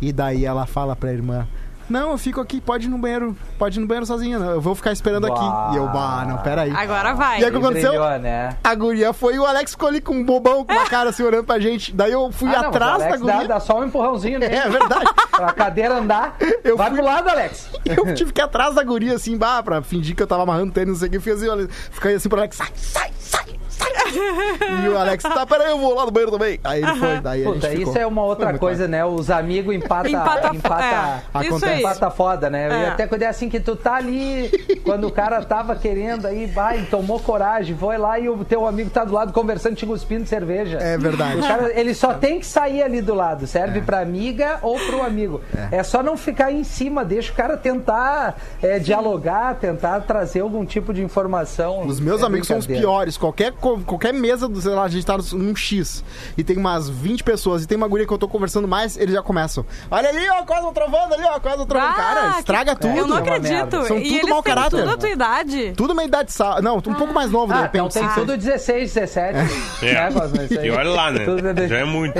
E 0.00 0.12
daí 0.12 0.44
ela 0.44 0.66
fala 0.66 0.94
pra 0.94 1.12
irmã. 1.12 1.46
Não, 1.88 2.10
eu 2.10 2.18
fico 2.18 2.40
aqui, 2.40 2.60
pode 2.60 2.86
ir 2.86 2.88
no 2.90 2.98
banheiro, 2.98 3.36
pode 3.58 3.78
ir 3.78 3.80
no 3.80 3.86
banheiro 3.86 4.04
sozinha, 4.06 4.38
não, 4.38 4.50
eu 4.50 4.60
vou 4.60 4.74
ficar 4.74 4.92
esperando 4.92 5.28
Bah. 5.28 5.34
aqui. 5.34 5.74
E 5.74 5.78
eu, 5.78 5.86
bah, 5.88 6.24
não, 6.26 6.38
peraí. 6.38 6.70
Agora 6.74 7.14
vai. 7.14 7.40
E 7.40 7.44
aí, 7.44 7.48
o 7.50 7.52
que 7.52 7.58
aconteceu? 7.58 7.90
Brilhou, 7.90 8.18
né? 8.18 8.56
A 8.64 8.74
guria 8.74 9.12
foi 9.12 9.34
e 9.34 9.38
o 9.38 9.46
Alex 9.46 9.70
ficou 9.72 9.88
ali 9.88 10.00
com 10.00 10.14
um 10.14 10.24
bobão 10.24 10.64
com 10.64 10.72
a 10.72 10.84
cara 10.90 11.10
assim 11.10 11.22
olhando 11.22 11.44
pra 11.44 11.58
gente. 11.60 11.92
Daí 11.94 12.10
eu 12.12 12.30
fui 12.32 12.48
Ah, 12.54 12.62
não, 12.62 12.68
atrás 12.70 12.98
mas 12.98 12.98
o 12.98 13.04
da 13.04 13.12
Alex 13.12 13.20
dá, 13.26 13.32
guria. 13.34 13.48
dá 13.48 13.60
só 13.60 13.80
um 13.80 13.84
empurrãozinho 13.84 14.38
nele. 14.40 14.54
É 14.54 14.68
verdade. 14.68 15.06
Pra 15.36 15.52
cadeira 15.52 15.98
andar. 15.98 16.36
Eu 16.64 16.76
Vai 16.76 16.88
fui- 16.88 16.96
pro 16.96 17.04
lado, 17.06 17.28
Alex. 17.28 17.68
Eu 17.84 18.14
tive 18.14 18.32
que 18.32 18.40
ir 18.40 18.44
atrás 18.44 18.74
da 18.74 18.82
guria, 18.82 19.14
assim, 19.14 19.36
bah, 19.36 19.62
pra 19.62 19.82
fingir 19.82 20.16
que 20.16 20.22
eu 20.22 20.26
tava 20.26 20.42
amarrando 20.44 20.72
tênis, 20.72 20.88
não 20.88 20.96
sei 20.96 21.08
o 21.08 21.10
que. 21.12 21.18
Fiquei 21.18 21.34
assim, 21.34 21.48
olha, 21.48 21.68
fiquei 21.68 22.14
assim 22.14 22.28
pro 22.28 22.38
Alex, 22.38 22.56
sai, 22.56 22.68
sai, 22.74 23.12
sai, 23.18 23.44
sai. 23.68 24.05
E 24.84 24.88
o 24.88 24.96
Alex, 24.98 25.22
tá, 25.22 25.46
peraí, 25.46 25.70
eu 25.70 25.78
vou 25.78 25.94
lá 25.94 26.04
no 26.04 26.10
banheiro 26.10 26.32
também. 26.32 26.58
Aí 26.64 26.82
ele 26.82 26.94
foi, 26.96 27.20
daí 27.20 27.42
a 27.46 27.52
Puta, 27.52 27.68
gente 27.68 27.82
isso 27.82 27.92
ficou. 27.92 28.02
é 28.02 28.06
uma 28.06 28.22
outra 28.22 28.56
coisa, 28.58 28.86
né? 28.88 29.04
Os 29.04 29.30
amigos 29.30 29.74
empatam. 29.74 30.10
Empata, 30.10 30.54
empata, 30.54 30.84
é, 30.84 31.40
isso 31.40 31.48
Acontece. 31.54 31.80
empata 31.80 32.10
foda, 32.10 32.50
né? 32.50 32.68
É. 32.68 32.82
E 32.82 32.86
até 32.86 33.06
quando 33.06 33.22
é 33.22 33.26
assim 33.26 33.48
que 33.48 33.60
tu 33.60 33.76
tá 33.76 33.94
ali, 33.94 34.50
quando 34.84 35.06
o 35.06 35.10
cara 35.12 35.42
tava 35.44 35.74
querendo 35.76 36.26
aí, 36.26 36.46
vai, 36.46 36.82
tomou 36.90 37.18
coragem, 37.20 37.76
foi 37.76 37.96
lá 37.98 38.18
e 38.18 38.28
o 38.28 38.44
teu 38.44 38.66
amigo 38.66 38.90
tá 38.90 39.04
do 39.04 39.12
lado 39.12 39.32
conversando, 39.32 39.74
te 39.76 39.86
cuspindo 39.86 40.26
cerveja. 40.26 40.78
É 40.78 40.96
verdade. 40.96 41.38
O 41.38 41.42
cara, 41.42 41.78
ele 41.78 41.94
só 41.94 42.14
tem 42.14 42.38
que 42.40 42.46
sair 42.46 42.82
ali 42.82 43.00
do 43.00 43.14
lado, 43.14 43.46
serve 43.46 43.80
pra 43.80 44.00
amiga 44.00 44.58
ou 44.62 44.78
pro 44.78 45.02
amigo. 45.02 45.40
É. 45.70 45.82
só 45.82 46.02
não 46.02 46.16
ficar 46.16 46.52
em 46.52 46.64
cima, 46.64 47.04
deixa 47.04 47.32
o 47.32 47.34
cara 47.34 47.56
tentar 47.56 48.36
é, 48.62 48.78
dialogar, 48.78 49.56
tentar 49.56 50.00
trazer 50.00 50.40
algum 50.40 50.64
tipo 50.64 50.92
de 50.92 51.02
informação. 51.02 51.86
Os 51.86 52.00
meus 52.00 52.22
É 52.22 52.26
amigos 52.26 52.46
são 52.48 52.58
os 52.58 52.66
piores. 52.66 53.16
Qualquer, 53.16 53.52
qualquer 53.98 54.12
mesa, 54.12 54.46
do, 54.48 54.60
sei 54.60 54.72
lá, 54.72 54.84
a 54.84 54.88
gente 54.88 55.04
tá 55.06 55.16
num 55.32 55.54
X 55.56 56.04
e 56.36 56.44
tem 56.44 56.56
umas 56.56 56.88
20 56.88 57.24
pessoas 57.24 57.64
e 57.64 57.66
tem 57.66 57.76
uma 57.76 57.88
guria 57.88 58.06
que 58.06 58.12
eu 58.12 58.18
tô 58.18 58.28
conversando 58.28 58.68
mais, 58.68 58.96
eles 58.96 59.14
já 59.14 59.22
começam. 59.22 59.64
Olha 59.90 60.08
ali, 60.08 60.28
ó, 60.30 60.44
quase 60.44 60.72
trovando 60.72 61.14
ali, 61.14 61.24
ó, 61.24 61.40
quase 61.40 61.66
trovando. 61.66 61.90
Ah, 61.90 61.94
Cara, 61.94 62.32
que- 62.32 62.38
estraga 62.40 62.76
tudo. 62.76 62.96
Eu 62.96 63.06
não 63.06 63.16
É 63.16 63.20
acredito. 63.20 63.84
São 63.84 63.98
e 63.98 64.02
tudo 64.02 64.14
eles 64.16 64.28
mau 64.28 64.42
têm 64.42 64.54
caráter. 64.54 64.76
tudo 64.80 64.90
a 64.90 64.96
tua 64.96 65.08
idade. 65.10 65.72
Tudo 65.76 65.92
uma 65.92 66.04
idade 66.04 66.32
sal. 66.32 66.60
Não, 66.62 66.76
um 66.76 66.80
pouco 66.80 67.12
mais 67.12 67.30
novo, 67.30 67.52
de 67.52 67.58
Ah, 67.58 67.62
repente. 67.62 67.98
então 67.98 68.02
tem 68.06 68.14
tudo 68.14 68.36
16, 68.36 68.92
17. 68.94 69.38
É. 69.82 69.92
né, 69.94 70.12
Cosmo? 70.12 70.42
Isso 70.42 70.58
aí. 70.60 70.66
E 70.66 70.70
olha 70.70 70.90
lá, 70.90 71.10
né? 71.10 71.24
Já 71.68 71.78
é 71.78 71.84
muito. 71.84 72.14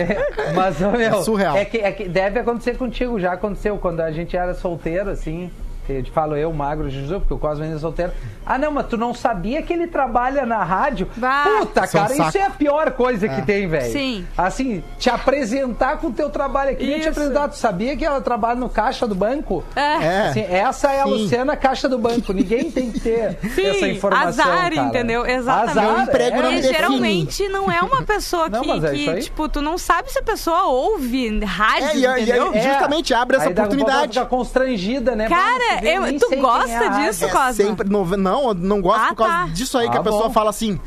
Mas, 0.55 0.81
ô, 0.81 0.91
meu, 0.91 1.01
É 1.01 1.23
surreal. 1.23 1.57
É 1.57 1.65
que, 1.65 1.79
é 1.79 1.93
que 1.93 2.09
deve 2.09 2.41
acontecer 2.41 2.77
contigo, 2.77 3.19
já 3.21 3.33
aconteceu 3.33 3.77
quando 3.79 4.01
a 4.01 4.11
gente 4.11 4.37
era 4.37 4.55
solteiro, 4.55 5.11
assim. 5.11 5.51
Eu 5.89 6.03
te 6.03 6.11
falo 6.11 6.37
eu, 6.37 6.53
magro, 6.53 6.89
Jesus, 6.91 7.19
porque 7.21 7.35
o 7.35 7.39
Cosmo 7.39 7.65
ainda 7.65 7.77
é 7.77 7.79
solteiro. 7.79 8.13
Ah, 8.45 8.59
não, 8.59 8.71
mas 8.73 8.87
tu 8.87 8.97
não 8.97 9.13
sabia 9.15 9.63
que 9.63 9.73
ele 9.73 9.87
trabalha 9.87 10.45
na 10.47 10.63
rádio? 10.63 11.09
Bah. 11.17 11.45
Puta, 11.61 11.85
Isso 11.85 11.97
é 11.97 12.01
um 12.01 12.03
cara, 12.05 12.15
isso 12.15 12.25
saco. 12.25 12.39
é 12.39 12.43
a 12.43 12.51
pior 12.51 12.91
coisa 12.93 13.29
que 13.29 13.43
tem, 13.43 13.67
velho. 13.69 13.93
Sim. 13.93 14.27
Assim, 14.37 14.83
te 14.99 15.09
apresentar 15.11 15.99
com 15.99 16.09
o 16.09 16.13
teu 16.13 16.31
trabalho 16.31 16.71
aqui. 16.71 16.85
Nem 16.87 16.95
te 16.97 17.01
Isso. 17.01 17.09
apresentar. 17.11 17.49
Tu 17.49 17.57
sabia 17.57 17.97
que 17.97 18.05
ela 18.05 18.21
trabalha 18.21 18.59
no 18.59 18.69
caixa 18.69 19.07
do 19.07 19.15
banco? 19.15 19.65
É. 19.75 19.81
É. 20.05 20.29
Assim, 20.29 20.41
essa 20.49 20.93
é 20.93 21.01
a 21.01 21.05
Sim. 21.05 21.11
Luciana 21.11 21.57
Caixa 21.57 21.89
do 21.89 21.99
Banco. 21.99 22.33
Ninguém 22.33 22.71
tem 22.71 22.91
que 22.93 23.01
ter 23.01 23.39
Sim, 23.55 23.67
essa 23.67 23.89
informação. 23.89 24.29
azar, 24.45 24.57
cara. 24.73 24.75
entendeu? 24.77 25.27
Exatamente. 25.27 25.71
Azar, 25.79 25.93
Meu 25.95 26.03
emprego 26.03 26.37
é. 26.37 26.43
não 26.43 26.51
me 26.51 26.59
E 26.59 26.61
define. 26.63 26.75
geralmente 26.79 27.49
não 27.49 27.71
é 27.71 27.81
uma 27.83 28.03
pessoa 28.03 28.49
Não, 28.51 28.63
que, 28.63 28.71
é 28.71 28.77
isso 28.77 29.05
que, 29.05 29.11
aí. 29.11 29.23
tipo, 29.23 29.49
tu 29.49 29.61
não 29.61 29.77
sabe 29.79 30.11
se 30.13 30.19
a 30.19 30.23
pessoa 30.23 30.65
ouve 30.67 31.41
rádio, 31.45 31.87
É, 31.89 31.97
e, 31.97 32.07
aí- 32.07 32.21
e 32.21 32.23
entendeu? 32.25 32.51
aí, 32.53 32.61
justamente 32.63 33.15
abre 33.15 33.37
essa 33.37 33.47
Aí 33.47 33.53
oportunidade. 33.53 34.13
fica 34.15 34.27
constrangida, 34.27 35.17
né? 35.17 35.29
Cara, 35.29 35.76
Ver, 35.81 35.95
eu- 35.97 36.19
tu 36.19 36.37
gosta 36.37 36.71
é 36.71 36.89
disso, 37.07 37.25
É 37.25 37.29
Cosma? 37.29 37.53
sempre 37.53 37.89
Não, 37.89 38.49
eu 38.49 38.55
não 38.55 38.81
gosto 38.81 39.01
Ah, 39.01 39.09
por 39.09 39.17
causa 39.17 39.33
tá. 39.33 39.47
disso 39.49 39.79
aí 39.79 39.91
que 39.91 39.97
Ah, 39.97 40.01
a 40.01 40.03
pessoa 40.05 40.25
bom. 40.29 40.31
fala 40.33 40.51
assim. 40.51 40.79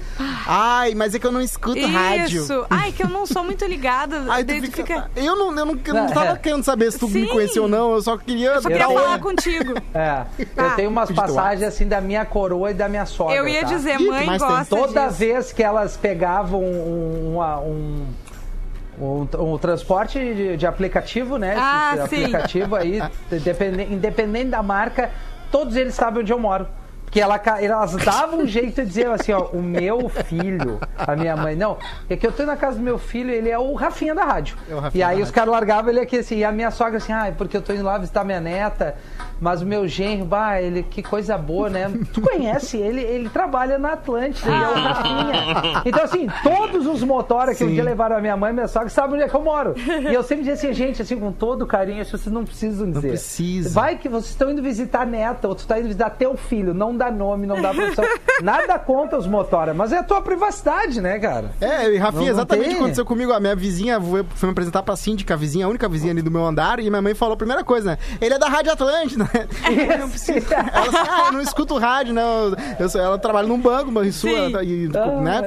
Ai, 0.47 0.93
mas 0.95 1.13
é 1.15 1.19
que 1.19 1.25
eu 1.27 1.31
não 1.31 1.41
escuto 1.41 1.85
rádio. 1.87 2.41
Isso. 2.43 2.65
Ai, 2.69 2.91
que 2.91 3.03
eu 3.03 3.09
não 3.09 3.25
sou 3.25 3.43
muito 3.43 3.65
ligada. 3.65 4.23
Aí 4.31 4.43
tu 4.43 4.47
Daí 4.47 4.61
tu 4.61 4.65
fica, 4.71 4.77
fica... 4.83 5.11
Eu 5.15 5.35
não, 5.35 5.47
eu 5.57 5.65
não, 5.65 5.79
eu 5.85 5.93
não 5.93 6.05
Não, 6.05 6.13
tava 6.13 6.31
é. 6.31 6.35
querendo 6.37 6.63
saber 6.63 6.91
se 6.91 6.99
tu 6.99 7.07
me 7.07 7.21
Sim. 7.25 7.27
conhecia 7.27 7.61
ou 7.61 7.67
não, 7.67 7.91
eu 7.93 8.01
só 8.01 8.17
queria 8.17 8.55
Só 8.61 8.69
dar 8.69 8.69
queria 8.69 8.89
oi. 8.89 8.95
falar 8.95 9.19
contigo. 9.19 9.73
É. 9.93 10.23
Eu 10.57 10.65
Ah. 10.65 10.69
tenho 10.75 10.89
umas 10.89 11.11
passagens 11.11 11.63
assim 11.67 11.87
da 11.87 11.99
minha 12.01 12.23
coroa 12.25 12.71
e 12.71 12.73
da 12.73 12.87
minha 12.87 13.05
sogra. 13.05 13.35
Eu 13.35 13.47
ia 13.47 13.61
tá? 13.61 13.67
dizer, 13.67 13.99
Ih, 13.99 14.07
mãe 14.07 14.25
mas 14.25 14.41
tem 14.41 14.47
gosta 14.51 14.75
Toda 14.75 15.05
disso. 15.07 15.17
vez 15.19 15.51
que 15.51 15.63
elas 15.63 15.97
pegavam 15.97 16.61
um, 16.63 17.33
uma- 17.35 17.59
um, 17.59 18.05
um, 18.99 19.27
um 19.39 19.57
transporte 19.57 20.19
de, 20.19 20.57
de 20.57 20.67
aplicativo, 20.67 21.37
né? 21.37 21.55
Ah, 21.57 21.93
Esse 21.95 22.07
sim. 22.07 22.21
aplicativo 22.23 22.75
aí, 22.75 23.01
independente, 23.31 23.93
independente 23.93 24.49
da 24.49 24.61
marca, 24.61 25.09
todos 25.51 25.75
eles 25.75 25.93
sabem 25.93 26.21
onde 26.21 26.31
eu 26.31 26.39
moro. 26.39 26.67
Porque 27.09 27.19
ela, 27.19 27.41
elas 27.59 27.95
davam 27.95 28.41
um 28.41 28.45
jeito 28.45 28.81
de 28.83 28.87
dizer 28.87 29.07
assim, 29.09 29.31
ó, 29.31 29.45
o 29.45 29.63
meu 29.63 30.07
filho, 30.09 30.79
a 30.95 31.15
minha 31.15 31.35
mãe, 31.35 31.55
não, 31.55 31.75
é 32.07 32.15
que 32.15 32.25
eu 32.25 32.31
tô 32.31 32.43
na 32.43 32.55
casa 32.55 32.77
do 32.77 32.83
meu 32.83 32.99
filho, 32.99 33.31
ele 33.31 33.49
é 33.49 33.57
o 33.57 33.73
Rafinha 33.73 34.13
da 34.13 34.23
rádio. 34.23 34.55
É 34.69 34.75
Rafinha 34.75 34.91
e 34.93 35.03
aí 35.03 35.19
os 35.19 35.31
caras 35.31 35.49
largavam 35.49 35.89
ele 35.89 36.01
aqui 36.01 36.19
assim, 36.19 36.37
e 36.37 36.43
a 36.43 36.51
minha 36.51 36.69
sogra 36.69 36.97
assim, 36.97 37.11
ah, 37.11 37.27
é 37.27 37.31
porque 37.31 37.57
eu 37.57 37.63
tô 37.63 37.73
indo 37.73 37.83
lá 37.83 37.97
visitar 37.97 38.23
minha 38.23 38.39
neta, 38.39 38.95
mas 39.41 39.59
o 39.63 39.65
meu 39.65 39.87
genro, 39.87 40.23
bah, 40.23 40.61
ele, 40.61 40.83
que 40.83 41.01
coisa 41.01 41.35
boa, 41.35 41.67
né? 41.67 41.91
Tu 42.13 42.21
conhece 42.21 42.77
ele, 42.77 43.01
ele 43.01 43.27
trabalha 43.27 43.79
na 43.79 43.93
Atlântida, 43.93 44.47
ele 44.51 44.63
é 44.63 44.69
o 44.69 44.73
Rafinha. 44.73 45.81
Então 45.85 46.03
assim, 46.03 46.27
todos 46.43 46.85
os 46.85 47.01
motoras 47.01 47.57
que 47.57 47.63
um 47.63 47.69
dia 47.69 47.83
levaram 47.83 48.17
a 48.17 48.21
minha 48.21 48.37
mãe 48.37 48.51
e 48.51 48.53
minha 48.53 48.67
sogra 48.67 48.89
sabem 48.89 49.15
onde 49.15 49.23
é 49.23 49.27
que 49.27 49.35
eu 49.35 49.41
moro. 49.41 49.73
E 49.77 50.13
eu 50.13 50.21
sempre 50.21 50.43
dizia 50.43 50.53
assim, 50.53 50.73
gente, 50.73 51.01
assim, 51.01 51.19
com 51.19 51.31
todo 51.31 51.65
carinho, 51.65 52.01
acho 52.01 52.11
que 52.11 52.17
vocês 52.19 52.31
não 52.31 52.45
precisam 52.45 52.91
dizer. 52.91 53.07
precisa. 53.09 53.69
Vai 53.73 53.95
que 53.97 54.07
vocês 54.07 54.29
estão 54.29 54.51
indo 54.51 54.61
visitar 54.61 55.01
a 55.01 55.05
neta, 55.05 55.47
ou 55.47 55.55
tu 55.55 55.65
tá 55.65 55.79
indo 55.79 55.87
visitar 55.87 56.11
teu 56.11 56.37
filho, 56.37 56.71
não 56.71 56.98
dá 56.99 57.09
nome, 57.11 57.47
não 57.47 57.59
dá 57.61 57.73
profissão. 57.73 58.05
Nada 58.43 58.77
contra 58.77 59.17
os 59.17 59.25
motoras, 59.25 59.75
mas 59.75 59.91
é 59.91 59.97
a 59.97 60.03
tua 60.03 60.21
privacidade, 60.21 61.01
né, 61.01 61.17
cara? 61.19 61.51
É, 61.59 61.89
e 61.91 61.97
Rafinha, 61.97 62.11
Não- 62.21 62.25
não 62.27 62.27
exatamente 62.33 62.67
o 62.67 62.71
que 62.71 62.75
aconteceu 62.77 63.05
comigo. 63.05 63.33
A 63.33 63.39
minha 63.39 63.55
vizinha 63.55 63.99
foi 63.99 64.47
me 64.47 64.51
apresentar 64.51 64.83
pra 64.83 64.95
síndica, 64.95 65.33
a 65.33 65.37
vizinha, 65.37 65.65
a 65.65 65.69
única 65.69 65.87
vizinha 65.89 66.11
ali 66.11 66.21
do 66.21 66.29
meu 66.31 66.45
andar, 66.45 66.79
e 66.79 66.89
minha 66.89 67.01
mãe 67.01 67.13
falou 67.15 67.33
a 67.33 67.37
primeira 67.37 67.63
coisa, 67.63 67.91
né? 67.91 67.97
Ele 68.21 68.33
é 68.33 68.37
da 68.39 68.47
Rádio 68.47 68.71
Atlântida. 68.73 69.27
Eu 69.91 69.97
não 69.97 70.09
preciso. 70.09 70.45
Ela 70.53 70.81
assim, 70.87 70.97
ah, 71.09 71.23
eu 71.27 71.31
não 71.33 71.41
escuto 71.41 71.77
rádio, 71.77 72.13
não. 72.13 72.53
Eu, 72.79 72.89
sou- 72.89 73.01
ela 73.01 73.17
trabalha 73.17 73.47
num 73.47 73.59
banco, 73.59 73.91
mas 73.91 74.15
Sim. 74.15 74.33
ela, 74.53 74.63
e, 74.63 74.89
Ah, 74.95 75.21
né, 75.21 75.41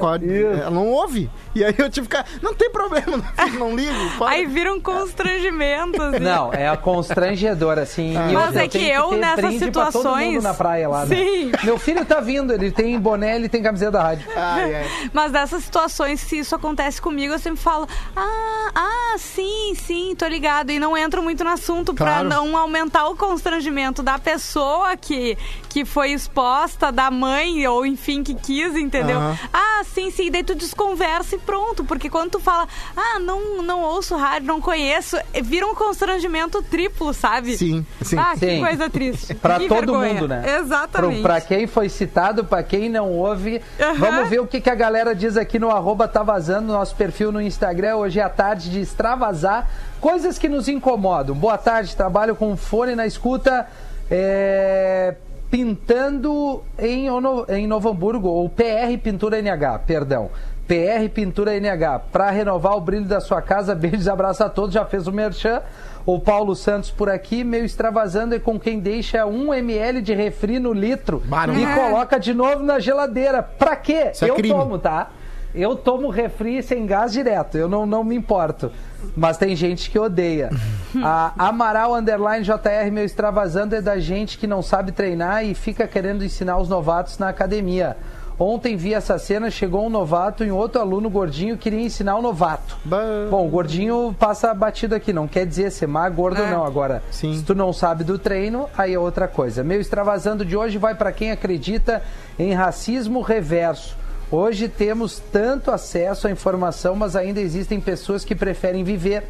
ela 0.60 0.70
não 0.70 0.86
ouve. 0.88 1.30
E 1.54 1.64
aí 1.64 1.74
eu 1.78 1.88
tive 1.90 2.08
que 2.08 2.16
ficar, 2.16 2.26
não 2.42 2.54
tem 2.54 2.70
problema, 2.70 3.22
não, 3.38 3.58
não 3.58 3.76
ligo. 3.76 3.92
pode. 4.18 4.32
Aí 4.34 4.46
vira 4.46 4.72
um 4.72 4.80
constrangimento. 4.80 6.02
assim. 6.02 6.18
Não, 6.20 6.52
é 6.52 6.74
constrangedor, 6.76 7.78
assim. 7.78 8.12
e 8.14 8.32
Mas 8.32 8.56
é 8.56 8.66
que 8.68 8.78
eu, 8.88 9.10
ter 9.10 9.16
nessas 9.18 9.44
brinde 9.44 9.70
pra 9.70 9.82
todo 9.84 9.92
situações- 9.92 10.32
mundo 10.34 10.42
na 10.42 10.54
praia 10.54 10.88
lá, 10.88 11.04
né? 11.06 11.16
Sim. 11.16 11.41
Meu 11.64 11.78
filho 11.78 12.04
tá 12.04 12.20
vindo, 12.20 12.52
ele 12.52 12.70
tem 12.70 12.98
boné, 12.98 13.36
ele 13.36 13.48
tem 13.48 13.62
camiseta 13.62 13.90
da 13.92 14.02
rádio. 14.02 14.28
Ai, 14.36 14.74
ai. 14.74 15.10
Mas 15.12 15.32
dessas 15.32 15.64
situações, 15.64 16.20
se 16.20 16.38
isso 16.38 16.54
acontece 16.54 17.00
comigo, 17.00 17.32
eu 17.34 17.38
sempre 17.38 17.60
falo: 17.60 17.88
Ah, 18.14 18.70
ah, 18.74 19.14
sim, 19.18 19.74
sim, 19.74 20.14
tô 20.16 20.26
ligado. 20.26 20.70
E 20.70 20.78
não 20.78 20.96
entro 20.96 21.22
muito 21.22 21.42
no 21.44 21.50
assunto 21.50 21.94
pra 21.94 22.06
Claro. 22.20 22.28
não 22.28 22.56
aumentar 22.56 23.08
o 23.08 23.16
constrangimento 23.16 24.02
da 24.02 24.18
pessoa 24.18 24.96
que, 24.96 25.36
que 25.72 25.84
foi 25.86 26.12
exposta, 26.12 26.92
da 26.92 27.10
mãe, 27.10 27.66
ou 27.66 27.86
enfim, 27.86 28.22
que 28.22 28.34
quis, 28.34 28.76
entendeu? 28.76 29.16
Aham. 29.18 29.38
Ah, 29.52 29.82
sim, 29.84 30.10
sim. 30.10 30.30
Daí 30.30 30.44
tu 30.44 30.54
desconversa 30.54 31.36
e 31.36 31.38
pronto. 31.38 31.82
Porque 31.82 32.10
quando 32.10 32.32
tu 32.32 32.40
fala, 32.40 32.68
ah, 32.96 33.18
não, 33.18 33.62
não 33.62 33.80
ouço 33.82 34.14
rádio, 34.16 34.46
não 34.46 34.60
conheço, 34.60 35.16
vira 35.42 35.66
um 35.66 35.74
constrangimento 35.74 36.62
triplo, 36.62 37.14
sabe? 37.14 37.56
Sim, 37.56 37.86
sim. 38.02 38.18
Ah, 38.18 38.34
que 38.38 38.46
Sim. 38.46 38.60
coisa 38.60 38.90
triste. 38.90 39.34
Pra 39.42 39.58
Que 39.58 39.66
todo 39.66 39.78
vergonha. 39.98 40.12
mundo, 40.14 40.28
né? 40.28 40.58
Exatamente. 40.58 41.14
Pro, 41.14 41.22
pra 41.22 41.40
quem 41.40 41.66
foi 41.66 41.88
citado, 41.88 42.44
pra 42.44 42.62
quem 42.62 42.90
não 42.90 43.10
ouve. 43.10 43.62
Aham. 43.80 43.94
Vamos 43.94 44.28
ver 44.28 44.40
o 44.40 44.46
que, 44.46 44.60
que 44.60 44.68
a 44.70 44.74
galera 44.74 45.14
diz 45.14 45.36
aqui 45.38 45.58
no 45.58 45.70
arroba 45.70 46.06
tá 46.06 46.22
vazando, 46.22 46.72
nosso 46.72 46.94
perfil 46.96 47.32
no 47.32 47.40
Instagram. 47.40 47.96
Hoje 47.96 48.20
é 48.20 48.22
a 48.22 48.28
tarde 48.28 48.70
de 48.70 48.80
extravasar. 48.80 49.70
Coisas 50.00 50.38
que 50.38 50.48
nos 50.50 50.68
incomodam. 50.68 51.34
Boa 51.34 51.56
tarde, 51.56 51.96
trabalho 51.96 52.36
com 52.36 52.56
fone 52.56 52.94
na 52.94 53.06
escuta. 53.06 53.66
é, 54.10 55.14
Pintando 55.52 56.62
em, 56.78 57.10
Ono- 57.10 57.44
em 57.48 57.66
Novo 57.66 57.90
Hamburgo, 57.90 58.26
ou 58.26 58.48
PR 58.48 58.96
Pintura 59.02 59.38
NH, 59.38 59.80
perdão. 59.86 60.30
PR 60.66 61.08
Pintura 61.12 61.54
NH, 61.54 62.00
para 62.10 62.30
renovar 62.30 62.74
o 62.74 62.80
brilho 62.80 63.04
da 63.04 63.20
sua 63.20 63.42
casa. 63.42 63.74
Beijos, 63.76 64.08
abraços 64.08 64.40
a 64.40 64.48
todos. 64.48 64.72
Já 64.72 64.84
fez 64.86 65.06
o 65.06 65.12
merchan. 65.12 65.60
O 66.04 66.18
Paulo 66.18 66.56
Santos 66.56 66.90
por 66.90 67.08
aqui, 67.08 67.44
meio 67.44 67.64
extravasando 67.64 68.34
é 68.34 68.38
com 68.38 68.58
quem 68.58 68.80
deixa 68.80 69.24
1 69.26 69.54
ml 69.54 70.00
de 70.02 70.14
refri 70.14 70.58
no 70.58 70.72
litro 70.72 71.22
Bah, 71.26 71.46
não. 71.46 71.54
e 71.54 71.64
É. 71.64 71.74
coloca 71.74 72.18
de 72.18 72.34
novo 72.34 72.62
na 72.64 72.80
geladeira. 72.80 73.42
Pra 73.42 73.76
quê? 73.76 74.10
Isso 74.12 74.24
é 74.24 74.30
eu 74.30 74.34
crime. 74.34 74.54
tomo, 74.54 74.78
tá? 74.78 75.10
Eu 75.54 75.76
tomo 75.76 76.08
refri 76.08 76.62
sem 76.62 76.86
gás 76.86 77.12
direto, 77.12 77.58
eu 77.58 77.68
não, 77.68 77.84
não 77.86 78.02
me 78.02 78.16
importo. 78.16 78.72
Mas 79.16 79.36
tem 79.36 79.54
gente 79.54 79.90
que 79.90 79.98
odeia. 79.98 80.50
A 81.02 81.32
Amaral 81.48 81.94
Underline 81.94 82.44
JR, 82.44 82.90
meu 82.92 83.04
extravasando, 83.04 83.74
é 83.74 83.80
da 83.80 83.98
gente 83.98 84.38
que 84.38 84.46
não 84.46 84.62
sabe 84.62 84.92
treinar 84.92 85.44
e 85.44 85.54
fica 85.54 85.86
querendo 85.86 86.24
ensinar 86.24 86.58
os 86.58 86.68
novatos 86.68 87.18
na 87.18 87.28
academia. 87.28 87.96
Ontem 88.38 88.76
vi 88.76 88.94
essa 88.94 89.18
cena, 89.18 89.50
chegou 89.50 89.86
um 89.86 89.90
novato 89.90 90.42
e 90.42 90.50
um 90.50 90.56
outro 90.56 90.80
aluno 90.80 91.08
gordinho 91.08 91.56
queria 91.56 91.80
ensinar 91.80 92.16
o 92.16 92.22
novato. 92.22 92.76
Bah. 92.84 92.98
Bom, 93.30 93.46
o 93.46 93.50
gordinho 93.50 94.14
passa 94.18 94.52
batido 94.52 94.94
aqui, 94.94 95.12
não 95.12 95.28
quer 95.28 95.46
dizer 95.46 95.70
ser 95.70 95.86
magro, 95.86 96.16
gordo 96.16 96.42
É. 96.42 96.50
não. 96.50 96.64
Agora, 96.64 97.02
Sim. 97.10 97.36
se 97.36 97.44
tu 97.44 97.54
não 97.54 97.72
sabe 97.72 98.04
do 98.04 98.18
treino, 98.18 98.68
aí 98.76 98.94
é 98.94 98.98
outra 98.98 99.28
coisa. 99.28 99.62
Meu 99.62 99.80
extravasando 99.80 100.44
de 100.44 100.56
hoje 100.56 100.78
vai 100.78 100.94
para 100.94 101.12
quem 101.12 101.30
acredita 101.30 102.02
em 102.38 102.52
racismo 102.52 103.20
reverso. 103.20 103.96
Hoje 104.32 104.66
temos 104.66 105.20
tanto 105.30 105.70
acesso 105.70 106.26
à 106.26 106.30
informação, 106.30 106.96
mas 106.96 107.14
ainda 107.14 107.38
existem 107.38 107.78
pessoas 107.78 108.24
que 108.24 108.34
preferem 108.34 108.82
viver 108.82 109.24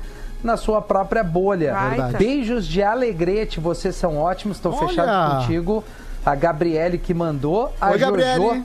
na 0.45 0.57
sua 0.57 0.81
própria 0.81 1.25
bolha. 1.25 1.75
Verdade. 1.75 2.17
Beijos 2.19 2.65
de 2.69 2.85
alegrete, 2.85 3.59
vocês 3.59 3.97
são 3.97 4.17
ótimos, 4.17 4.59
estou 4.59 4.73
fechado 4.73 5.41
contigo. 5.41 5.83
A 6.25 6.37
Gabriele 6.37 6.99
que 6.99 7.13
mandou, 7.13 7.75
a 7.81 7.91
Oi, 7.91 7.99
Jojo 7.99 8.13
Gabriele. 8.13 8.65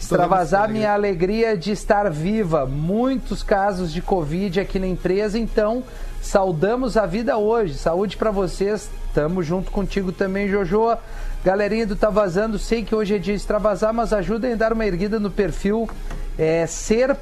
extravasar 0.00 0.68
minha 0.68 0.92
alegria 0.92 1.56
de 1.56 1.70
estar 1.70 2.10
viva. 2.10 2.66
Muitos 2.66 3.44
casos 3.44 3.92
de 3.92 4.02
Covid 4.02 4.58
aqui 4.58 4.80
na 4.80 4.88
empresa, 4.88 5.38
então 5.38 5.84
saudamos 6.20 6.96
a 6.96 7.06
vida 7.06 7.36
hoje. 7.38 7.74
Saúde 7.74 8.16
pra 8.16 8.32
vocês. 8.32 8.90
Tamo 9.14 9.40
junto 9.40 9.70
contigo 9.70 10.10
também, 10.10 10.48
Jojo. 10.48 10.96
Galerinha 11.42 11.86
do 11.86 11.96
Tá 11.96 12.10
Vazando, 12.10 12.58
sei 12.58 12.84
que 12.84 12.94
hoje 12.94 13.14
é 13.14 13.18
dia 13.18 13.32
de 13.32 13.40
extravasar, 13.40 13.94
mas 13.94 14.12
ajudem 14.12 14.52
a 14.52 14.56
dar 14.56 14.74
uma 14.74 14.84
erguida 14.84 15.18
no 15.18 15.30
perfil. 15.30 15.88
é 16.38 16.66
ser.e.ter, 16.66 17.16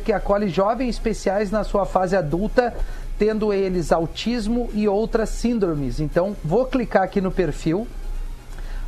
que 0.00 0.12
acolhe 0.12 0.50
jovens 0.50 0.90
especiais 0.90 1.50
na 1.50 1.64
sua 1.64 1.86
fase 1.86 2.14
adulta, 2.14 2.74
tendo 3.18 3.54
eles 3.54 3.90
autismo 3.90 4.68
e 4.74 4.86
outras 4.86 5.30
síndromes. 5.30 5.98
Então, 5.98 6.36
vou 6.44 6.66
clicar 6.66 7.04
aqui 7.04 7.22
no 7.22 7.30
perfil, 7.30 7.88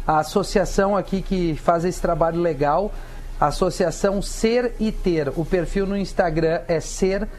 a 0.07 0.19
associação 0.19 0.95
aqui 0.95 1.23
que 1.23 1.57
faz 1.57 1.87
esse 1.87 2.03
trabalho 2.03 2.43
legal, 2.43 2.93
associação 3.41 4.21
Ser 4.21 4.75
e 4.79 4.93
Ter. 4.93 5.33
O 5.37 5.45
perfil 5.45 5.87
no 5.87 5.97
Instagram 5.97 6.61
é 6.69 6.81
ser.e.ter. 6.81 7.31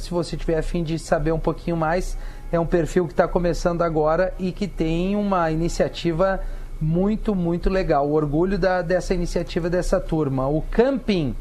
Se 0.00 0.10
você 0.10 0.36
tiver 0.36 0.58
afim 0.58 0.84
de 0.84 0.98
saber 0.98 1.32
um 1.32 1.40
pouquinho 1.40 1.78
mais, 1.78 2.14
é 2.50 2.58
um 2.58 2.66
perfil 2.66 3.06
que 3.06 3.12
está 3.12 3.28
começando 3.28 3.82
agora 3.82 4.32
e 4.38 4.52
que 4.52 4.66
tem 4.66 5.14
uma 5.16 5.50
iniciativa 5.50 6.40
muito, 6.80 7.34
muito 7.34 7.68
legal. 7.68 8.08
O 8.08 8.12
orgulho 8.12 8.58
da, 8.58 8.82
dessa 8.82 9.12
iniciativa 9.14 9.68
dessa 9.68 10.00
turma. 10.00 10.48
O 10.48 10.62
camping 10.70 11.34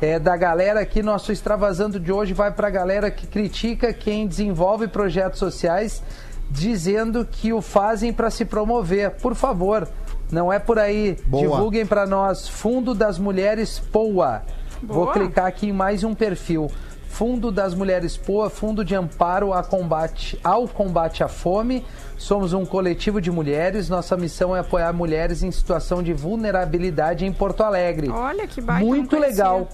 é, 0.00 0.18
da 0.18 0.36
galera 0.36 0.80
aqui, 0.80 1.02
nosso 1.02 1.32
extravasando 1.32 2.00
de 2.00 2.12
hoje 2.12 2.32
vai 2.32 2.50
para 2.50 2.68
a 2.68 2.70
galera 2.70 3.10
que 3.10 3.26
critica 3.26 3.92
quem 3.92 4.26
desenvolve 4.26 4.88
projetos 4.88 5.38
sociais, 5.38 6.02
dizendo 6.50 7.24
que 7.24 7.52
o 7.52 7.60
fazem 7.60 8.12
para 8.12 8.30
se 8.30 8.44
promover. 8.44 9.10
Por 9.12 9.34
favor, 9.34 9.88
não 10.30 10.52
é 10.52 10.58
por 10.58 10.78
aí. 10.78 11.16
Boa. 11.26 11.42
Divulguem 11.42 11.86
para 11.86 12.06
nós. 12.06 12.48
Fundo 12.48 12.94
das 12.94 13.18
Mulheres 13.18 13.78
POA. 13.78 14.42
Vou 14.82 15.04
Boa. 15.04 15.12
clicar 15.12 15.46
aqui 15.46 15.68
em 15.68 15.72
mais 15.72 16.04
um 16.04 16.14
perfil. 16.14 16.70
Fundo 17.18 17.50
das 17.50 17.74
Mulheres 17.74 18.16
POA, 18.16 18.48
Fundo 18.48 18.84
de 18.84 18.94
Amparo 18.94 19.52
a 19.52 19.60
combate, 19.60 20.38
ao 20.44 20.68
combate 20.68 21.24
à 21.24 21.26
fome. 21.26 21.84
Somos 22.16 22.52
um 22.52 22.64
coletivo 22.64 23.20
de 23.20 23.28
mulheres. 23.28 23.88
Nossa 23.88 24.16
missão 24.16 24.54
é 24.54 24.60
apoiar 24.60 24.92
mulheres 24.92 25.42
em 25.42 25.50
situação 25.50 26.00
de 26.00 26.12
vulnerabilidade 26.12 27.26
em 27.26 27.32
Porto 27.32 27.64
Alegre. 27.64 28.08
Olha 28.08 28.46
que 28.46 28.60
baita, 28.60 28.86
Muito 28.86 29.18
legal. 29.18 29.68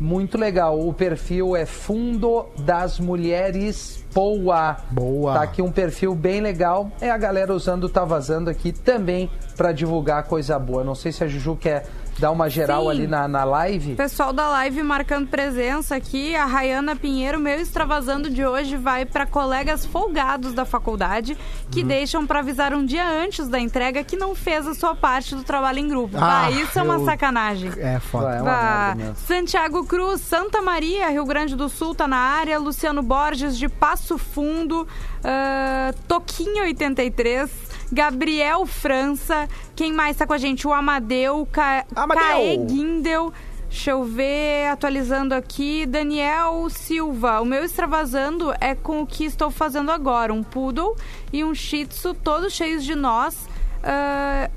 Muito 0.00 0.38
legal. 0.38 0.80
O 0.80 0.90
perfil 0.94 1.54
é 1.54 1.66
Fundo 1.66 2.46
das 2.60 2.98
Mulheres 2.98 4.02
POA. 4.14 4.78
Boa. 4.90 5.34
Tá 5.34 5.42
aqui 5.42 5.60
um 5.60 5.70
perfil 5.70 6.14
bem 6.14 6.40
legal. 6.40 6.90
É 6.98 7.10
a 7.10 7.18
galera 7.18 7.52
usando 7.52 7.84
o 7.84 7.88
Tá 7.90 8.06
Vazando 8.06 8.48
aqui 8.48 8.72
também 8.72 9.30
para 9.54 9.70
divulgar 9.70 10.22
coisa 10.22 10.58
boa. 10.58 10.82
Não 10.82 10.94
sei 10.94 11.12
se 11.12 11.22
a 11.22 11.28
Juju 11.28 11.56
quer 11.56 11.84
dar 12.18 12.30
uma 12.30 12.48
geral 12.48 12.84
Sim. 12.84 12.90
ali 12.90 13.06
na, 13.06 13.28
na 13.28 13.44
live. 13.44 13.94
Pessoal 13.94 14.32
da 14.32 14.48
live 14.48 14.82
marcando 14.82 15.28
presença 15.28 15.94
aqui, 15.96 16.34
a 16.34 16.46
Rayana 16.46 16.96
Pinheiro, 16.96 17.38
meu 17.38 17.60
extravasando 17.60 18.30
de 18.30 18.44
hoje 18.44 18.76
vai 18.76 19.04
para 19.04 19.26
colegas 19.26 19.84
folgados 19.84 20.52
da 20.54 20.64
faculdade 20.64 21.36
que 21.70 21.82
Uhum. 21.82 21.86
deixam 21.88 22.26
para 22.26 22.38
avisar 22.40 22.72
um 22.72 22.84
dia 22.86 23.06
antes 23.06 23.48
da 23.48 23.60
entrega 23.60 24.02
que 24.02 24.16
não 24.16 24.34
fez 24.34 24.66
a 24.66 24.74
sua 24.74 24.94
parte 24.94 25.34
do 25.34 25.42
trabalho 25.44 25.78
em 25.78 25.88
grupo. 25.88 26.16
Ah, 26.18 26.46
Ah, 26.46 26.50
isso 26.50 26.78
é 26.78 26.82
uma 26.82 26.94
eu- 26.94 27.04
sacanagem. 27.04 27.70
É 27.76 27.98
foda. 28.00 28.34
É 28.36 28.42
uma. 28.42 28.96
Santiago 29.14 29.84
Cruz, 29.84 30.20
Santa 30.22 30.62
Maria, 30.62 31.08
Rio 31.10 31.24
Grande 31.24 31.54
do 31.54 31.68
Sul, 31.68 31.94
tá 31.94 32.06
na 32.08 32.16
área. 32.16 32.58
Luciano 32.58 33.02
Borges, 33.02 33.58
de 33.58 33.68
Passo 33.68 34.16
Fundo. 34.16 34.86
ah, 35.24 35.92
Toquinho 36.08 36.62
83. 36.64 37.50
Gabriel 37.92 38.66
França. 38.66 39.48
Quem 39.74 39.92
mais 39.92 40.16
tá 40.16 40.26
com 40.26 40.32
a 40.32 40.38
gente? 40.38 40.66
O 40.66 40.72
Amadeu. 40.72 41.46
Ca... 41.50 41.84
Amadeu! 41.94 42.22
Caê 42.22 42.56
Guindel. 42.56 43.32
Deixa 43.68 43.90
eu 43.90 44.04
ver, 44.04 44.68
atualizando 44.68 45.34
aqui. 45.34 45.84
Daniel 45.86 46.68
Silva. 46.70 47.40
O 47.40 47.44
meu 47.44 47.64
extravasando 47.64 48.54
é 48.60 48.74
com 48.74 49.02
o 49.02 49.06
que 49.06 49.24
estou 49.24 49.50
fazendo 49.50 49.90
agora. 49.90 50.32
Um 50.32 50.42
poodle 50.42 50.96
e 51.32 51.44
um 51.44 51.54
shih 51.54 51.84
tzu, 51.86 52.14
todos 52.14 52.52
cheios 52.52 52.84
de 52.84 52.94
nós. 52.94 53.34
Ch- 53.34 54.50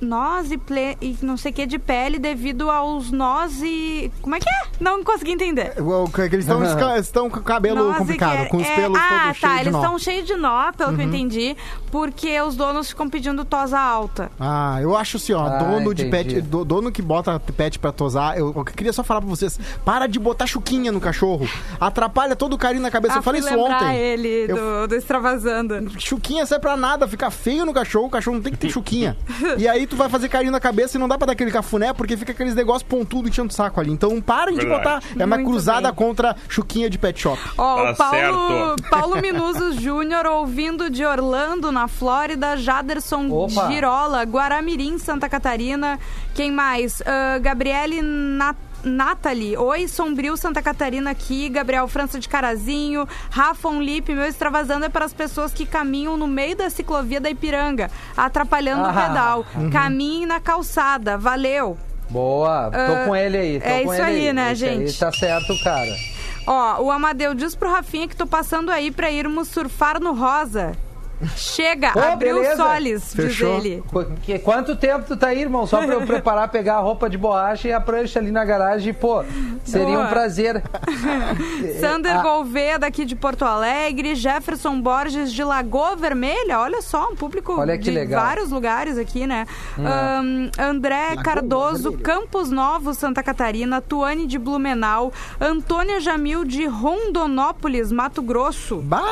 nós 0.00 0.50
e, 0.50 0.58
ple- 0.58 0.96
e 1.00 1.16
não 1.22 1.36
sei 1.36 1.50
o 1.50 1.54
que 1.54 1.66
de 1.66 1.78
pele 1.78 2.18
devido 2.18 2.70
aos 2.70 3.10
nós 3.10 3.60
e. 3.62 4.10
Como 4.20 4.34
é 4.34 4.40
que 4.40 4.48
é? 4.48 4.66
Não 4.80 5.02
consegui 5.02 5.32
entender. 5.32 5.72
O- 5.80 6.08
que 6.10 6.20
Eles 6.20 6.46
estão 7.00 7.30
com 7.30 7.38
o 7.38 7.42
cabelo 7.42 7.88
Nós 7.88 7.98
complicado, 7.98 8.44
que- 8.44 8.48
com 8.50 8.56
os 8.58 8.66
é- 8.66 8.74
pelos 8.76 8.98
Ah, 8.98 9.08
todos 9.24 9.40
tá. 9.40 9.48
cheios 9.48 9.54
de 9.54 9.60
Eles 9.62 9.72
nó. 9.72 9.78
estão 9.82 9.98
cheios 9.98 10.26
de 10.26 10.36
nó, 10.36 10.72
pelo 10.72 10.94
que 10.96 11.02
eu 11.02 11.06
entendi, 11.06 11.56
porque 11.90 12.40
os 12.40 12.56
donos 12.56 12.88
ficam 12.88 13.08
pedindo 13.08 13.44
tosa 13.44 13.78
alta. 13.78 14.30
Ah, 14.38 14.78
eu 14.82 14.96
acho 14.96 15.16
assim, 15.16 15.32
ó, 15.32 15.46
Ah, 15.46 15.58
dono 15.58 15.94
de 15.94 16.06
entendi. 16.06 16.34
pet, 16.34 16.40
do- 16.42 16.64
dono 16.64 16.92
que 16.92 17.00
bota 17.02 17.38
pet 17.40 17.78
pra 17.78 17.92
tosar, 17.92 18.36
eu, 18.38 18.52
eu 18.54 18.64
queria 18.64 18.92
só 18.92 19.02
falar 19.02 19.20
pra 19.20 19.30
vocês, 19.30 19.58
para 19.84 20.06
de 20.06 20.18
botar 20.18 20.46
chuquinha 20.46 20.92
no 20.92 21.00
cachorro, 21.00 21.48
atrapalha 21.80 22.34
todo 22.36 22.52
o 22.54 22.58
carinho 22.58 22.82
na 22.82 22.90
cabeça, 22.90 23.14
Ah, 23.14 23.18
eu 23.18 23.22
falei 23.22 23.40
isso 23.40 23.56
ontem. 23.58 23.96
ele 23.96 24.46
Eu- 24.50 24.56
do, 24.82 24.88
do 24.88 24.94
extravasando. 24.94 25.90
Chuquinha 25.98 26.44
serve 26.46 26.60
pra 26.62 26.76
nada, 26.76 27.06
fica 27.08 27.30
feio 27.30 27.64
no 27.64 27.72
cachorro, 27.72 28.06
o 28.06 28.10
cachorro 28.10 28.36
não 28.36 28.42
tem 28.42 28.52
que 28.52 28.58
ter 28.58 28.68
chuquinha. 28.70 29.16
e 29.58 29.68
aí 29.68 29.86
tu 29.86 29.96
vai 29.96 30.08
fazer 30.08 30.28
carinho 30.28 30.52
na 30.52 30.60
cabeça 30.60 30.96
e 30.96 31.00
não 31.00 31.08
dá 31.08 31.16
pra 31.16 31.26
dar 31.26 31.32
aquele 31.32 31.50
cafuné, 31.50 31.92
porque 31.92 32.16
fica 32.16 32.32
aqueles 32.32 32.54
negócios 32.54 32.82
pontudos 32.82 33.30
enchendo 33.30 33.50
o 33.50 33.54
saco 33.54 33.80
ali. 33.80 33.90
Então 33.90 34.20
parem 34.20 34.56
de 34.58 34.66
botar, 34.66 35.02
é 35.18 35.24
uma 35.24 35.36
Muito 35.36 35.50
cruzada 35.50 35.88
bem. 35.88 35.94
contra 35.96 36.36
chuquinha 36.48 36.88
de 36.90 36.98
pet 36.98 37.20
shop. 37.20 37.40
Ó, 37.56 37.76
Tá 37.76 37.92
o 37.92 37.96
Paulo, 37.96 38.14
certo. 38.76 38.76
Paulo 38.90 39.20
Minuso 39.20 39.72
Júnior 39.80 40.26
ouvindo 40.26 40.90
de 40.90 41.04
Orlando, 41.04 41.70
na 41.72 41.88
Flórida. 41.88 42.56
Jaderson 42.56 43.28
Opa. 43.30 43.68
Girola, 43.68 44.22
Guaramirim, 44.22 44.98
Santa 44.98 45.28
Catarina. 45.28 45.98
Quem 46.34 46.50
mais? 46.50 47.02
Ah, 47.04 47.38
Gabriele 47.38 48.00
Nat 48.02 48.56
Nathalie, 48.86 49.56
oi, 49.56 49.88
Sombrio, 49.88 50.36
Santa 50.36 50.62
Catarina 50.62 51.10
aqui, 51.10 51.48
Gabriel 51.48 51.88
França 51.88 52.20
de 52.20 52.28
Carazinho, 52.28 53.06
Rafa 53.30 53.68
Lipe, 53.70 54.14
meu 54.14 54.24
extravasando 54.24 54.84
é 54.84 54.88
para 54.88 55.04
as 55.04 55.12
pessoas 55.12 55.52
que 55.52 55.66
caminham 55.66 56.16
no 56.16 56.28
meio 56.28 56.56
da 56.56 56.70
ciclovia 56.70 57.20
da 57.20 57.28
Ipiranga, 57.28 57.90
atrapalhando 58.16 58.84
o 58.84 58.86
Ah. 58.86 58.92
pedal. 58.92 59.46
Caminhem 59.72 60.24
na 60.24 60.38
calçada, 60.38 61.18
valeu. 61.18 61.76
Boa, 62.08 62.70
tô 62.70 62.78
Ah, 62.78 63.04
com 63.06 63.16
ele 63.16 63.36
aí. 63.36 63.60
Tô 63.60 63.66
é 63.68 63.82
com 63.82 63.92
isso 63.92 64.02
ele 64.02 64.28
aí, 64.28 64.32
né, 64.32 64.52
Esse 64.52 64.64
aí 64.66 64.78
gente? 64.86 64.98
tá 65.00 65.10
certo, 65.12 65.52
cara. 65.64 65.90
Ó, 66.46 66.82
o 66.84 66.90
Amadeu 66.92 67.34
diz 67.34 67.56
pro 67.56 67.68
Rafinha 67.72 68.06
que 68.06 68.14
tô 68.14 68.24
passando 68.26 68.70
aí 68.70 68.92
pra 68.92 69.10
irmos 69.10 69.48
surfar 69.48 70.00
no 70.00 70.12
Rosa. 70.14 70.72
Chega, 71.34 71.92
Pô, 71.92 72.00
abriu 72.00 72.36
beleza. 72.40 72.56
soles, 72.62 73.14
Fechou. 73.14 73.56
diz 73.56 73.64
ele. 73.64 73.82
Qu- 73.88 74.40
Quanto 74.44 74.76
tempo 74.76 75.06
tu 75.06 75.16
tá 75.16 75.28
aí, 75.28 75.40
irmão? 75.40 75.66
Só 75.66 75.82
pra 75.82 75.94
eu 75.94 76.02
preparar, 76.06 76.48
pegar 76.50 76.74
a 76.76 76.80
roupa 76.80 77.08
de 77.08 77.16
borracha 77.16 77.68
e 77.68 77.72
a 77.72 77.80
prancha 77.80 78.18
ali 78.18 78.30
na 78.30 78.44
garagem. 78.44 78.92
Pô, 78.92 79.24
seria 79.64 79.86
Boa. 79.96 80.04
um 80.04 80.08
prazer. 80.08 80.62
Sander 81.80 82.18
Ah. 82.18 82.22
Gouveia, 82.22 82.78
daqui 82.78 83.04
de 83.04 83.16
Porto 83.16 83.44
Alegre. 83.44 84.14
Jefferson 84.14 84.80
Borges, 84.80 85.32
de 85.32 85.42
Lagoa 85.42 85.96
Vermelha. 85.96 86.60
Olha 86.60 86.82
só, 86.82 87.08
um 87.10 87.16
público 87.16 87.58
Olha 87.58 87.76
que 87.78 87.84
de 87.84 87.90
legal. 87.92 88.22
vários 88.22 88.50
lugares 88.50 88.98
aqui, 88.98 89.26
né? 89.26 89.46
Ahn, 89.78 90.50
André 90.58 91.08
Lagoa 91.10 91.22
Cardoso, 91.22 91.90
Vermelha. 91.92 92.02
Campos 92.04 92.50
Novos, 92.50 92.98
Santa 92.98 93.22
Catarina. 93.22 93.80
Tuane, 93.80 94.26
de 94.26 94.38
Blumenau. 94.38 95.12
Antônia 95.40 96.00
Jamil, 96.00 96.44
de 96.44 96.66
Rondonópolis, 96.66 97.90
Mato 97.90 98.20
Grosso. 98.22 98.76
Bah! 98.76 99.02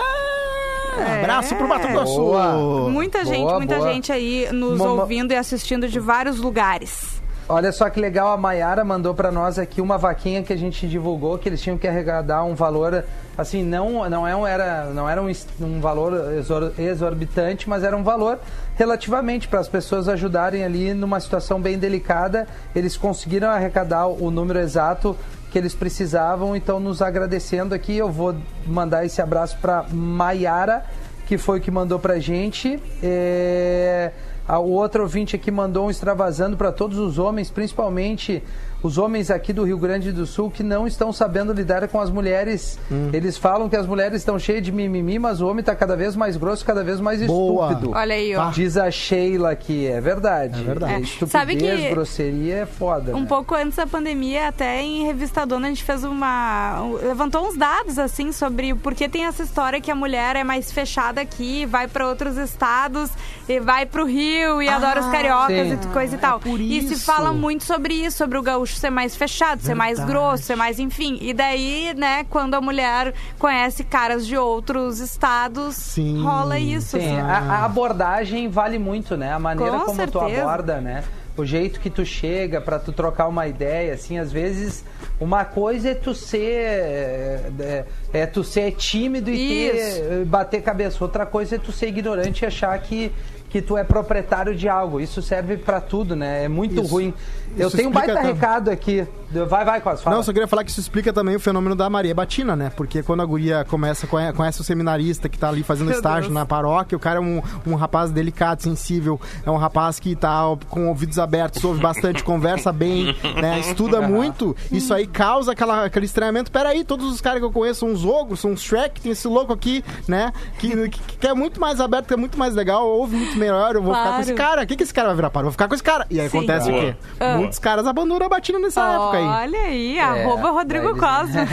Abraço 1.21 1.55
pro 1.57 1.69
Mato 1.69 1.89
Grosso! 1.89 2.17
Boa. 2.21 2.89
Muita 2.91 3.25
gente, 3.25 3.41
Boa, 3.43 3.59
muita 3.59 3.77
boa. 3.77 3.93
gente 3.93 4.13
aí 4.13 4.49
nos 4.53 4.81
Uma- 4.81 4.93
ouvindo 5.03 5.33
e 5.33 5.37
assistindo 5.37 5.89
de 5.89 5.99
vários 5.99 6.39
lugares. 6.41 7.23
Olha 7.47 7.71
só 7.73 7.91
que 7.91 8.01
legal, 8.01 8.29
a 8.33 8.39
Maiara 8.39 8.83
mandou 8.85 9.13
pra 9.13 9.31
nós 9.31 9.59
aqui 9.59 9.79
uma 9.83 9.99
vaquinha 9.99 10.43
que 10.43 10.51
a 10.51 10.57
gente 10.57 10.89
divulgou, 10.89 11.37
que 11.37 11.47
eles 11.47 11.61
tinham 11.61 11.77
que 11.77 11.87
arrecadar 11.87 12.43
um 12.43 12.55
valor, 12.55 13.05
assim, 13.37 13.63
não, 13.63 14.09
não, 14.09 14.27
é 14.27 14.35
um, 14.35 14.47
era, 14.47 14.87
não 14.87 15.07
era 15.07 15.23
um, 15.23 15.31
um 15.61 15.79
valor 15.79 16.33
exor- 16.39 16.73
exorbitante, 16.79 17.69
mas 17.69 17.85
era 17.85 17.95
um 17.95 18.03
valor 18.03 18.39
relativamente 18.77 19.47
para 19.47 19.61
as 19.61 19.69
pessoas 19.69 20.09
ajudarem 20.09 20.65
ali 20.65 20.95
numa 20.95 21.21
situação 21.21 21.61
bem 21.61 21.79
delicada. 21.79 22.47
Eles 22.75 22.97
conseguiram 22.97 23.51
arrecadar 23.51 24.07
o 24.07 24.31
número 24.31 24.59
exato 24.59 25.15
que 25.55 25.59
eles 25.59 25.73
precisavam, 25.73 26.57
então 26.57 26.81
nos 26.81 27.01
agradecendo 27.01 27.77
aqui, 27.77 27.97
eu 27.97 28.11
vou 28.11 28.35
mandar 28.67 29.07
esse 29.07 29.23
abraço 29.23 29.57
pra 29.59 29.87
Maiara, 29.89 30.85
que 31.29 31.39
foi 31.39 31.61
o 31.61 31.63
que 31.63 31.71
mandou 31.71 32.01
pra 32.01 32.19
gente. 32.19 32.77
É... 33.01 34.11
O 34.49 34.71
outro 34.73 35.05
ouvinte 35.05 35.37
aqui 35.37 35.53
mandou 35.53 35.87
um 35.87 35.91
extravasando 35.93 36.57
para 36.57 36.73
todos 36.73 36.99
os 36.99 37.21
homens, 37.21 37.53
principalmente 37.53 38.43
os 38.87 38.99
homens 38.99 39.31
aqui 39.31 39.53
do 39.53 39.65
Rio 39.65 39.79
Grande 39.79 40.13
do 40.13 40.27
Sul 40.27 40.51
que 40.51 40.63
não 40.63 40.87
estão 40.87 41.13
sabendo 41.13 41.53
lidar 41.53 41.87
com 41.89 42.01
as 42.01 42.11
mulheres. 42.11 42.79
Hum. 42.91 43.11
Eles 43.13 43.37
falam 43.37 43.69
que 43.69 43.77
as 43.77 43.87
mulheres 43.87 44.19
estão 44.19 44.39
cheias 44.39 44.63
de 44.63 44.71
mimimi, 44.71 45.19
mas 45.19 45.41
o 45.41 45.47
homem 45.47 45.61
está 45.61 45.75
cada 45.75 45.97
vez 45.97 46.15
mais 46.15 46.37
grosso, 46.37 46.65
cada 46.65 46.85
vez 46.85 47.01
mais 47.01 47.23
Boa. 47.27 47.69
estúpido. 47.73 47.93
Olha 47.95 48.15
aí, 48.15 48.37
ó. 48.37 48.51
Diz 48.51 48.77
a 48.77 48.91
Sheila 48.91 49.51
aqui, 49.51 49.87
é 49.87 50.01
verdade. 50.01 50.61
É 50.61 50.65
verdade. 50.65 50.93
É. 50.95 51.01
Estupidez, 51.01 51.31
Sabe 51.33 51.57
que- 51.57 51.89
grosseria 51.91 52.57
é 52.57 52.67
foda. 52.67 53.17
Um 53.17 53.21
né? 53.21 53.27
pouco 53.27 53.55
antes 53.55 53.77
da 53.77 53.87
pandemia, 53.87 54.49
até 54.49 54.83
em 54.83 55.05
Revista 55.07 55.47
Dona, 55.47 55.67
a 55.67 55.71
gente 55.71 55.83
fez 55.85 56.05
uma. 56.05 56.83
um- 56.83 56.95
levantou 56.95 57.47
uns 57.49 57.57
dados, 57.57 57.99
assim, 57.99 58.33
sobre 58.33 58.75
por 58.75 58.95
que 58.95 59.09
tem 59.09 59.25
essa 59.25 59.43
história 59.43 59.81
que 59.81 59.91
a 59.91 59.95
mulher 59.95 60.37
é 60.37 60.45
mais 60.45 60.71
fechada 60.71 61.21
aqui, 61.21 61.65
vai 61.67 61.89
para 61.89 62.07
outros 62.09 62.37
estados, 62.37 63.11
e 63.49 63.61
vai 63.61 63.87
pro 63.87 64.05
Rio 64.05 64.63
e 64.63 64.69
adora 64.69 65.01
os 65.01 65.07
cariocas 65.07 65.69
sim. 65.69 65.75
e 65.75 65.93
coisa 65.93 66.17
e 66.17 66.19
tal. 66.19 66.41
por 66.41 66.61
E 66.61 66.81
se 66.83 66.95
isso. 66.95 67.05
fala 67.05 67.33
muito 67.33 67.65
sobre 67.65 67.95
isso, 67.95 68.17
sobre 68.19 68.39
o 68.39 68.43
gaúcho 68.43 68.75
ser 68.77 68.91
mais 68.91 69.15
fechado, 69.15 69.61
ser 69.63 69.75
mais 69.75 69.99
Verdade. 69.99 70.19
grosso, 70.19 70.43
ser 70.45 70.57
mais, 70.57 70.79
enfim. 70.79 71.19
E 71.21 71.33
daí, 71.33 71.93
né, 71.97 72.25
quando 72.31 72.55
a 72.55 72.61
mulher 72.61 73.13
conhece 73.39 73.85
caras 73.85 74.27
de 74.27 74.37
outros 74.37 75.01
estados, 75.01 75.75
Sim. 75.77 76.23
rola 76.23 76.59
isso. 76.59 76.99
Sim, 76.99 77.19
assim. 77.19 77.21
a, 77.21 77.39
a 77.61 77.65
abordagem 77.65 78.49
vale 78.49 78.79
muito, 78.79 79.17
né? 79.17 79.33
A 79.33 79.39
maneira 79.39 79.73
Com 79.73 79.85
como 79.87 80.07
tu 80.07 80.19
certeza. 80.19 80.43
aborda, 80.43 80.81
né? 80.81 81.05
o 81.37 81.45
jeito 81.45 81.81
que 81.81 81.91
tu 81.91 82.05
chega 82.07 82.61
pra 82.61 82.79
tu 82.79 82.93
trocar 82.93 83.27
uma 83.27 83.49
ideia, 83.49 83.93
assim, 83.95 84.19
às 84.19 84.31
vezes 84.31 84.85
uma 85.21 85.45
coisa 85.45 85.91
é 85.91 85.95
tu 85.95 86.15
ser 86.15 87.51
é, 87.59 87.85
é- 88.15 88.27
tu 88.27 88.43
ser 88.43 88.71
tímido 88.73 89.31
e 89.31 89.37
ter, 89.49 89.75
Isso. 89.77 90.25
bater 90.27 90.63
cabeça, 90.63 91.03
outra 91.05 91.27
coisa 91.27 91.57
é 91.57 91.59
tu 91.59 91.71
ser 91.73 91.89
ignorante 91.89 92.43
e 92.43 92.47
achar 92.47 92.79
que 92.79 93.13
que 93.51 93.63
tu 93.63 93.79
é 93.79 93.85
proprietário 93.85 94.53
de 94.53 94.69
algo. 94.69 95.01
Isso 95.01 95.23
serve 95.23 95.57
pra 95.57 95.81
tudo, 95.81 96.17
né? 96.17 96.43
É 96.43 96.49
muito 96.49 96.83
Isso. 96.83 96.93
ruim. 96.93 97.15
Eu 97.57 97.71
tenho 97.71 97.89
um 97.89 97.93
baita 97.93 98.15
tam- 98.15 98.23
recado 98.25 98.69
aqui. 98.69 99.07
Vai, 99.49 99.65
vai, 99.65 99.81
Quase, 99.81 100.03
fala. 100.03 100.15
Não, 100.15 100.21
eu 100.21 100.25
só 100.25 100.33
queria 100.33 100.49
falar 100.49 100.65
que 100.65 100.71
isso 100.73 100.81
explica 100.81 101.13
também 101.13 101.37
o 101.37 101.41
fenômeno 101.41 101.77
da 101.77 101.89
Maria 101.89 102.13
Batina, 102.13 102.57
né? 102.57 102.73
Porque 102.77 103.01
quando 103.01 103.21
a 103.23 103.25
guria 103.25 103.65
começa, 103.69 104.09
conhe- 104.09 104.33
conhece 104.33 104.61
o 104.61 104.65
seminarista 104.65 105.29
que 105.29 105.39
tá 105.39 105.51
ali 105.51 105.63
fazendo 105.63 105.87
Meu 105.91 105.97
estágio 105.97 106.23
Deus. 106.23 106.35
na 106.35 106.45
paróquia, 106.45 106.97
o 106.97 107.01
cara 107.01 107.19
é 107.19 107.21
um, 107.23 107.41
um 107.65 107.75
rapaz 107.77 108.11
delicado, 108.11 108.61
sensível, 108.61 109.21
é 109.47 109.51
um 109.51 109.57
rapaz 109.57 110.01
que 110.01 110.17
tá 110.17 110.43
com 110.69 110.89
ouvidos 110.89 111.21
abertos, 111.21 111.63
ouve 111.63 111.81
bastante, 111.81 112.23
conversa 112.25 112.73
bem, 112.73 113.15
né? 113.41 113.61
Estuda 113.61 114.01
muito, 114.03 114.57
isso 114.73 114.93
aí 114.93 115.07
causa 115.07 115.53
aquela, 115.53 115.85
aquele 115.85 116.07
estranhamento. 116.07 116.51
Peraí, 116.51 116.83
todos 116.83 117.07
os 117.13 117.21
caras 117.21 117.39
que 117.39 117.45
eu 117.45 117.53
conheço 117.53 117.81
são 117.87 117.93
uns 118.05 118.15
ogros, 118.15 118.41
são 118.41 118.53
uns 118.53 118.63
Shrek, 118.63 119.01
tem 119.01 119.13
esse 119.13 119.27
louco 119.27 119.53
aqui, 119.53 119.85
né? 120.07 120.33
Que, 120.59 120.89
que, 120.89 121.01
que 121.19 121.27
é 121.27 121.35
muito 121.35 121.61
mais 121.61 121.81
aberto, 121.81 122.07
que 122.07 122.15
é 122.15 122.17
muito 122.17 122.39
mais 122.39 122.55
legal, 122.55 122.87
ouve 122.87 123.17
muito 123.17 123.37
melhor, 123.39 123.75
eu 123.75 123.83
vou 123.83 123.95
ficar 123.95 124.15
com 124.15 124.21
esse 124.21 124.35
Claro. 124.35 124.51
cara. 124.51 124.63
O 124.63 124.67
que, 124.67 124.77
que 124.77 124.83
esse 124.83 124.95
cara 124.95 125.09
vai 125.09 125.17
virar 125.17 125.31
para? 125.31 125.41
Eu 125.41 125.45
vou 125.45 125.53
ficar 125.53 125.69
com 125.69 125.75
esse 125.75 125.83
cara. 125.83 126.07
E 126.11 126.21
aí 126.21 126.29
Sim. 126.29 126.39
acontece 126.39 126.69
o 126.69 126.73
Boa. 126.73 126.85
quê? 126.85 126.97
Ah. 127.21 127.37
Muitos 127.37 127.59
caras 127.59 127.87
abandonam 127.87 128.27
a 128.27 128.29
batina 128.29 128.59
nessa 128.59 128.83
época 128.83 129.17
aí. 129.19 129.25
Olha 129.49 129.59
aí, 129.61 129.99
É, 129.99 130.03
arroba 130.03 130.51
Rodrigo 130.51 130.93
daí- 130.93 131.01
Cosma. 131.01 131.45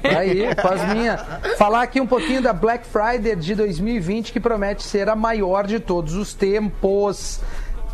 Aí, 0.18 0.54
Cosminha. 0.56 1.16
Falar 1.58 1.82
aqui 1.82 2.00
um 2.00 2.06
pouquinho 2.06 2.42
da 2.42 2.52
Black 2.52 2.86
Friday 2.86 3.36
de 3.36 3.54
2020, 3.54 4.32
que 4.32 4.40
promete 4.40 4.82
ser 4.82 5.08
a 5.08 5.16
maior 5.16 5.66
de 5.66 5.78
todos 5.80 6.14
os 6.14 6.34
tempos. 6.34 7.40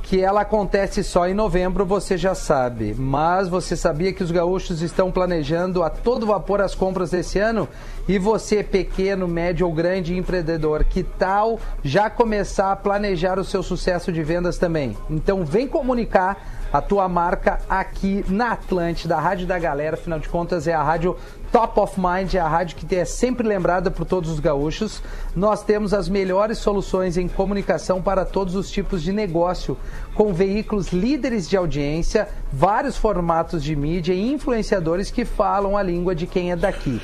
Que 0.08 0.20
ela 0.20 0.42
acontece 0.42 1.02
só 1.02 1.26
em 1.26 1.34
novembro, 1.34 1.84
você 1.84 2.16
já 2.16 2.32
sabe. 2.32 2.94
Mas 2.96 3.48
você 3.48 3.76
sabia 3.76 4.12
que 4.12 4.22
os 4.22 4.30
gaúchos 4.30 4.80
estão 4.80 5.10
planejando 5.10 5.82
a 5.82 5.90
todo 5.90 6.26
vapor 6.26 6.60
as 6.60 6.76
compras 6.76 7.10
desse 7.10 7.40
ano? 7.40 7.68
E 8.06 8.16
você, 8.16 8.62
pequeno, 8.62 9.26
médio 9.26 9.66
ou 9.66 9.74
grande 9.74 10.16
empreendedor, 10.16 10.84
que 10.84 11.02
tal 11.02 11.58
já 11.82 12.08
começar 12.08 12.70
a 12.70 12.76
planejar 12.76 13.36
o 13.36 13.44
seu 13.44 13.64
sucesso 13.64 14.12
de 14.12 14.22
vendas 14.22 14.58
também? 14.58 14.96
Então 15.10 15.44
vem 15.44 15.66
comunicar 15.66 16.55
a 16.72 16.80
tua 16.80 17.08
marca 17.08 17.60
aqui 17.68 18.24
na 18.28 18.52
Atlântida, 18.52 19.16
a 19.16 19.20
rádio 19.20 19.46
da 19.46 19.58
galera, 19.58 19.94
afinal 19.94 20.18
de 20.18 20.28
contas 20.28 20.66
é 20.66 20.74
a 20.74 20.82
rádio 20.82 21.16
Top 21.52 21.78
of 21.80 21.98
Mind, 21.98 22.34
é 22.34 22.38
a 22.38 22.48
rádio 22.48 22.76
que 22.76 22.94
é 22.94 23.04
sempre 23.04 23.46
lembrada 23.46 23.90
por 23.90 24.04
todos 24.04 24.30
os 24.30 24.40
gaúchos. 24.40 25.02
Nós 25.34 25.62
temos 25.62 25.94
as 25.94 26.08
melhores 26.08 26.58
soluções 26.58 27.16
em 27.16 27.28
comunicação 27.28 28.02
para 28.02 28.24
todos 28.24 28.54
os 28.54 28.70
tipos 28.70 29.02
de 29.02 29.12
negócio, 29.12 29.76
com 30.14 30.32
veículos 30.32 30.88
líderes 30.92 31.48
de 31.48 31.56
audiência, 31.56 32.28
vários 32.52 32.96
formatos 32.96 33.62
de 33.62 33.74
mídia 33.74 34.12
e 34.12 34.32
influenciadores 34.32 35.10
que 35.10 35.24
falam 35.24 35.76
a 35.76 35.82
língua 35.82 36.14
de 36.14 36.26
quem 36.26 36.50
é 36.50 36.56
daqui. 36.56 37.00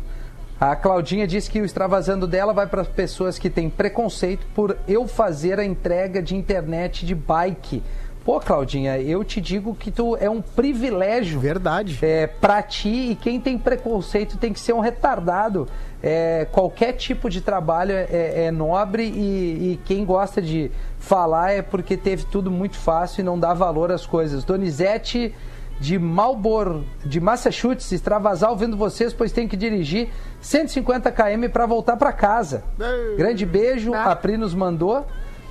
A 0.58 0.74
Claudinha 0.74 1.26
disse 1.26 1.50
que 1.50 1.60
o 1.60 1.66
extravasando 1.66 2.26
dela 2.26 2.54
vai 2.54 2.66
para 2.66 2.82
pessoas 2.82 3.38
que 3.38 3.50
têm 3.50 3.68
preconceito 3.68 4.46
por 4.54 4.76
eu 4.88 5.06
fazer 5.06 5.60
a 5.60 5.64
entrega 5.64 6.22
de 6.22 6.34
internet 6.34 7.04
de 7.04 7.14
bike. 7.14 7.82
Pô, 8.24 8.40
Claudinha, 8.40 8.98
eu 8.98 9.22
te 9.22 9.40
digo 9.40 9.74
que 9.74 9.90
tu 9.90 10.16
é 10.16 10.28
um 10.28 10.40
privilégio 10.40 11.38
Verdade. 11.38 11.98
é, 12.02 12.26
pra 12.26 12.60
ti 12.62 13.10
e 13.10 13.14
quem 13.14 13.38
tem 13.38 13.56
preconceito 13.56 14.38
tem 14.38 14.52
que 14.52 14.58
ser 14.58 14.72
um 14.72 14.80
retardado. 14.80 15.68
É, 16.02 16.46
qualquer 16.50 16.94
tipo 16.94 17.28
de 17.28 17.40
trabalho 17.40 17.92
é, 17.92 18.46
é 18.46 18.50
nobre 18.50 19.04
e, 19.04 19.72
e 19.72 19.80
quem 19.84 20.04
gosta 20.04 20.40
de 20.40 20.70
falar 20.98 21.52
é 21.52 21.62
porque 21.62 21.96
teve 21.96 22.24
tudo 22.24 22.50
muito 22.50 22.76
fácil 22.76 23.20
e 23.20 23.24
não 23.24 23.38
dá 23.38 23.52
valor 23.52 23.92
às 23.92 24.06
coisas. 24.06 24.42
Donizete 24.42 25.32
de 25.78 25.98
Marlboro, 25.98 26.84
de 27.04 27.20
Massachusetts, 27.20 27.92
extravasar 27.92 28.50
ouvindo 28.50 28.76
vocês, 28.76 29.12
pois 29.12 29.30
tem 29.32 29.46
que 29.46 29.56
dirigir 29.56 30.08
150 30.40 31.10
km 31.12 31.48
para 31.52 31.66
voltar 31.66 31.96
para 31.96 32.12
casa. 32.12 32.64
Grande 33.16 33.44
beijo, 33.44 33.90
Tá. 33.92 34.04
a 34.12 34.16
Pri 34.16 34.36
nos 34.36 34.54
mandou. 34.54 35.06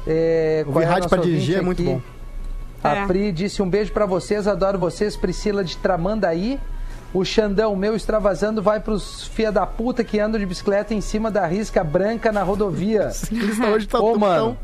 É, 0.08 0.64
Ouvir 0.68 0.82
é 0.84 0.86
rádio 0.86 1.10
pra 1.10 1.22
dirigir 1.22 1.58
é 1.58 1.62
muito 1.62 1.82
aqui? 1.82 1.92
bom. 1.92 2.02
A 2.84 2.96
É. 2.98 3.06
Pri 3.08 3.32
disse 3.32 3.62
um 3.62 3.70
beijo 3.70 3.92
pra 3.92 4.06
vocês, 4.06 4.48
adoro 4.48 4.78
vocês, 4.80 5.16
Priscila 5.16 5.64
de 5.64 5.78
Tramandaí. 5.78 6.60
O 7.14 7.24
Xandão, 7.24 7.76
meu 7.76 7.96
extravasando, 7.96 8.62
vai 8.62 8.80
pros 8.80 9.26
fia 9.28 9.52
da 9.52 9.66
puta 9.66 10.04
que 10.04 10.20
andam 10.20 10.40
de 10.40 10.46
bicicleta 10.46 10.94
em 10.94 11.00
cima 11.02 11.32
da 11.32 11.46
risca 11.48 11.84
branca 11.84 12.32
na 12.32 12.44
rodovia. 12.44 13.10
Ciclista 13.16 13.68
hoje 13.68 13.88
tá 13.88 14.00
Ô, 14.00 14.12
tão- 14.12 14.20
mano, 14.20 14.58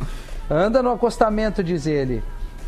anda 0.50 0.84
no 0.84 0.92
acostamento, 0.92 1.64
diz 1.64 1.86
ele. 1.88 2.22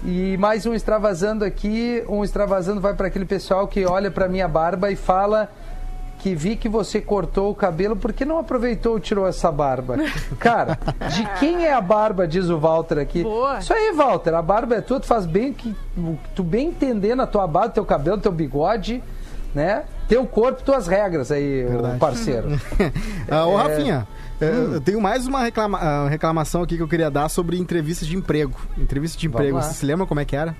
E 0.05 0.35
mais 0.37 0.65
um 0.65 0.73
extravasando 0.73 1.45
aqui, 1.45 2.03
um 2.09 2.23
extravasando 2.23 2.81
vai 2.81 2.93
pra 2.93 3.07
aquele 3.07 3.25
pessoal 3.25 3.67
que 3.67 3.85
olha 3.85 4.11
pra 4.11 4.27
minha 4.27 4.47
barba 4.47 4.91
e 4.91 4.95
fala 4.97 5.49
que 6.19 6.35
vi 6.35 6.55
que 6.55 6.69
você 6.69 7.01
cortou 7.01 7.51
o 7.51 7.55
cabelo, 7.55 7.95
por 7.95 8.13
que 8.13 8.23
não 8.23 8.37
aproveitou 8.37 8.97
e 8.97 9.01
tirou 9.01 9.27
essa 9.27 9.51
barba? 9.51 9.97
Cara, 10.39 10.77
de 11.09 11.25
quem 11.39 11.65
é 11.65 11.73
a 11.73 11.81
barba, 11.81 12.27
diz 12.27 12.49
o 12.49 12.57
Walter 12.57 12.97
aqui. 12.99 13.23
Boa. 13.23 13.59
Isso 13.59 13.73
aí, 13.73 13.93
Walter, 13.93 14.33
a 14.33 14.41
barba 14.41 14.75
é 14.75 14.81
tua, 14.81 14.99
tu 14.99 15.05
faz 15.05 15.25
bem 15.25 15.53
que 15.53 15.75
tu 16.35 16.43
bem 16.43 16.69
entender 16.69 17.15
na 17.15 17.27
tua 17.27 17.47
barba, 17.47 17.69
teu 17.69 17.85
cabelo, 17.85 18.17
teu 18.17 18.31
bigode, 18.31 19.03
né? 19.53 19.83
Teu 20.07 20.25
corpo, 20.25 20.63
tuas 20.63 20.85
regras 20.87 21.31
aí, 21.31 21.63
Verdade. 21.63 21.97
parceiro. 21.97 22.49
Ah, 23.29 23.45
ô, 23.45 23.57
É. 23.59 24.03
É, 24.43 24.75
eu 24.75 24.81
tenho 24.81 24.99
mais 25.01 25.25
uma 25.27 25.41
reclama- 25.43 25.77
ah, 25.79 26.07
reclamação 26.09 26.61
aqui 26.63 26.75
que 26.77 26.83
eu 26.83 26.87
queria 26.87 27.09
dar 27.09 27.29
sobre 27.29 27.57
entrevistas 27.57 28.07
de 28.07 28.15
emprego. 28.15 28.57
Entrevista 28.77 29.17
de 29.17 29.27
emprego, 29.27 29.61
você 29.61 29.73
se 29.73 29.85
lembra 29.85 30.05
como 30.05 30.19
é 30.19 30.25
que 30.25 30.35
era? 30.35 30.55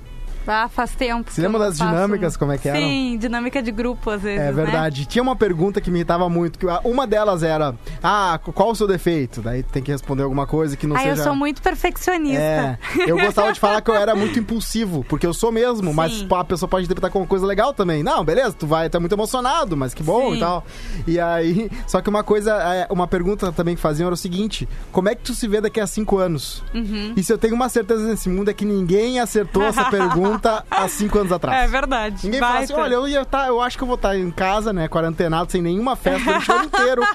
Ah, 0.48 0.68
faz 0.68 0.94
tempo. 0.96 1.32
Você 1.32 1.42
lembra 1.42 1.60
das 1.60 1.78
dinâmicas, 1.78 2.36
como 2.38 2.52
é 2.52 2.58
que 2.58 2.68
eram? 2.68 2.80
Sim, 2.80 3.18
dinâmica 3.20 3.62
de 3.62 3.72
grupo, 3.72 4.10
às 4.10 4.22
vezes. 4.22 4.40
É 4.42 4.46
né? 4.46 4.52
verdade. 4.52 5.06
Tinha 5.06 5.22
uma 5.22 5.36
pergunta 5.36 5.80
que 5.80 5.90
me 5.90 6.00
irritava 6.00 6.28
muito. 6.30 6.60
Que 6.60 6.66
uma 6.84 7.08
delas 7.08 7.44
era: 7.44 7.76
Ah, 8.02 8.40
qual 8.54 8.72
o 8.72 8.76
seu 8.76 8.88
defeito? 8.88 9.42
Daí 9.42 9.64
tem 9.64 9.82
que 9.82 9.92
responder 9.92 10.24
alguma 10.24 10.46
coisa 10.46 10.76
que 10.76 10.86
não 10.86 10.96
Ah, 10.96 11.00
seja. 11.00 11.12
eu 11.12 11.24
sou 11.24 11.36
muito 11.36 11.62
perfeccionista. 11.62 12.42
É, 12.42 12.78
eu 13.08 13.18
gostava 13.18 13.52
de 13.54 13.60
falar 13.60 13.82
que 13.82 13.90
eu 13.90 13.96
era 13.96 14.16
muito 14.16 14.38
impulsivo, 14.40 15.06
porque 15.08 15.26
eu 15.26 15.34
sou 15.34 15.52
mesmo, 15.52 15.94
mas 15.94 16.14
Sim. 16.14 16.28
pô, 16.28 16.36
a 16.36 16.44
pessoa 16.44 16.68
pode 16.68 16.86
interpretar 16.86 17.12
como 17.12 17.26
coisa 17.26 17.46
legal 17.46 17.74
também. 17.74 18.04
Não, 18.04 18.24
beleza, 18.24 18.54
tu 18.58 18.68
vai, 18.68 18.90
tá 18.90 19.00
muito 19.00 19.14
emocionado, 19.14 19.78
mas 19.78 19.94
que 19.94 20.04
bom 20.04 20.32
Sim. 20.32 20.38
e 20.38 20.40
tal. 20.40 20.66
E 21.08 21.20
aí, 21.20 21.70
só 21.88 22.02
que 22.02 22.10
uma 22.10 22.24
coisa, 22.24 22.52
é, 22.74 22.88
uma 22.90 23.08
pergunta 23.08 23.52
também 23.52 23.76
que 23.76 23.82
faziam 23.82 24.08
era 24.08 24.14
o 24.14 24.18
seguinte: 24.18 24.68
como 24.92 25.10
é 25.10 25.16
que 25.16 25.22
tu 25.22 25.34
se 25.34 25.48
vê 25.48 25.62
daqui 25.62 25.80
a 25.80 25.88
cinco 25.88 26.18
anos? 26.18 26.64
Uhum. 26.74 27.14
E 27.16 27.24
se 27.24 27.32
eu 27.32 27.38
tenho 27.38 27.56
uma 27.56 27.70
certeza 27.70 28.04
nesse 28.08 28.30
mundo 28.30 28.50
é 28.50 28.54
que 28.54 28.66
ninguém 28.66 29.20
acertou 29.20 29.64
essa 29.64 29.86
pergunta 29.86 30.33
há 30.70 30.88
cinco 30.88 31.20
anos 31.20 31.32
atrás. 31.32 31.64
É 31.64 31.68
verdade. 31.68 32.26
Ninguém 32.26 32.40
fala 32.40 32.60
assim, 32.60 32.74
olha, 32.74 32.94
eu, 32.96 33.08
ia 33.08 33.26
tá, 33.26 33.48
eu 33.48 33.62
acho 33.62 33.78
que 33.78 33.84
eu 33.84 33.88
vou 33.88 33.96
estar 33.96 34.18
em 34.18 34.30
casa, 34.32 34.72
né, 34.74 34.88
quarentenado, 34.88 35.52
sem 35.52 35.62
nenhuma 35.62 35.96
festa 35.96 36.24
durante 36.26 36.52
o 36.52 36.54
ano 36.56 36.66
inteiro. 36.66 37.02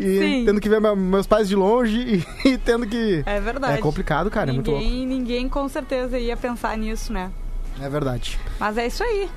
E 0.00 0.18
Sim. 0.18 0.44
tendo 0.44 0.60
que 0.60 0.68
ver 0.68 0.80
meu- 0.80 0.96
meus 0.96 1.26
pais 1.26 1.48
de 1.48 1.54
longe 1.54 2.24
e, 2.44 2.48
e 2.48 2.58
tendo 2.58 2.86
que... 2.86 3.22
É 3.26 3.38
verdade. 3.40 3.78
É 3.78 3.80
complicado, 3.80 4.30
cara, 4.30 4.50
é 4.50 4.52
muito 4.52 4.70
louco. 4.70 4.84
ninguém, 4.84 5.06
ninguém 5.06 5.48
com 5.48 5.68
certeza 5.68 6.18
ia 6.18 6.36
pensar 6.36 6.76
nisso, 6.76 7.12
né? 7.12 7.30
É 7.80 7.88
verdade. 7.88 8.38
Mas 8.58 8.76
é 8.78 8.86
isso 8.86 9.02
aí. 9.02 9.28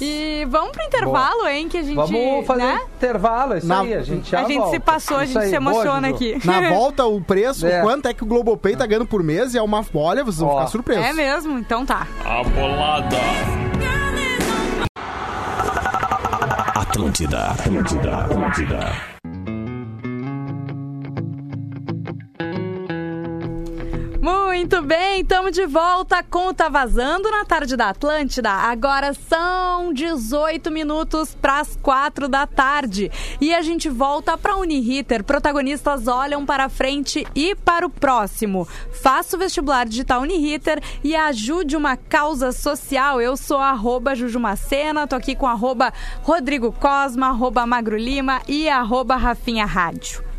E 0.00 0.46
vamos 0.50 0.72
pro 0.72 0.82
intervalo, 0.84 1.46
hein? 1.46 1.68
Que 1.68 1.78
a 1.78 1.82
gente. 1.82 1.94
Vamos 1.94 2.46
fazer 2.46 2.62
né? 2.64 2.80
intervalo, 2.96 3.54
é 3.54 3.58
isso 3.58 3.66
Na- 3.66 3.80
aí, 3.82 3.94
a 3.94 4.02
gente 4.02 4.30
já 4.30 4.40
A 4.40 4.44
gente 4.44 4.56
volta. 4.58 4.70
se 4.72 4.80
passou, 4.80 5.16
a 5.18 5.24
gente 5.24 5.38
aí, 5.38 5.48
se 5.50 5.54
emociona 5.54 6.08
aqui. 6.08 6.38
Na 6.44 6.60
volta, 6.70 7.04
o 7.06 7.20
preço, 7.20 7.66
É. 7.66 7.80
quanto 7.82 8.06
é 8.08 8.14
que 8.14 8.22
o 8.22 8.26
Globopay 8.26 8.74
tá 8.76 8.84
ganhando 8.86 9.06
por 9.06 9.22
mês? 9.22 9.54
E 9.54 9.58
é 9.58 9.62
uma... 9.62 9.84
Olha, 9.94 10.24
vocês 10.24 10.38
vão 10.40 10.48
Ó. 10.48 10.58
ficar 10.58 10.66
surpresos. 10.68 11.04
É 11.04 11.12
mesmo? 11.12 11.58
Então 11.58 11.84
tá. 11.86 12.06
A 12.24 12.42
bolada. 12.44 13.16
Atlântida, 16.74 17.46
Atlântida, 17.52 18.16
Atlântida. 18.16 18.78
Muito 24.22 24.80
bem, 24.82 25.22
estamos 25.22 25.50
de 25.50 25.66
volta 25.66 26.22
com 26.22 26.46
o 26.46 26.54
Tá 26.54 26.68
Vazando 26.68 27.28
na 27.28 27.44
tarde 27.44 27.76
da 27.76 27.88
Atlântida. 27.88 28.50
Agora 28.50 29.12
são 29.14 29.92
18 29.92 30.70
minutos 30.70 31.34
para 31.34 31.58
as 31.58 31.74
4 31.82 32.28
da 32.28 32.46
tarde. 32.46 33.10
E 33.40 33.52
a 33.52 33.60
gente 33.62 33.88
volta 33.88 34.38
para 34.38 34.56
Uniriter. 34.56 35.24
Protagonistas 35.24 36.06
olham 36.06 36.46
para 36.46 36.68
frente 36.68 37.26
e 37.34 37.56
para 37.56 37.84
o 37.84 37.90
próximo. 37.90 38.64
Faça 38.92 39.34
o 39.34 39.40
vestibular 39.40 39.88
digital 39.88 40.22
Uniriter 40.22 40.80
e 41.02 41.16
ajude 41.16 41.76
uma 41.76 41.96
causa 41.96 42.52
social. 42.52 43.20
Eu 43.20 43.36
sou 43.36 43.58
arroba 43.58 44.14
Jujumacena, 44.14 45.08
tô 45.08 45.16
aqui 45.16 45.34
com 45.34 45.48
arroba 45.48 45.92
Rodrigo 46.22 46.70
Cosma, 46.70 47.30
arroba 47.30 47.66
Magro 47.66 47.96
Lima 47.96 48.40
e 48.46 48.68
arroba 48.68 49.16
Rafinha 49.16 49.66
Rádio. 49.66 50.31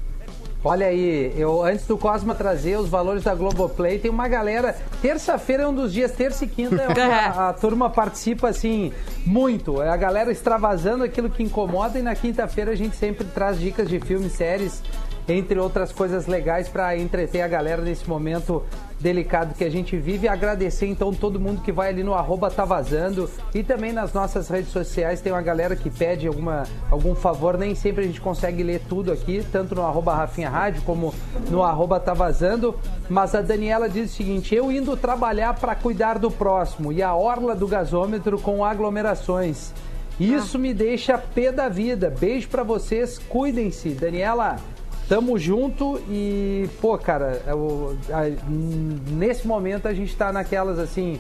Olha 0.66 0.88
aí, 0.88 1.34
eu 1.36 1.62
antes 1.62 1.86
do 1.86 1.98
Cosma 1.98 2.34
trazer 2.34 2.78
os 2.78 2.88
valores 2.88 3.24
da 3.24 3.36
Globoplay, 3.36 4.00
tem 4.00 4.10
uma 4.10 4.30
galera. 4.30 4.74
Terça-feira 5.02 5.64
é 5.64 5.68
um 5.68 5.76
dos 5.76 5.92
dias, 5.92 6.14
terça 6.14 6.46
e 6.46 6.48
quinta, 6.48 6.82
é 6.84 7.04
a, 7.04 7.50
a 7.50 7.54
turma 7.54 7.90
participa 7.90 8.48
assim 8.48 8.94
muito. 9.26 9.82
É 9.82 9.90
a 9.90 9.98
galera 9.98 10.32
extravasando 10.32 11.04
aquilo 11.04 11.30
que 11.30 11.44
incomoda 11.44 12.00
e 12.00 12.02
na 12.02 12.16
quinta-feira 12.16 12.72
a 12.72 12.76
gente 12.76 12.96
sempre 12.96 13.26
traz 13.26 13.60
dicas 13.60 13.90
de 13.90 14.00
filmes, 14.00 14.32
séries, 14.32 14.82
entre 15.28 15.60
outras 15.60 15.92
coisas 15.92 16.28
legais 16.28 16.70
para 16.70 16.98
entreter 16.98 17.42
a 17.42 17.48
galera 17.48 17.82
nesse 17.82 18.10
momento 18.10 18.64
delicado 19.04 19.54
que 19.54 19.66
a 19.66 19.70
gente 19.70 19.98
vive. 19.98 20.30
Agradecer 20.30 20.88
então 20.88 21.14
todo 21.14 21.40
mundo 21.40 21.62
que 21.62 21.72
vai 21.72 21.90
ali 21.90 22.04
no 22.04 22.14
arroba 22.14 22.50
tá 22.50 22.64
vazando 22.64 23.30
e 23.54 23.62
também 23.62 23.92
nas 23.92 24.14
nossas 24.14 24.48
redes 24.48 24.72
sociais 24.72 25.20
tem 25.20 25.32
uma 25.34 25.42
galera 25.42 25.76
que 25.76 25.90
pede 25.90 26.26
alguma, 26.26 26.64
algum 26.90 27.14
favor. 27.14 27.58
Nem 27.58 27.76
sempre 27.76 28.06
a 28.06 28.08
gente 28.08 28.22
consegue 28.22 28.64
ler 28.64 28.82
tudo 28.88 29.12
aqui, 29.12 29.46
tanto 29.52 29.76
no 29.76 29.84
arroba 29.84 30.16
Rafinha 30.16 30.50
Rádio 30.50 30.82
como 30.84 31.14
no 31.52 31.62
arroba 31.62 32.00
tá 32.00 32.14
vazando. 32.14 32.80
Mas 33.10 33.36
a 33.36 33.42
Daniela 33.42 33.90
diz 33.90 34.10
o 34.10 34.14
seguinte: 34.16 34.56
eu 34.56 34.72
indo 34.72 34.96
trabalhar 34.96 35.54
para 35.56 35.76
cuidar 35.76 36.18
do 36.18 36.32
próximo 36.32 36.92
e 36.94 37.04
a 37.04 37.14
orla 37.14 37.54
do 37.54 37.68
gasômetro 37.68 38.40
com 38.40 38.64
aglomerações. 38.64 39.74
Isso 40.20 40.60
me 40.60 40.74
deixa 40.74 41.18
pé 41.18 41.52
da 41.52 41.68
vida. 41.68 42.14
Beijo 42.18 42.48
para 42.48 42.64
vocês, 42.64 43.18
cuidem-se. 43.18 43.90
Daniela, 43.90 44.58
Tamo 45.08 45.38
junto 45.38 46.00
e, 46.10 46.70
pô, 46.82 46.98
cara, 46.98 47.42
eu- 47.46 47.96
a- 48.12 48.28
n- 48.30 49.00
nesse 49.12 49.46
momento 49.48 49.88
a 49.88 49.94
gente 49.94 50.16
tá 50.16 50.32
naquelas 50.32 50.80
assim, 50.80 51.20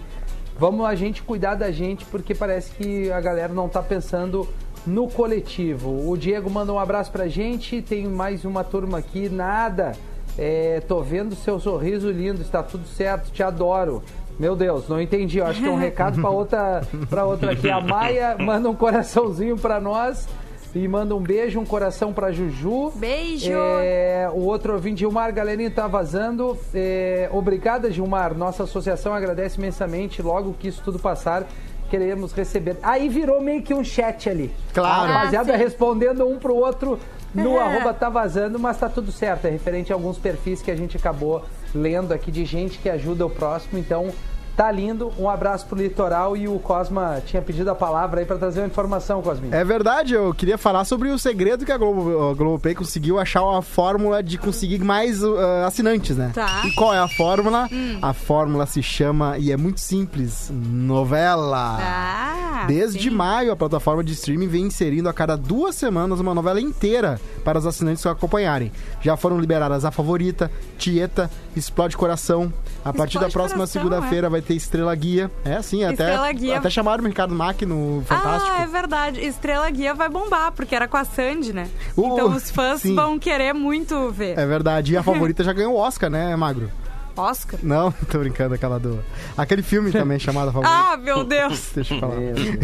vamos 0.57 0.85
a 0.85 0.95
gente 0.95 1.21
cuidar 1.21 1.55
da 1.55 1.69
gente 1.71 2.05
porque 2.05 2.33
parece 2.33 2.71
que 2.71 3.11
a 3.11 3.19
galera 3.19 3.53
não 3.53 3.67
tá 3.67 3.81
pensando 3.83 4.47
no 4.87 5.07
coletivo. 5.09 6.09
O 6.09 6.17
Diego 6.17 6.49
manda 6.49 6.71
um 6.73 6.79
abraço 6.79 7.11
pra 7.11 7.27
gente, 7.27 7.81
tem 7.81 8.07
mais 8.07 8.45
uma 8.45 8.63
turma 8.63 8.97
aqui, 8.99 9.27
nada. 9.29 9.91
É, 10.37 10.81
tô 10.87 11.01
vendo 11.01 11.35
seu 11.35 11.59
sorriso 11.59 12.09
lindo, 12.09 12.41
está 12.41 12.63
tudo 12.63 12.87
certo, 12.87 13.31
te 13.31 13.43
adoro. 13.43 14.01
Meu 14.39 14.55
Deus, 14.55 14.87
não 14.89 14.99
entendi. 14.99 15.37
Eu 15.37 15.45
acho 15.45 15.61
que 15.61 15.67
é 15.67 15.71
um 15.71 15.77
recado 15.77 16.19
pra 16.19 16.29
outra, 16.31 16.81
pra 17.09 17.23
outra 17.25 17.51
aqui. 17.51 17.69
A 17.69 17.79
Maia 17.79 18.35
manda 18.39 18.67
um 18.67 18.73
coraçãozinho 18.75 19.55
pra 19.57 19.79
nós 19.79 20.27
e 20.75 20.87
manda 20.87 21.15
um 21.15 21.19
beijo, 21.19 21.59
um 21.59 21.65
coração 21.65 22.11
pra 22.11 22.31
Juju. 22.31 22.91
Beijo! 22.95 23.51
É, 23.53 24.27
o 24.33 24.39
outro 24.41 24.73
ouvinte, 24.73 24.99
Gilmar 25.01 25.31
Galerinha, 25.33 25.69
tá 25.69 25.87
vazando. 25.87 26.57
É, 26.73 27.29
obrigada, 27.31 27.91
Gilmar. 27.91 28.33
Nossa 28.35 28.63
associação 28.63 29.13
agradece 29.13 29.57
imensamente. 29.59 30.21
Logo 30.21 30.53
que 30.53 30.67
isso 30.67 30.81
tudo 30.83 30.97
passar, 30.97 31.45
queremos 31.91 32.33
receber. 32.33 32.77
Aí 32.81 33.07
virou 33.07 33.39
meio 33.39 33.61
que 33.61 33.73
um 33.73 33.83
chat 33.83 34.27
ali. 34.29 34.51
Claro. 34.73 35.11
A 35.11 35.15
rapaziada 35.17 35.53
Ah, 35.53 35.57
respondendo 35.57 36.27
um 36.27 36.39
pro 36.39 36.55
outro 36.55 36.97
no 37.35 37.57
É. 37.57 37.61
arroba 37.61 37.93
tá 37.93 38.09
vazando, 38.09 38.57
mas 38.57 38.77
tá 38.79 38.89
tudo 38.89 39.11
certo. 39.11 39.45
É 39.45 39.51
referente 39.51 39.91
a 39.93 39.95
alguns 39.95 40.17
perfis 40.17 40.61
que 40.61 40.71
a 40.71 40.75
gente 40.75 40.97
acabou 40.97 41.43
lendo 41.73 42.13
aqui 42.13 42.31
de 42.31 42.45
gente 42.45 42.79
que 42.79 42.89
ajuda 42.89 43.25
o 43.25 43.29
próximo. 43.29 43.77
Então, 43.77 44.09
tá 44.55 44.71
lindo. 44.71 45.11
Um 45.17 45.29
abraço 45.29 45.65
pro 45.65 45.77
litoral 45.77 46.35
e 46.37 46.47
o 46.47 46.59
Cosma 46.59 47.21
tinha 47.25 47.41
pedido 47.41 47.69
a 47.69 47.75
palavra 47.75 48.19
aí 48.19 48.25
pra 48.25 48.37
trazer 48.37 48.61
uma 48.61 48.67
informação, 48.67 49.21
Cosminho. 49.21 49.53
É 49.53 49.63
verdade, 49.63 50.13
eu 50.13 50.33
queria 50.33 50.57
falar 50.57 50.85
sobre 50.85 51.09
o 51.09 51.19
segredo 51.19 51.65
que 51.65 51.71
a 51.71 51.77
Globo, 51.77 52.29
a 52.29 52.33
Globopay 52.33 52.75
conseguiu 52.75 53.19
achar 53.19 53.43
uma 53.43 53.61
fórmula 53.61 54.21
de 54.21 54.37
conseguir 54.37 54.79
mais 54.79 55.23
uh, 55.23 55.37
assinantes, 55.65 56.17
né? 56.17 56.31
Tá. 56.33 56.63
E 56.65 56.71
qual 56.73 56.93
é 56.93 56.99
a 56.99 57.07
fórmula? 57.07 57.69
A 58.01 58.13
fórmula 58.13 58.65
se 58.65 58.81
chama, 58.83 59.37
e 59.37 59.51
é 59.51 59.57
muito 59.57 59.79
simples, 59.79 60.51
novela. 60.51 61.77
Ah, 61.79 62.65
Desde 62.67 63.09
sim. 63.09 63.15
maio, 63.15 63.51
a 63.51 63.55
plataforma 63.55 64.03
de 64.03 64.13
streaming 64.13 64.47
vem 64.47 64.65
inserindo 64.65 65.09
a 65.09 65.13
cada 65.13 65.35
duas 65.35 65.75
semanas 65.75 66.19
uma 66.19 66.33
novela 66.33 66.61
inteira 66.61 67.19
para 67.43 67.59
os 67.59 67.65
assinantes 67.65 68.05
acompanharem. 68.05 68.71
Já 69.01 69.17
foram 69.17 69.39
liberadas 69.39 69.85
A 69.85 69.91
Favorita, 69.91 70.51
Tieta, 70.77 71.29
Explode 71.55 71.97
Coração. 71.97 72.53
A 72.83 72.91
partir 72.91 73.19
da 73.19 73.27
Explode 73.27 73.33
próxima 73.33 73.57
Coração, 73.59 73.81
segunda-feira 73.81 74.29
vai 74.29 74.41
ter 74.41 74.55
Estrela 74.55 74.93
Guia. 74.95 75.31
É, 75.45 75.61
sim, 75.61 75.83
até, 75.83 76.15
até 76.55 76.69
chamaram 76.69 77.03
o 77.03 77.07
Ricardo 77.07 77.33
Mack 77.33 77.65
no 77.65 78.03
Fantástico. 78.05 78.55
Ah, 78.57 78.63
é 78.63 78.67
verdade. 78.67 79.19
Estrela 79.21 79.69
Guia 79.69 79.93
vai 79.93 80.09
bombar, 80.09 80.51
porque 80.51 80.75
era 80.75 80.87
com 80.87 80.97
a 80.97 81.05
Sandy, 81.05 81.53
né? 81.53 81.69
Uh, 81.95 82.13
então 82.13 82.29
os 82.29 82.51
fãs 82.51 82.81
sim. 82.81 82.95
vão 82.95 83.17
querer 83.19 83.53
muito 83.53 84.09
ver. 84.11 84.37
É 84.37 84.45
verdade. 84.45 84.93
E 84.93 84.97
a 84.97 85.03
favorita 85.03 85.43
já 85.43 85.53
ganhou 85.53 85.73
o 85.73 85.77
Oscar, 85.77 86.09
né, 86.09 86.35
Magro? 86.35 86.69
Oscar? 87.15 87.59
Não, 87.63 87.91
tô 88.11 88.19
brincando, 88.19 88.55
aquela 88.55 88.79
do. 88.79 89.03
Aquele 89.37 89.61
filme 89.61 89.91
também 89.91 90.17
chamado 90.19 90.49
A 90.49 90.53
Favorita. 90.53 90.73
Ah, 90.75 90.97
meu 90.97 91.23
Deus! 91.23 91.71
Deixa 91.75 91.93
eu 91.93 91.99
falar. 91.99 92.15
Meu 92.15 92.33
Deus. 92.33 92.53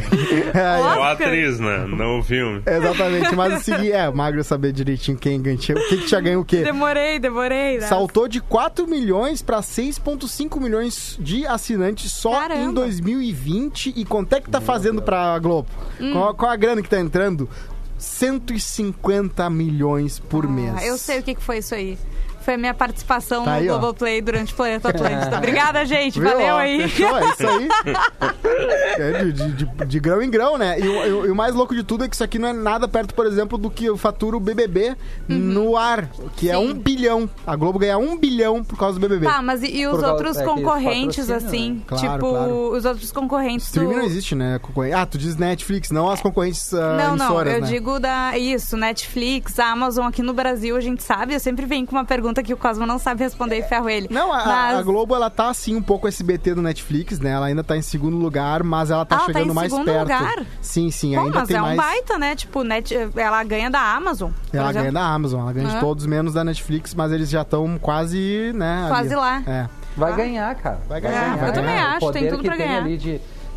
É, 0.54 0.78
Ou 0.78 0.86
Oscar. 0.86 1.04
a 1.04 1.12
atriz, 1.12 1.60
né? 1.60 1.86
Não 1.88 2.20
o 2.20 2.24
filme. 2.24 2.62
é, 2.66 2.78
exatamente, 2.78 3.36
mas 3.36 3.62
o 3.62 3.64
seguinte, 3.64 3.92
é, 3.92 4.10
o 4.10 4.16
Magro 4.16 4.44
saber 4.44 4.72
direitinho 4.72 5.18
quem 5.18 5.40
ganhou, 5.42 5.60
o 5.60 5.88
que, 5.90 5.98
que 5.98 6.06
tinha 6.06 6.20
ganho 6.20 6.40
o 6.40 6.46
quê? 6.46 6.64
Demorei, 6.64 7.20
demorei. 7.20 7.78
Né? 7.78 7.88
Saltou 7.88 8.28
de 8.28 8.42
4 8.42 8.88
milhões 8.88 9.42
para 9.42 9.60
6,5 9.60 10.60
milhões 10.60 11.18
de 11.20 11.46
assinantes 11.46 12.12
só 12.12 12.32
Caramba. 12.32 12.64
em 12.64 12.74
2020. 12.74 13.94
E 13.96 14.06
quanto 14.06 14.34
é 14.34 14.42
que 14.42 14.50
tá 14.50 14.60
fazendo 14.60 15.02
pra 15.02 15.38
Globo? 15.40 15.68
Hum. 16.00 16.14
Qual, 16.14 16.34
qual 16.34 16.52
a 16.52 16.56
grana 16.56 16.82
que 16.82 16.90
tá 16.90 17.00
entrando? 17.00 17.48
150 17.98 19.50
milhões 19.50 20.20
por 20.20 20.48
mês. 20.48 20.74
Ah, 20.78 20.86
eu 20.86 20.98
sei 20.98 21.20
o 21.20 21.24
que 21.24 21.36
que 21.36 21.44
foi 21.44 21.58
isso 21.60 21.76
aí. 21.76 21.98
Foi 22.50 22.56
a 22.56 22.58
minha 22.58 22.74
participação 22.74 23.44
Tá 23.46 23.52
no 23.52 23.58
aí, 23.58 23.70
ó. 23.70 23.78
Globoplay 23.78 24.22
durante 24.24 24.52
o 24.54 24.56
Planeta 24.56 24.90
Atlântida. 24.90 25.38
Obrigada, 25.38 25.86
gente. 25.86 26.20
Viu, 26.20 26.32
Valeu 26.32 26.56
ó? 26.56 26.58
aí. 26.58 26.90
Fechou, 26.90 27.16
é 27.20 27.30
isso 27.30 27.48
aí. 27.48 27.70
É 28.98 29.24
de, 29.24 29.32
de- 29.34 29.52
de- 29.66 29.86
de 29.86 30.00
grão 30.00 30.22
em 30.22 30.30
grão, 30.30 30.58
né? 30.58 30.80
E, 30.80 30.88
o- 30.88 31.24
e 31.26 31.28
e 31.28 31.32
o 31.32 31.36
mais 31.36 31.54
louco 31.56 31.74
de 31.76 31.84
tudo 31.84 32.04
é 32.04 32.10
que 32.10 32.16
isso 32.16 32.24
aqui 32.24 32.38
não 32.40 32.48
é 32.50 32.54
nada 32.54 32.88
perto, 32.88 33.14
por 33.14 33.26
exemplo, 33.26 33.58
do 33.58 33.70
que 33.70 33.86
eu 33.86 33.96
faturo 33.98 34.38
o 34.38 34.40
BBB 34.40 34.96
no 35.28 35.78
ar, 35.78 36.10
que 36.36 36.50
é 36.50 36.58
Uhum. 36.58 36.68
Sim. 36.68 36.72
um 36.72 36.74
bilhão. 36.80 37.30
A 37.46 37.56
Globo 37.56 37.80
ganha 37.80 37.98
um 37.98 38.18
bilhão 38.18 38.64
por 38.64 38.78
causa 38.78 39.00
do 39.00 39.02
BBB. 39.08 39.26
Tá, 39.28 39.42
mas 39.42 39.62
e, 39.64 39.68
e 39.68 39.86
os 39.88 39.94
Por 39.94 40.02
causa- 40.02 40.14
outros 40.16 40.38
é 40.38 40.44
concorrentes, 40.46 41.28
patrocínio, 41.28 41.48
assim? 41.48 41.72
né? 41.74 41.82
Claro, 41.88 42.14
tipo, 42.14 42.30
claro. 42.32 42.72
os 42.72 42.86
outros 42.86 43.12
concorrentes 43.12 43.68
Streaming 43.68 43.94
do... 43.94 43.98
não 44.00 44.06
existe, 44.06 44.36
né? 44.36 44.60
Ah, 44.96 45.06
tu 45.06 45.18
diz 45.18 45.36
Netflix, 45.38 45.92
não 45.92 46.10
as 46.10 46.20
concorrentes 46.22 46.74
ah, 46.74 46.98
Não, 46.98 47.16
não, 47.16 47.40
eu 47.40 47.62
né? 47.62 47.68
digo 47.68 48.00
da 48.00 48.38
isso, 48.38 48.76
Netflix, 48.76 49.60
Amazon 49.60 50.08
aqui 50.08 50.22
no 50.22 50.34
Brasil, 50.34 50.76
a 50.76 50.82
gente 50.82 51.04
sabe, 51.04 51.34
eu 51.34 51.40
sempre 51.40 51.66
venho 51.66 51.86
com 51.86 51.96
uma 51.96 52.06
pergunta 52.06 52.39
pergunta 52.40 52.44
que 52.44 52.54
o 52.54 52.58
Cosmo 52.58 52.86
não 52.86 52.98
sabe 53.00 53.24
responder 53.24 53.58
e 53.60 53.64
ferro 53.64 53.90
ele. 53.90 54.08
Não, 54.10 54.32
a, 54.34 54.46
Mas- 54.46 54.78
a 54.80 54.82
Globo, 54.82 55.16
ela 55.16 55.30
tá 55.30 55.50
assim 55.50 55.76
um 55.76 55.82
pouco 55.82 56.08
SBT 56.08 56.56
do 56.56 56.62
Netflix, 56.62 57.20
né? 57.20 57.32
Ela 57.32 57.48
ainda 57.48 57.64
tá 57.64 57.76
em 57.78 57.82
segundo 57.82 58.18
lugar, 58.18 58.64
mas 58.64 58.92
ela 58.92 59.06
tá 59.06 59.16
Ah, 59.16 59.20
ela 59.20 59.28
tá 59.28 59.34
chegando 59.34 59.52
em 59.52 59.56
mais 59.56 59.72
segundo 59.72 59.86
perto. 59.86 60.02
lugar? 60.02 60.46
Sim, 60.62 60.92
sim, 60.92 61.16
Pô, 61.16 61.22
ainda 61.22 61.40
mas 61.40 61.48
tem 61.48 61.58
é 61.58 61.62
um 61.62 61.66
mais. 61.66 61.78
baita, 61.78 62.18
né? 62.18 62.36
Tipo, 62.36 62.64
net, 62.64 62.96
ela 63.16 63.44
ganha 63.44 63.70
da 63.70 63.80
Amazon. 63.82 64.32
Ela 64.54 64.64
exemplo. 64.70 64.80
ganha 64.82 64.92
da 64.92 65.06
Amazon, 65.14 65.42
ela 65.42 65.54
ganha 65.54 65.68
de 65.68 65.76
É. 65.76 65.80
todos 65.80 66.06
menos 66.06 66.34
da 66.34 66.44
Netflix, 66.44 66.94
mas 66.94 67.12
eles 67.12 67.30
já 67.30 67.42
estão 67.42 67.78
quase, 67.78 68.52
né? 68.56 68.80
ali. 68.82 68.90
Quase 68.90 69.16
lá. 69.16 69.44
É. 69.46 69.68
Vai 69.98 70.12
Ah. 70.12 70.16
ganhar, 70.16 70.56
cara. 70.56 70.80
Vai 70.88 70.98
É, 71.00 71.02
ganhar, 71.02 71.38
vai 71.38 71.50
eu 71.50 71.54
também 71.54 71.76
ganhar. 71.76 71.96
acho, 71.98 72.06
o 72.06 72.12
tem 72.12 72.30
tudo 72.30 72.44
pra 72.44 72.56
tem 72.56 72.68
ganhar. 72.68 72.82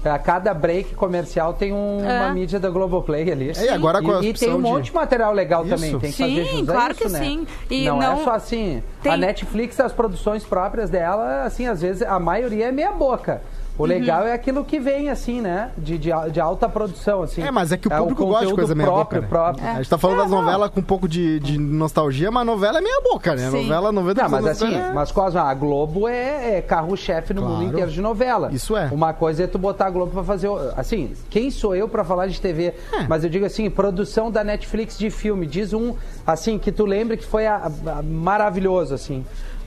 De... 0.03 0.19
Cada 0.25 0.53
break 0.53 0.95
comercial 0.95 1.55
tem 1.55 1.73
um- 1.73 2.05
É. 2.05 2.21
uma 2.21 2.33
mídia 2.33 2.59
da 2.59 2.69
Globoplay 2.71 3.31
ali. 3.31 3.51
É, 3.57 3.65
e 3.67 3.69
agora 3.69 4.03
com 4.03 4.11
a 4.13 4.23
E, 4.23 4.29
e 4.31 4.33
tem 4.35 4.51
um 4.53 4.57
de- 4.57 4.63
monte 4.63 4.85
de 4.87 4.95
material 4.95 5.33
legal 5.33 5.65
Isso. 5.65 5.75
também. 5.75 5.91
Tem 5.99 6.11
que 6.11 6.17
Sim, 6.17 6.23
fazer 6.37 6.45
jus 6.45 6.69
a 6.69 6.73
claro 6.73 6.93
isso, 6.93 7.03
que 7.03 7.09
né? 7.09 7.19
sim. 7.21 7.47
E 7.71 7.85
não, 7.87 7.99
não- 7.99 8.21
é 8.21 8.25
só 8.25 8.31
assim. 8.33 8.83
Tem- 9.03 9.13
A 9.13 9.17
Netflix, 9.17 9.79
as 9.81 9.93
produções 9.93 10.45
próprias 10.45 10.91
dela, 10.91 11.45
assim, 11.45 11.67
às 11.67 11.81
vezes 11.81 12.03
a 12.03 12.19
maioria 12.19 12.67
é 12.69 12.73
meia 12.73 12.93
boca. 12.93 13.43
O 13.79 13.87
legal 13.87 14.27
é 14.27 14.33
aquilo 14.35 14.65
que 14.65 14.79
vem, 14.79 15.09
assim, 15.09 15.41
né? 15.41 15.71
De, 15.79 15.97
de, 15.97 16.11
de 16.31 16.41
alta 16.41 16.69
produção, 16.69 17.23
assim. 17.23 17.43
É, 17.43 17.51
mas 17.51 17.73
é 17.73 17.77
que 17.79 17.89
o 17.89 17.91
público 17.91 18.27
gosta 18.27 18.47
de 18.47 18.55
coisa 18.55 18.75
meia 18.75 18.87
próprio, 18.87 19.23
boca. 19.23 19.35
Né? 19.37 19.43
próprio. 19.43 19.67
A 19.69 19.75
gente 19.77 19.89
tá 19.91 19.97
falando 19.99 20.19
É, 20.19 20.23
das 20.23 20.31
novelas 20.31 20.71
com 20.71 20.81
um 20.81 20.83
pouco 20.83 21.09
de, 21.09 21.41
de 21.41 21.59
nostalgia, 21.59 22.31
mas 22.31 22.45
novela 22.47 22.79
é 22.79 22.81
meia 22.83 23.01
boca, 23.03 23.35
né? 23.35 23.51
Sim. 23.51 23.63
Novela 23.63 23.91
90 23.91 24.23
Não, 24.23 24.29
mas 24.31 24.47
assim, 24.47 24.75
é- 24.75 24.93
mas 24.93 25.11
Cosma, 25.11 25.43
a 25.43 25.55
Globo 25.55 26.07
é, 26.07 26.59
é 26.59 26.61
carro-chefe 26.63 27.33
no 27.33 27.41
Claro. 27.43 27.57
mundo 27.57 27.69
inteiro 27.71 27.91
de 27.91 28.01
novela. 28.03 28.51
Isso 28.53 28.77
é. 28.77 28.89
Uma 28.93 29.15
coisa 29.15 29.45
é 29.45 29.47
tu 29.47 29.59
botar 29.59 29.87
a 29.87 29.91
Globo 29.91 30.13
pra 30.13 30.23
fazer. 30.23 30.49
o- 30.49 30.73
Assim, 30.77 31.13
quem 31.31 31.51
sou 31.51 31.75
eu 31.75 31.89
pra 31.89 32.05
falar 32.05 32.27
de 32.27 32.39
TV? 32.41 32.75
É. 32.93 33.07
Mas 33.09 33.25
eu 33.25 33.31
digo 33.31 33.47
assim, 33.47 33.69
produção 33.71 34.31
da 34.31 34.45
Netflix 34.45 34.99
de 34.99 35.09
filme. 35.11 35.47
Diz 35.47 35.73
um, 35.73 35.95
assim, 36.27 36.59
que 36.59 36.71
tu 36.71 36.85
lembre 36.85 37.17
que 37.17 37.25
foi 37.25 37.47
a- 37.47 37.71
a- 37.87 38.03
maravilhoso, 38.03 38.95
assim. 38.95 39.25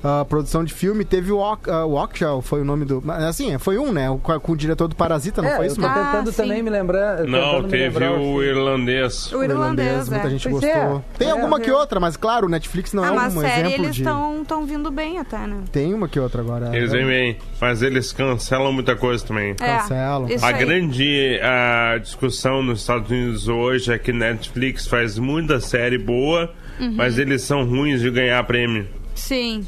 A 0.07 0.23
produção 0.23 0.63
de 0.63 0.71
filme 0.71 1.03
teve 1.03 1.31
o 1.31 1.41
ah, 1.43 1.83
o 1.85 1.95
Okja, 1.95 2.27
foi 2.43 2.61
o 2.61 2.63
nome 2.65 2.85
do. 2.85 3.01
mas, 3.03 3.23
Assim, 3.23 3.57
foi 3.57 3.79
um, 3.79 3.91
né? 3.91 4.07
O- 4.07 4.17
Com, 4.19 4.39
com 4.39 4.51
o 4.51 4.55
diretor 4.55 4.87
do 4.87 4.95
Parasita, 4.95 5.41
não 5.41 5.49
é, 5.49 5.55
foi 5.55 5.65
eu 5.65 5.67
isso, 5.67 5.75
tô 5.77 5.81
mano? 5.81 5.95
Ah, 5.99 6.05
tentando 6.11 6.31
sim. 6.31 6.37
também 6.43 6.61
me 6.61 6.69
lembrar. 6.69 7.23
Não, 7.23 7.63
me 7.63 7.69
teve 7.69 7.85
lembrar, 7.99 8.11
o 8.11 8.39
assim. 8.39 8.47
irlandês. 8.49 9.31
O 9.33 9.43
irlandês, 9.43 10.07
muita 10.09 10.27
é. 10.27 10.29
gente 10.29 10.47
Pois 10.49 10.61
gostou. 10.63 10.97
é. 10.97 11.17
Tem 11.17 11.27
É. 11.29 11.31
alguma 11.31 11.59
que 11.59 11.71
outra, 11.71 11.99
mas 11.99 12.15
claro, 12.15 12.45
o 12.45 12.49
Netflix 12.49 12.93
não 12.93 13.03
ah, 13.03 13.07
é 13.07 13.11
mas 13.11 13.35
um 13.35 13.41
série 13.41 13.61
exemplo 13.67 13.85
eles 13.85 13.95
de. 13.95 14.03
estão 14.03 14.65
vindo 14.67 14.91
bem 14.91 15.17
até, 15.17 15.39
né? 15.47 15.57
Tem 15.71 15.91
uma 15.93 16.07
que 16.07 16.19
outra 16.19 16.41
agora. 16.41 16.75
Eles 16.77 16.91
vêm 16.91 17.05
bem, 17.07 17.37
mas 17.59 17.81
eles 17.81 18.11
cancelam 18.13 18.71
muita 18.71 18.95
coisa 18.95 19.25
também. 19.25 19.55
Cancelam. 19.55 20.27
É, 20.29 20.35
A 20.39 20.47
aí. 20.49 20.53
grande 20.53 21.39
ah, 21.41 21.97
discussão 21.99 22.61
nos 22.61 22.81
Estados 22.81 23.09
Unidos 23.09 23.47
hoje 23.47 23.91
é 23.91 23.97
que 23.97 24.13
Netflix 24.13 24.87
faz 24.87 25.17
muita 25.17 25.59
série 25.59 25.97
boa, 25.97 26.53
Uhum. 26.79 26.93
mas 26.95 27.17
eles 27.17 27.41
são 27.41 27.63
ruins 27.65 28.01
de 28.01 28.11
ganhar 28.11 28.43
prêmio. 28.43 28.87
Sim. 29.15 29.65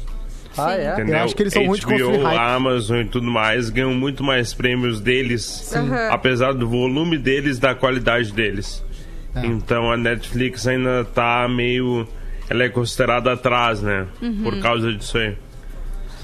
Ah, 0.58 0.74
é? 0.76 0.92
Entendeu? 0.92 1.16
Eu 1.16 1.24
acho 1.24 1.36
que 1.36 1.42
eles 1.42 1.52
são 1.52 1.64
ruins 1.66 1.80
de 1.80 1.86
construir 1.86 2.16
HBO, 2.18 2.22
hype. 2.24 2.38
Amazon 2.38 2.96
e 3.00 3.04
tudo 3.06 3.26
mais 3.30 3.70
ganham 3.70 3.94
muito 3.94 4.22
mais 4.24 4.52
prêmios 4.54 5.00
deles, 5.00 5.72
Uhum. 5.74 6.10
apesar 6.10 6.52
do 6.54 6.68
volume 6.68 7.16
deles, 7.18 7.58
da 7.58 7.74
qualidade 7.74 8.32
deles. 8.32 8.84
É. 9.34 9.46
Então 9.46 9.90
a 9.92 9.96
Netflix 9.96 10.66
ainda 10.66 11.04
tá 11.04 11.46
meio. 11.48 12.06
Ela 12.50 12.64
é 12.64 12.68
considerada 12.68 13.32
atrás, 13.32 13.82
né? 13.82 14.06
Uhum. 14.22 14.42
Por 14.42 14.58
causa 14.60 14.92
disso 14.92 15.18
aí. 15.18 15.36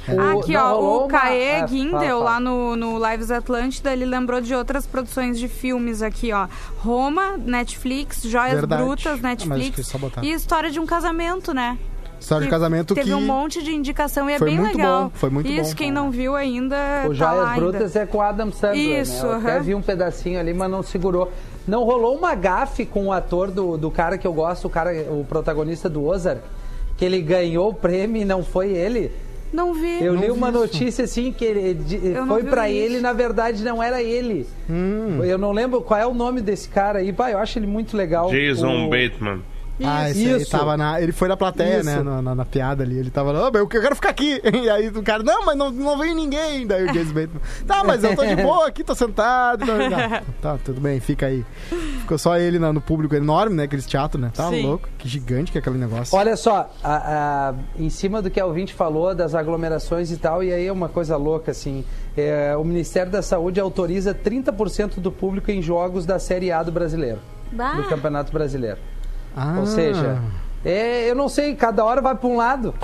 O- 0.06 0.38
Aqui, 0.40 0.52
não, 0.52 0.60
ó, 0.74 0.80
o 0.80 0.98
uma- 1.00 1.08
Caê 1.08 1.60
ah, 1.60 1.66
Guindel, 1.66 1.92
fala, 1.98 2.08
fala. 2.10 2.24
lá 2.24 2.40
no, 2.40 2.76
no 2.76 3.10
Lives 3.10 3.30
Atlântida, 3.30 3.90
ele 3.90 4.04
lembrou 4.04 4.38
de 4.38 4.54
outras 4.54 4.86
produções 4.86 5.38
de 5.38 5.48
filmes 5.48 6.02
aqui, 6.02 6.30
ó. 6.30 6.46
Roma, 6.76 7.38
Netflix, 7.38 8.22
Joias 8.22 8.52
Verdade. 8.54 8.82
Brutas, 8.82 9.18
Ah, 9.18 9.28
Netflix. 9.28 9.94
e 10.22 10.30
História 10.32 10.70
de 10.70 10.78
um 10.78 10.84
Casamento, 10.84 11.54
né? 11.54 11.78
História 12.20 12.42
de 12.42 12.48
Que 12.48 12.50
casamento 12.50 12.94
Teve 12.94 13.08
que. 13.08 13.14
um 13.14 13.20
monte 13.20 13.62
de 13.62 13.74
indicação 13.74 14.28
e 14.30 14.34
é 14.34 14.38
foi 14.38 14.48
bem 14.50 14.58
muito 14.58 14.76
legal. 14.76 15.04
bom, 15.04 15.10
foi 15.14 15.30
muito 15.30 15.48
Isso, 15.50 15.70
bom. 15.70 15.76
quem 15.76 15.90
não 15.92 16.10
viu 16.10 16.34
ainda. 16.34 16.76
O 17.04 17.08
tá 17.08 17.14
Joias 17.14 17.36
lá 17.36 17.50
ainda. 17.52 17.60
Brutas 17.60 17.96
é 17.96 18.06
com 18.06 18.18
o 18.18 18.20
Adam 18.22 18.50
Sandler, 18.50 19.00
Isso, 19.00 19.26
né? 19.26 19.32
Eu 19.32 19.36
até 19.38 19.52
aham. 19.52 19.62
vi 19.62 19.74
um 19.74 19.82
pedacinho 19.82 20.40
ali, 20.40 20.54
mas 20.54 20.70
não 20.70 20.82
segurou. 20.82 21.30
Não 21.66 21.84
rolou 21.84 22.16
uma 22.16 22.34
gafe 22.34 22.84
com 22.86 23.06
o 23.06 23.12
ator 23.12 23.50
do, 23.50 23.76
do 23.76 23.90
cara 23.90 24.16
que 24.18 24.26
eu 24.26 24.32
gosto, 24.32 24.66
o 24.66 24.70
cara, 24.70 24.90
o 25.10 25.24
protagonista 25.28 25.88
do 25.88 26.04
Ozark, 26.04 26.42
que 26.96 27.04
ele 27.04 27.20
ganhou 27.20 27.70
o 27.70 27.74
prêmio 27.74 28.20
e 28.22 28.24
não 28.24 28.42
foi 28.44 28.70
ele? 28.72 29.10
Não 29.52 29.72
vi. 29.72 30.02
Eu 30.02 30.14
Não 30.14 30.20
li 30.20 30.26
vi 30.26 30.32
uma 30.32 30.48
isso. 30.50 30.58
notícia 30.58 31.04
assim 31.04 31.30
que 31.30 31.44
ele, 31.44 31.74
de- 31.74 31.98
foi 32.26 32.42
isso. 32.42 32.60
ele, 32.66 33.00
na 33.00 33.12
verdade 33.12 33.62
não 33.62 33.80
era 33.80 34.02
ele. 34.02 34.48
Hum. 34.68 35.20
Eu 35.22 35.38
não 35.38 35.52
lembro 35.52 35.80
qual 35.80 36.00
é 36.00 36.04
o 36.06 36.12
nome 36.12 36.40
desse 36.40 36.68
cara 36.68 36.98
aí. 36.98 37.12
Pai, 37.12 37.34
eu 37.34 37.38
acho 37.38 37.58
ele 37.58 37.66
muito 37.66 37.96
legal. 37.96 38.30
Jason 38.30 38.86
O- 38.86 38.90
Bateman. 38.90 39.42
Ah, 39.82 40.08
esse 40.10 40.26
aí 40.28 40.40
Isso. 40.42 40.50
tava 40.50 40.76
na. 40.76 41.00
Ele 41.00 41.10
foi 41.12 41.26
na 41.28 41.36
plateia, 41.36 41.78
Isso. 41.78 41.84
né? 41.86 42.02
Na, 42.02 42.22
na- 42.22 42.34
na 42.34 42.44
piada 42.44 42.82
ali. 42.84 42.96
Ele 42.98 43.10
tava 43.10 43.32
lá, 43.32 43.48
"Ah, 43.48 43.58
eu 43.58 43.66
quero 43.66 43.94
ficar 43.96 44.10
aqui. 44.10 44.40
E 44.64 44.70
aí 44.70 44.88
o 44.88 45.02
cara, 45.02 45.22
não, 45.22 45.44
mas 45.44 45.56
não, 45.56 45.70
não 45.70 45.98
vem 45.98 46.14
ninguém. 46.14 46.64
Daí 46.68 46.84
o 46.84 46.92
Jason 46.92 47.12
Bateman, 47.12 47.40
tá, 47.66 47.82
mas 47.84 48.04
eu 48.04 48.14
tô 48.14 48.24
de 48.24 48.36
boa 48.42 48.68
aqui, 48.68 48.84
tô 48.84 48.94
sentado. 48.94 49.64
Não, 49.66 49.76
não. 49.76 49.98
Tá, 50.40 50.58
tudo 50.64 50.80
bem, 50.80 51.00
fica 51.00 51.26
aí. 51.26 51.44
Ficou 52.00 52.16
só 52.18 52.36
ele 52.38 52.58
no 52.58 52.80
público 52.80 53.14
enorme, 53.14 53.56
né? 53.56 53.64
Aqueles 53.64 53.86
teatro, 53.86 54.20
né? 54.20 54.30
Tá 54.34 54.48
Sim. 54.48 54.62
louco. 54.62 54.88
Que 54.98 55.08
gigante 55.08 55.50
que 55.50 55.58
é 55.58 55.60
aquele 55.60 55.78
negócio. 55.78 56.16
Olha 56.16 56.36
só, 56.36 56.70
a- 56.82 57.48
a- 57.50 57.54
em 57.78 57.90
cima 57.90 58.22
do 58.22 58.30
que 58.30 58.38
a 58.38 58.46
ouvinte 58.46 58.72
falou, 58.74 59.14
das 59.14 59.34
aglomerações 59.34 60.10
e 60.10 60.16
tal, 60.16 60.42
e 60.42 60.52
aí 60.52 60.66
é 60.66 60.72
uma 60.72 60.88
coisa 60.88 61.16
louca, 61.16 61.50
assim. 61.50 61.84
é, 62.16 62.56
o 62.56 62.62
Ministério 62.62 63.10
da 63.10 63.22
Saúde 63.22 63.58
autoriza 63.58 64.14
30% 64.14 65.00
do 65.00 65.10
público 65.10 65.50
em 65.50 65.60
jogos 65.60 66.06
da 66.06 66.18
Série 66.20 66.52
A 66.52 66.62
do 66.62 66.70
brasileiro. 66.70 67.18
Bah. 67.50 67.72
Do 67.72 67.84
Campeonato 67.88 68.32
Brasileiro. 68.32 68.78
Ah. 69.36 69.56
Ou 69.58 69.66
seja, 69.66 70.18
é, 70.64 71.10
eu 71.10 71.14
não 71.14 71.28
sei, 71.28 71.54
cada 71.54 71.84
hora 71.84 72.00
vai 72.00 72.14
para 72.14 72.28
um 72.28 72.36
lado. 72.36 72.74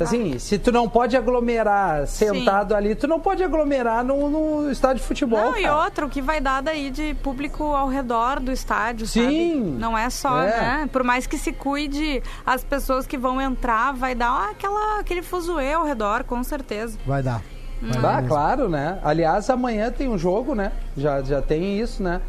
Assim, 0.00 0.36
se 0.38 0.58
tu 0.58 0.72
não 0.72 0.88
pode 0.88 1.16
aglomerar 1.16 2.08
sentado 2.08 2.74
ali, 2.74 2.92
tu 2.94 3.06
não 3.06 3.20
pode 3.20 3.44
aglomerar 3.44 4.02
no, 4.02 4.28
no 4.62 4.70
estádio 4.70 4.96
de 4.96 5.06
futebol. 5.06 5.38
Não, 5.38 5.56
e 5.56 5.62
cara. 5.62 5.84
outra, 5.84 6.06
o 6.06 6.08
que 6.08 6.20
vai 6.20 6.40
dar 6.40 6.60
daí 6.60 6.90
de 6.90 7.14
público 7.22 7.62
ao 7.62 7.86
redor 7.86 8.40
do 8.40 8.50
estádio, 8.50 9.06
Sim. 9.06 9.20
sabe? 9.22 9.54
Não 9.78 9.96
é 9.96 10.10
só, 10.10 10.42
É. 10.42 10.46
né? 10.60 10.88
Por 10.92 11.04
mais 11.04 11.28
que 11.28 11.38
se 11.38 11.52
cuide, 11.52 12.20
as 12.44 12.64
pessoas 12.64 13.06
que 13.06 13.16
vão 13.16 13.40
entrar, 13.40 13.92
vai 13.92 14.12
dar 14.14 14.50
aquela, 14.50 14.98
aquele 14.98 15.22
fuzuê 15.22 15.72
ao 15.74 15.84
redor, 15.84 16.24
com 16.24 16.42
certeza. 16.42 16.98
Vai 17.06 17.22
dar. 17.22 17.40
Vai 17.80 17.98
Ah, 17.98 18.00
dar 18.20 18.26
claro, 18.28 18.68
né? 18.68 18.98
Aliás, 19.04 19.48
amanhã 19.50 19.90
tem 19.90 20.08
um 20.08 20.18
jogo, 20.18 20.52
né? 20.54 20.72
Já, 20.96 21.22
já 21.22 21.40
tem 21.42 21.78
isso, 21.78 22.02
né? 22.02 22.20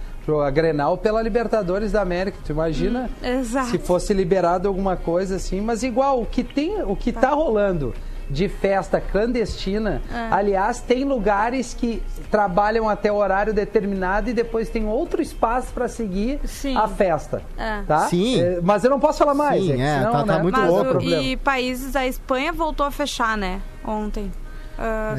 A 0.44 0.50
Grenal 0.50 0.98
pela 0.98 1.22
Libertadores 1.22 1.92
da 1.92 2.02
América. 2.02 2.38
Tu 2.46 2.52
imagina 2.52 3.10
Exato. 3.22 3.68
se 3.68 3.78
fosse 3.78 4.14
liberado 4.14 4.68
alguma 4.68 4.96
coisa 4.96 5.36
assim. 5.36 5.60
Mas 5.62 5.84
igual, 5.84 6.22
o 6.22 6.26
que, 6.26 6.44
tem, 6.44 6.82
o 6.84 6.96
que 6.96 7.12
tá 7.12 7.30
rolando 7.32 7.94
de 8.30 8.48
festa 8.48 9.02
clandestina, 9.02 10.02
É. 10.12 10.34
aliás, 10.34 10.80
tem 10.80 11.04
lugares 11.04 11.74
que 11.74 12.02
trabalham 12.32 12.88
até 12.88 13.12
horário 13.12 13.54
determinado 13.54 14.30
e 14.30 14.34
depois 14.34 14.70
tem 14.70 14.88
outro 14.88 15.22
espaço 15.22 15.74
para 15.74 15.88
seguir 15.90 16.40
Sim. 16.46 16.76
a 16.78 16.88
festa. 16.88 17.42
É. 17.58 17.82
Tá? 17.86 18.00
Sim. 18.08 18.42
É, 18.42 18.60
mas 18.64 18.84
eu 18.84 18.90
não 18.90 19.00
posso 19.00 19.20
falar 19.20 19.34
mais. 19.34 19.62
Sim, 19.62 19.76
que 19.76 19.82
é, 19.82 19.98
senão, 20.00 20.12
tá- 20.14 20.24
tá 20.24 20.36
né, 20.38 20.42
muito 20.42 20.60
Mas 20.60 20.70
louco. 20.70 20.84
o- 20.86 20.90
problema. 20.92 21.22
e 21.22 21.38
países, 21.38 21.96
a 21.98 22.08
Espanha 22.08 22.54
voltou 22.54 22.86
a 22.86 22.92
fechar, 22.92 23.38
né? 23.38 23.62
Ontem. 23.86 24.32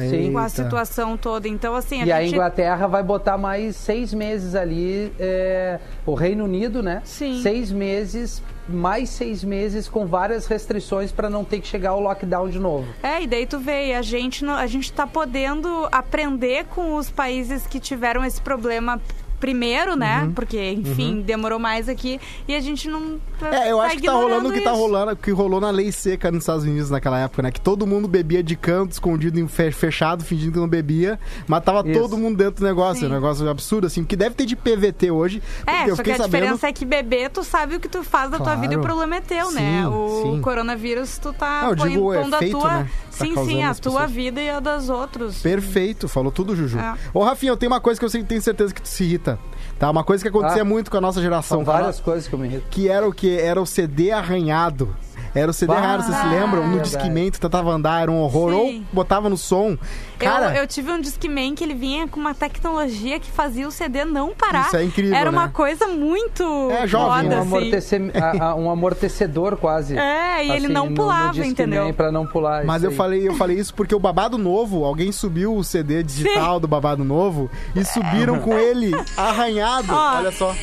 Sim. 0.09 0.31
com 0.31 0.37
a 0.39 0.49
situação 0.49 1.17
toda. 1.17 1.47
Então, 1.47 1.75
assim, 1.75 2.01
a 2.01 2.05
E 2.05 2.11
a 2.11 2.21
gente. 2.21 2.33
Inglaterra 2.33 2.87
vai 2.87 3.03
botar 3.03 3.37
mais 3.37 3.75
seis 3.75 4.13
meses 4.13 4.55
ali. 4.55 5.11
é, 5.19 5.79
o 6.05 6.13
Reino 6.13 6.43
Unido, 6.43 6.83
né? 6.83 7.01
Sim. 7.03 7.41
Seis 7.41 7.71
meses, 7.71 8.41
mais 8.67 9.09
seis 9.09 9.43
meses 9.43 9.87
com 9.87 10.05
várias 10.05 10.47
restrições 10.47 11.11
para 11.11 11.29
não 11.29 11.43
ter 11.43 11.59
que 11.59 11.67
chegar 11.67 11.91
ao 11.91 11.99
lockdown 11.99 12.49
de 12.49 12.59
novo. 12.59 12.87
É, 13.01 13.21
e 13.21 13.27
daí 13.27 13.45
tu 13.45 13.59
vê, 13.59 13.93
a 13.93 14.01
gente, 14.01 14.45
a 14.45 14.67
gente 14.67 14.91
tá 14.91 15.07
podendo 15.07 15.87
aprender 15.91 16.65
com 16.65 16.95
os 16.95 17.09
países 17.09 17.65
que 17.67 17.79
tiveram 17.79 18.23
esse 18.23 18.41
problema 18.41 18.99
primeiro, 19.39 19.95
né? 19.95 20.23
Uhum. 20.23 20.31
Porque, 20.33 20.71
enfim, 20.71 21.21
demorou 21.21 21.59
mais 21.59 21.87
aqui 21.89 22.19
e 22.47 22.55
a 22.55 22.59
gente 22.59 22.87
não. 22.89 23.17
É, 23.41 23.71
eu 23.71 23.77
tá 23.77 23.83
acho 23.83 23.97
que 23.97 24.03
tá 24.05 24.13
rolando 24.13 24.49
o 24.49 24.51
que 24.53 24.61
tá 24.61 24.71
rolando, 24.71 25.11
o 25.11 25.15
que 25.15 25.31
rolou 25.31 25.59
na 25.61 25.69
lei 25.69 25.91
seca 25.91 26.31
nos 26.31 26.43
Estados 26.43 26.63
Unidos 26.63 26.89
naquela 26.89 27.19
época, 27.19 27.41
né? 27.43 27.51
Que 27.51 27.59
todo 27.61 27.85
mundo 27.85 28.07
bebia 28.07 28.41
de 28.41 28.55
canto, 28.55 28.93
escondido, 28.93 29.39
em 29.39 29.47
fe- 29.47 29.71
fechado, 29.71 30.23
fingindo 30.23 30.53
que 30.53 30.59
não 30.59 30.67
bebia, 30.67 31.19
mas 31.47 31.63
tava 31.63 31.87
Isso. 31.89 31.99
todo 31.99 32.17
mundo 32.17 32.37
dentro 32.37 32.61
do 32.63 32.65
negócio. 32.65 33.01
Sim. 33.01 33.07
Um 33.07 33.15
negócio 33.15 33.49
absurdo, 33.49 33.87
assim, 33.87 34.03
que 34.03 34.15
deve 34.15 34.35
ter 34.35 34.45
de 34.45 34.55
PVT 34.55 35.11
hoje. 35.11 35.41
É, 35.67 35.89
eu 35.89 35.95
só 35.95 36.03
que 36.03 36.11
a 36.11 36.17
sabendo. 36.17 36.31
diferença 36.31 36.67
é 36.67 36.73
que 36.73 36.85
beber, 36.85 37.29
tu 37.29 37.43
sabe 37.43 37.75
o 37.75 37.79
que 37.79 37.89
tu 37.89 38.03
faz 38.03 38.29
da 38.31 38.37
tua 38.37 38.45
Claro. 38.45 38.61
vida 38.61 38.73
e 38.73 38.77
o 38.77 38.81
problema 38.81 39.15
é 39.17 39.21
teu, 39.21 39.51
né? 39.51 39.81
Sim, 39.83 39.87
O 39.87 40.21
sim. 40.35 40.41
coronavírus, 40.41 41.17
tu 41.17 41.33
tá 41.33 41.61
Não, 41.63 41.69
eu 41.71 41.75
põe- 41.75 41.89
digo 41.91 42.11
o 42.11 42.13
pondo 42.21 42.33
a 42.33 42.37
efeito, 42.37 42.57
tua. 42.59 42.77
né, 42.79 42.89
que 43.15 43.19
tá 43.19 43.25
sim, 43.25 43.33
causando 43.33 43.55
sim, 43.57 43.63
a 43.63 43.73
tua 43.75 43.91
pessoas. 43.93 44.11
vida 44.11 44.41
e 44.41 44.49
a 44.49 44.59
das 44.59 44.89
outros. 44.89 45.39
Perfeito, 45.41 46.07
falou 46.07 46.31
tudo, 46.31 46.55
Juju. 46.55 46.77
É. 46.79 46.95
Ô, 47.13 47.23
Rafinha, 47.23 47.51
eu 47.51 47.57
tenho 47.57 47.71
uma 47.71 47.79
coisa 47.81 47.99
que 47.99 48.05
eu 48.05 48.09
sei- 48.09 48.23
tenho 48.23 48.41
certeza 48.41 48.73
que 48.73 48.81
tu 48.81 48.87
se 48.87 49.03
irrita. 49.03 49.39
Tá? 49.79 49.89
Uma 49.89 50.03
coisa 50.03 50.23
que 50.23 50.29
acontecia 50.29 50.61
Ah. 50.61 50.65
muito 50.65 50.89
com 50.91 50.97
a 50.97 51.01
nossa 51.01 51.21
geração. 51.21 51.57
São 51.59 51.65
cara, 51.65 51.77
várias 51.79 51.99
coisas 51.99 52.27
que 52.27 52.33
eu 52.33 52.39
me 52.39 52.47
irrito. 52.47 52.65
Que 52.69 52.87
era 52.89 53.07
o 53.07 53.11
que? 53.13 53.29
Era 53.37 53.61
o 53.61 53.65
CD 53.65 54.11
arranhado. 54.11 54.95
Era 55.35 55.51
o 55.51 55.53
CD 55.53 55.73
Bah, 55.73 55.81
raro, 55.81 56.01
vocês 56.03 56.15
se 56.17 56.27
lembram? 56.27 56.63
No 56.63 56.75
verdade. 56.77 56.89
Discman, 56.97 57.29
tu 57.29 57.39
tentava 57.41 57.69
andar, 57.69 58.01
era 58.01 58.09
um 58.11 58.19
horror. 58.21 58.51
Sim. 58.51 58.77
Ou 58.79 58.83
botava 58.93 59.29
no 59.29 59.35
som. 59.37 59.77
Cara, 60.17 60.51
eu, 60.55 60.61
eu 60.61 60.67
tive 60.67 60.89
um 60.91 60.99
Discman 61.01 61.53
que 61.53 61.63
ele 61.63 61.73
vinha 61.73 62.07
com 62.07 62.19
uma 62.19 62.33
tecnologia 62.33 63.19
que 63.19 63.29
fazia 63.29 63.67
o 63.67 63.71
CD 63.71 64.05
não 64.05 64.33
parar. 64.33 64.67
Isso 64.67 64.77
é 64.77 64.83
incrível, 64.85 65.13
Era 65.15 65.29
uma 65.29 65.45
né? 65.47 65.51
coisa 65.53 65.87
muito 65.87 66.43
É, 66.71 66.87
jovem, 66.87 67.23
foda, 67.23 67.29
né? 67.29 67.35
Um, 67.35 67.41
assim. 67.41 67.47
amortece- 67.57 68.11
a- 68.15 68.43
a- 68.51 68.55
um 68.55 68.69
amortecedor 68.71 69.57
quase. 69.57 69.97
É, 69.97 70.45
e 70.45 70.51
ele 70.51 70.65
Assim, 70.67 70.73
não 70.73 70.85
no- 70.85 70.89
no 70.91 70.95
pulava, 70.95 71.27
Discman 71.33 71.49
entendeu? 71.51 71.93
Pra 71.93 72.11
não 72.11 72.25
pular. 72.25 72.63
Mas 72.63 72.83
eu 72.83 72.91
aí. 72.91 72.95
falei, 72.95 73.27
eu 73.27 73.33
falei 73.35 73.59
isso 73.59 73.73
porque 73.73 73.93
o 73.93 73.99
Babado 73.99 74.37
Novo, 74.37 74.85
alguém 74.85 75.11
subiu 75.11 75.53
o 75.55 75.63
CD 75.65 76.01
digital 76.01 76.59
do 76.61 76.67
Babado 76.67 77.03
Novo 77.03 77.51
e 77.75 77.83
subiram 77.83 78.39
com 78.39 78.57
ele 78.57 78.91
arranhado. 79.17 79.93
Ó. 79.93 80.15
Olha 80.17 80.31
só. 80.31 80.55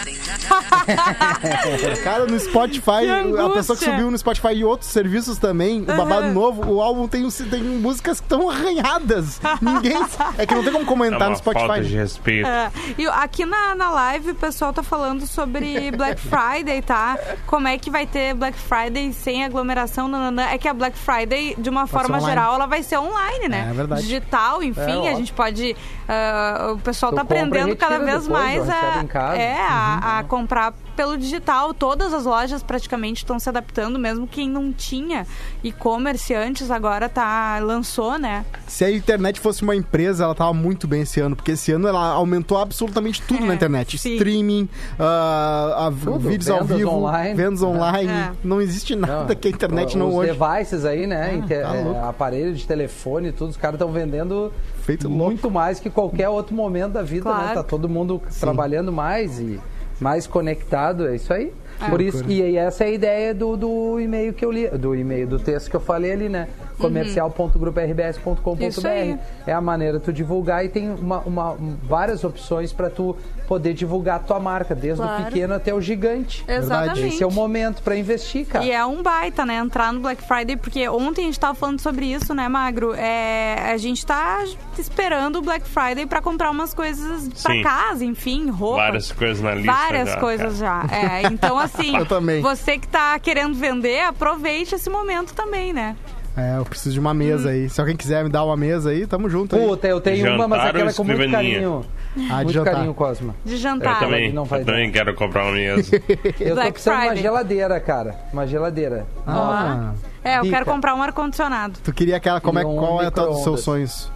Cara, 2.02 2.26
no 2.26 2.38
Spotify, 2.38 3.08
a 3.44 3.50
pessoa 3.50 3.76
que 3.76 3.84
subiu 3.84 4.10
no 4.10 4.18
Spotify 4.18 4.54
e 4.54 4.64
outros 4.64 4.90
serviços 4.90 5.38
também, 5.38 5.82
o 5.82 5.84
Babado 5.84 6.28
Novo, 6.32 6.70
o 6.72 6.80
álbum 6.82 7.06
tem, 7.08 7.28
tem 7.28 7.62
músicas 7.62 8.20
que 8.20 8.26
estão 8.26 8.48
arranhadas. 8.48 9.40
Ninguém. 9.60 10.00
É 10.38 10.46
que 10.46 10.54
não 10.54 10.62
tem 10.62 10.72
como 10.72 10.84
É 10.84 10.86
comentar 10.86 11.20
uma 11.22 11.30
no 11.30 11.36
Spotify. 11.36 11.66
falta 11.66 11.82
de 11.84 11.94
respeito. 11.94 12.46
É, 12.48 12.70
e 12.98 13.06
aqui 13.08 13.44
na, 13.44 13.74
na 13.74 13.90
live 13.90 14.30
o 14.30 14.34
pessoal 14.34 14.72
tá 14.72 14.82
falando 14.82 15.26
sobre 15.26 15.90
Black 15.92 16.20
Friday, 16.28 16.82
tá? 16.82 17.18
Como 17.46 17.66
é 17.68 17.76
que 17.78 17.90
vai 17.90 18.06
ter 18.06 18.34
Black 18.34 18.58
Friday 18.58 19.12
sem 19.12 19.44
aglomeração? 19.44 20.08
Nananã. 20.08 20.48
É 20.50 20.58
que 20.58 20.68
a 20.68 20.74
Black 20.74 20.96
Friday, 20.98 21.54
de 21.58 21.68
uma 21.70 21.86
forma 21.86 22.16
online. 22.16 22.26
geral, 22.26 22.54
ela 22.54 22.66
vai 22.66 22.82
ser 22.82 22.98
online, 22.98 23.48
né? 23.48 23.68
É 23.70 23.74
verdade. 23.74 24.02
Digital, 24.02 24.62
enfim, 24.62 25.06
É, 25.06 25.10
a 25.10 25.12
ó. 25.12 25.16
gente 25.16 25.32
pode. 25.32 25.76
ah, 26.08 26.72
o 26.74 26.78
pessoal 26.78 27.12
Tu 27.12 27.16
tá 27.16 27.22
aprendendo 27.22 27.76
cada 27.76 27.98
vez 27.98 28.22
depois, 28.22 28.28
mais 28.28 28.68
a, 28.68 29.02
em 29.02 29.06
casa. 29.06 29.36
é, 29.36 29.56
a, 29.60 29.89
Uhum. 29.96 30.18
a 30.18 30.24
comprar 30.24 30.72
pelo 30.96 31.16
digital. 31.16 31.72
Todas 31.72 32.12
as 32.12 32.24
lojas 32.24 32.62
praticamente 32.62 33.18
estão 33.18 33.38
se 33.38 33.48
adaptando, 33.48 33.98
mesmo 33.98 34.26
quem 34.26 34.48
não 34.48 34.72
tinha 34.72 35.26
e-commerce 35.64 36.34
antes, 36.34 36.70
agora 36.70 37.08
tá, 37.08 37.58
lançou, 37.62 38.18
né? 38.18 38.44
Se 38.66 38.84
a 38.84 38.90
internet 38.90 39.40
fosse 39.40 39.62
uma 39.62 39.74
empresa, 39.74 40.24
ela 40.24 40.34
tava 40.34 40.52
muito 40.52 40.86
bem 40.86 41.02
esse 41.02 41.20
ano, 41.20 41.34
porque 41.34 41.52
esse 41.52 41.72
ano 41.72 41.88
ela 41.88 42.08
aumentou 42.12 42.58
absolutamente 42.58 43.22
tudo 43.22 43.44
É, 43.44 43.46
na 43.46 43.54
internet. 43.54 43.96
sim. 43.98 44.14
Streaming, 44.14 44.68
ah, 44.98 45.86
a- 45.86 45.90
Tudo, 45.90 46.28
vídeos 46.28 46.50
ao 46.50 46.64
vivo, 46.64 46.90
online. 46.90 47.34
vendas 47.34 47.62
online. 47.62 48.10
É. 48.10 48.32
Não 48.44 48.60
existe 48.60 48.94
nada 48.94 49.34
que 49.34 49.48
a 49.48 49.50
internet 49.50 49.96
não 49.96 50.08
Os 50.08 50.14
hoje. 50.16 50.32
devices 50.32 50.84
aí, 50.84 51.06
né? 51.06 51.34
inte- 51.36 51.48
tá 51.60 51.74
é, 51.76 51.82
louco. 51.82 52.00
aparelho 52.04 52.54
de 52.54 52.66
telefone, 52.66 53.32
tudo, 53.32 53.50
os 53.50 53.56
caras 53.56 53.74
estão 53.76 53.90
vendendo 53.92 54.52
Feito 54.82 55.08
louco. 55.08 55.24
muito 55.24 55.50
mais 55.50 55.80
que 55.80 55.88
qualquer 55.90 56.28
outro 56.28 56.54
momento 56.54 56.92
da 56.92 57.02
vida, 57.02 57.28
né? 57.30 57.36
Claro. 57.40 57.54
Tá 57.54 57.62
todo 57.62 57.88
mundo 57.88 58.20
trabalhando 58.40 58.92
mais 58.92 59.38
e 59.40 59.60
mais 60.00 60.26
conectado, 60.26 61.06
é 61.08 61.14
isso 61.16 61.32
aí. 61.32 61.52
É. 61.82 61.88
Por 61.88 62.00
isso, 62.02 62.22
e 62.28 62.42
aí 62.42 62.56
essa 62.58 62.84
é 62.84 62.88
a 62.88 62.90
ideia 62.90 63.34
do, 63.34 63.56
do 63.56 63.98
e-mail 64.00 64.34
que 64.34 64.44
eu 64.44 64.50
li, 64.52 64.68
do 64.68 64.94
e-mail, 64.94 65.26
do 65.26 65.38
texto 65.38 65.70
que 65.70 65.76
eu 65.76 65.80
falei 65.80 66.12
ali, 66.12 66.28
né? 66.28 66.46
comercial.grupo-rbs.com.br 66.78 68.62
Uhum. 68.84 68.90
Aí. 68.90 69.18
É 69.46 69.52
a 69.52 69.60
maneira 69.60 69.98
de 69.98 70.04
tu 70.04 70.12
divulgar 70.12 70.64
e 70.64 70.68
tem 70.68 70.90
uma, 70.90 71.18
uma- 71.20 71.52
um- 71.52 71.76
várias 71.82 72.24
opções 72.24 72.72
para 72.72 72.88
tu 72.90 73.16
poder 73.50 73.74
divulgar 73.74 74.14
a 74.14 74.18
tua 74.20 74.38
marca, 74.38 74.76
desde 74.76 75.02
Claro. 75.02 75.22
o 75.22 75.24
pequeno 75.26 75.54
até 75.54 75.74
o 75.74 75.80
gigante. 75.80 76.44
Exatamente. 76.46 77.08
Esse 77.08 77.24
é 77.24 77.26
o 77.26 77.32
momento 77.32 77.82
para 77.82 77.96
investir, 77.96 78.46
cara. 78.46 78.64
E 78.64 78.70
é 78.70 78.86
um 78.86 79.02
baita, 79.02 79.44
né? 79.44 79.56
Entrar 79.56 79.92
no 79.92 79.98
Black 79.98 80.22
Friday, 80.22 80.56
porque 80.56 80.88
ontem 80.88 81.22
a 81.22 81.24
gente 81.24 81.40
tava 81.40 81.54
falando 81.56 81.80
sobre 81.80 82.06
isso, 82.06 82.32
né, 82.32 82.48
Magro? 82.48 82.94
É, 82.94 83.72
a 83.72 83.76
gente 83.76 84.06
tá 84.06 84.44
esperando 84.78 85.40
o 85.40 85.42
Black 85.42 85.66
Friday 85.66 86.06
pra 86.06 86.22
comprar 86.22 86.48
umas 86.48 86.72
coisas 86.72 87.28
pra 87.42 87.52
Sim. 87.54 87.62
casa, 87.62 88.04
enfim, 88.04 88.50
roupa. 88.50 88.76
Várias 88.76 89.10
coisas 89.10 89.42
na 89.42 89.52
lista 89.56 89.72
Várias 89.72 90.10
já, 90.10 90.16
coisas 90.20 90.56
já. 90.58 90.84
É, 90.92 91.26
então, 91.26 91.58
assim, 91.58 91.96
Eu 91.96 92.06
também. 92.06 92.40
você 92.40 92.78
que 92.78 92.86
tá 92.86 93.18
querendo 93.18 93.54
vender, 93.54 94.02
aproveite 94.04 94.76
esse 94.76 94.88
momento 94.88 95.34
também, 95.34 95.72
né? 95.72 95.96
É, 96.36 96.58
eu 96.58 96.64
preciso 96.64 96.92
de 96.94 97.00
uma 97.00 97.12
mesa 97.12 97.48
Hum. 97.48 97.52
aí. 97.52 97.68
Se 97.68 97.80
alguém 97.80 97.96
quiser 97.96 98.22
me 98.22 98.30
dar 98.30 98.44
uma 98.44 98.56
mesa 98.56 98.90
aí, 98.90 99.06
tamo 99.06 99.28
junto 99.28 99.56
aí. 99.56 99.66
Puta, 99.66 99.88
eu 99.88 100.00
tenho 100.00 100.34
uma, 100.34 100.46
mas 100.46 100.60
aquela 100.64 100.88
ou 100.90 100.94
com 100.94 101.04
muito 101.04 101.30
carinho. 101.30 101.84
Ah, 102.16 102.18
de 102.18 102.28
muito 102.44 102.52
jantar. 102.52 102.74
carinho, 102.74 102.94
Cosma. 102.94 103.34
De 103.44 103.54
Eu 103.54 103.58
jantar. 103.58 103.98
também, 103.98 104.32
não 104.32 104.44
vai 104.44 104.60
eu 104.60 104.64
também 104.64 104.90
quero 104.92 105.14
comprar 105.14 105.44
uma 105.44 105.52
mesa. 105.52 105.90
Eu 106.40 106.48
tô 106.50 106.54
Black 106.54 106.72
precisando 106.72 106.94
de 106.94 107.00
uma 107.00 107.06
Friday. 107.10 107.22
geladeira, 107.22 107.80
cara. 107.80 108.14
Uma 108.32 108.46
geladeira. 108.46 109.06
Ah, 109.26 109.92
É, 110.24 110.38
eu 110.38 110.42
quero 110.42 110.64
comprar 110.66 110.94
um 110.94 111.02
ar-condicionado. 111.02 111.78
tu 111.82 111.92
queria 111.92 112.16
aquela. 112.16 112.40
Como 112.40 112.58
é, 112.58 112.62
qual 112.62 113.02
é 113.02 113.06
a 113.06 113.10
tua 113.10 113.26
dos 113.28 113.42
seus 113.42 113.60
sonhos? 113.62 114.10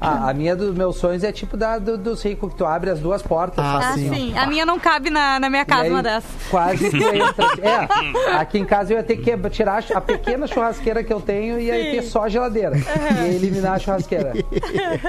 Ah, 0.00 0.28
a 0.30 0.34
minha 0.34 0.54
dos 0.54 0.74
meus 0.76 0.96
sonhos 0.96 1.24
é 1.24 1.32
tipo 1.32 1.56
da 1.56 1.78
do, 1.78 1.98
dos 1.98 2.22
ricos, 2.22 2.50
que 2.52 2.56
tu 2.58 2.64
abre 2.64 2.90
as 2.90 3.00
duas 3.00 3.22
portas. 3.22 3.64
Ah, 3.64 3.80
faz 3.80 3.94
sim. 3.96 4.14
sim. 4.14 4.38
A 4.38 4.46
minha 4.46 4.64
não 4.64 4.78
cabe 4.78 5.10
na, 5.10 5.40
na 5.40 5.50
minha 5.50 5.62
E 5.62 5.66
casa, 5.66 5.82
aí, 5.82 5.90
uma 5.90 6.02
dessas. 6.02 6.30
Quase 6.50 6.90
tu 6.90 6.96
entra. 7.02 7.46
É, 7.62 8.32
aqui 8.36 8.58
em 8.58 8.64
casa 8.64 8.92
eu 8.92 8.96
ia 8.98 9.02
ter 9.02 9.16
que 9.16 9.36
tirar 9.50 9.82
a 9.94 10.00
pequena 10.00 10.46
churrasqueira 10.46 11.02
que 11.02 11.12
eu 11.12 11.20
tenho 11.20 11.58
e 11.58 11.64
ia 11.64 11.74
Sim. 11.74 11.90
ter 11.90 12.02
só 12.02 12.24
a 12.24 12.28
geladeira. 12.28 12.76
E 12.76 13.26
ia 13.28 13.34
eliminar 13.34 13.74
a 13.74 13.78
churrasqueira. 13.78 14.32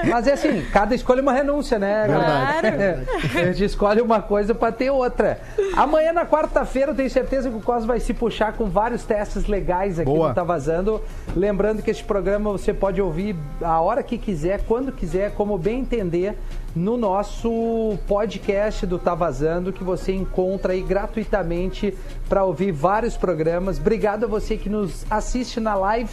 Mas 0.08 0.26
é 0.26 0.32
assim, 0.32 0.64
cada 0.72 0.94
escolha 0.94 1.20
é 1.20 1.22
uma 1.22 1.32
renúncia, 1.32 1.78
né? 1.78 2.06
Verdade. 2.08 2.62
galera? 2.62 3.04
A 3.50 3.52
gente 3.52 3.64
escolhe 3.64 4.00
uma 4.00 4.20
coisa 4.20 4.54
pra 4.54 4.72
ter 4.72 4.90
outra. 4.90 5.40
Amanhã, 5.76 6.12
na 6.12 6.26
quarta-feira, 6.26 6.90
eu 6.92 6.94
tenho 6.94 7.10
certeza 7.10 7.48
que 7.48 7.56
o 7.56 7.60
Cos 7.60 7.84
vai 7.84 8.00
se 8.00 8.12
puxar 8.12 8.52
com 8.54 8.66
vários 8.68 9.04
testes 9.04 9.46
legais 9.46 9.98
aqui 9.98 10.10
Boa. 10.10 10.28
no 10.30 10.34
Tá 10.34 10.42
Vazando. 10.42 11.00
Lembrando 11.36 11.82
que 11.82 11.90
este 11.90 12.02
programa 12.04 12.50
você 12.50 12.72
pode 12.74 13.00
ouvir 13.00 13.36
a 13.62 13.80
hora 13.80 14.02
que 14.02 14.18
quiser, 14.18 14.62
quando 14.66 14.79
quiser, 14.90 15.32
como 15.34 15.58
bem 15.58 15.80
entender, 15.80 16.36
no 16.74 16.96
nosso 16.96 17.98
podcast 18.08 18.86
do 18.86 18.98
Tá 18.98 19.14
Vazando, 19.14 19.72
que 19.72 19.84
você 19.84 20.12
encontra 20.12 20.72
aí 20.72 20.82
gratuitamente 20.82 21.96
para 22.28 22.44
ouvir 22.44 22.72
vários 22.72 23.16
programas. 23.16 23.78
Obrigado 23.78 24.24
a 24.24 24.28
você 24.28 24.56
que 24.56 24.68
nos 24.68 25.04
assiste 25.10 25.60
na 25.60 25.74
live. 25.74 26.10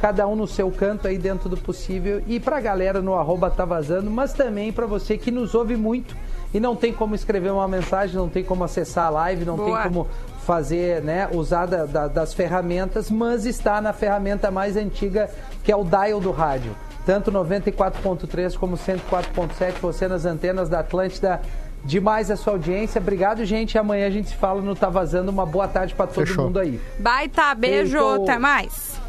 Cada 0.00 0.26
um 0.28 0.36
no 0.36 0.46
seu 0.46 0.70
canto 0.70 1.08
aí 1.08 1.16
dentro 1.16 1.48
do 1.48 1.56
possível. 1.56 2.22
E 2.26 2.38
pra 2.38 2.60
galera 2.60 3.00
no 3.00 3.14
arroba 3.14 3.50
tá 3.50 3.64
vazando, 3.64 4.10
mas 4.10 4.32
também 4.34 4.70
para 4.72 4.86
você 4.86 5.16
que 5.16 5.30
nos 5.30 5.54
ouve 5.54 5.74
muito 5.76 6.14
e 6.52 6.60
não 6.60 6.76
tem 6.76 6.92
como 6.92 7.14
escrever 7.14 7.50
uma 7.50 7.66
mensagem, 7.66 8.14
não 8.16 8.28
tem 8.28 8.44
como 8.44 8.62
acessar 8.62 9.06
a 9.06 9.10
live, 9.10 9.44
não 9.44 9.56
Boa. 9.56 9.82
tem 9.82 9.90
como 9.90 10.06
fazer, 10.44 11.02
né, 11.02 11.28
usar 11.32 11.66
da- 11.66 11.86
da- 11.86 12.06
das 12.08 12.32
ferramentas, 12.32 13.10
mas 13.10 13.46
está 13.46 13.80
na 13.80 13.92
ferramenta 13.92 14.48
mais 14.50 14.76
antiga 14.76 15.28
que 15.64 15.72
é 15.72 15.76
o 15.76 15.82
dial 15.82 16.20
do 16.20 16.30
rádio. 16.30 16.70
Tanto 17.06 17.30
94.3 17.30 18.58
como 18.58 18.76
104.7, 18.76 19.74
você 19.80 20.08
nas 20.08 20.24
antenas 20.26 20.68
da 20.68 20.80
Atlântida. 20.80 21.40
Demais 21.84 22.32
a 22.32 22.36
sua 22.36 22.54
audiência. 22.54 23.00
Obrigado, 23.00 23.44
gente. 23.44 23.78
Amanhã 23.78 24.08
a 24.08 24.10
gente 24.10 24.30
se 24.30 24.34
fala 24.34 24.60
no 24.60 24.74
Tá 24.74 24.88
Vazando. 24.88 25.30
Uma 25.30 25.46
boa 25.46 25.68
tarde 25.68 25.94
para 25.94 26.08
todo 26.08 26.26
Fechou. 26.26 26.46
mundo 26.46 26.58
aí. 26.58 26.80
Baita, 26.98 27.54
beijo, 27.54 27.96
Beijo. 27.96 28.22
até 28.24 28.38
mais. 28.40 29.00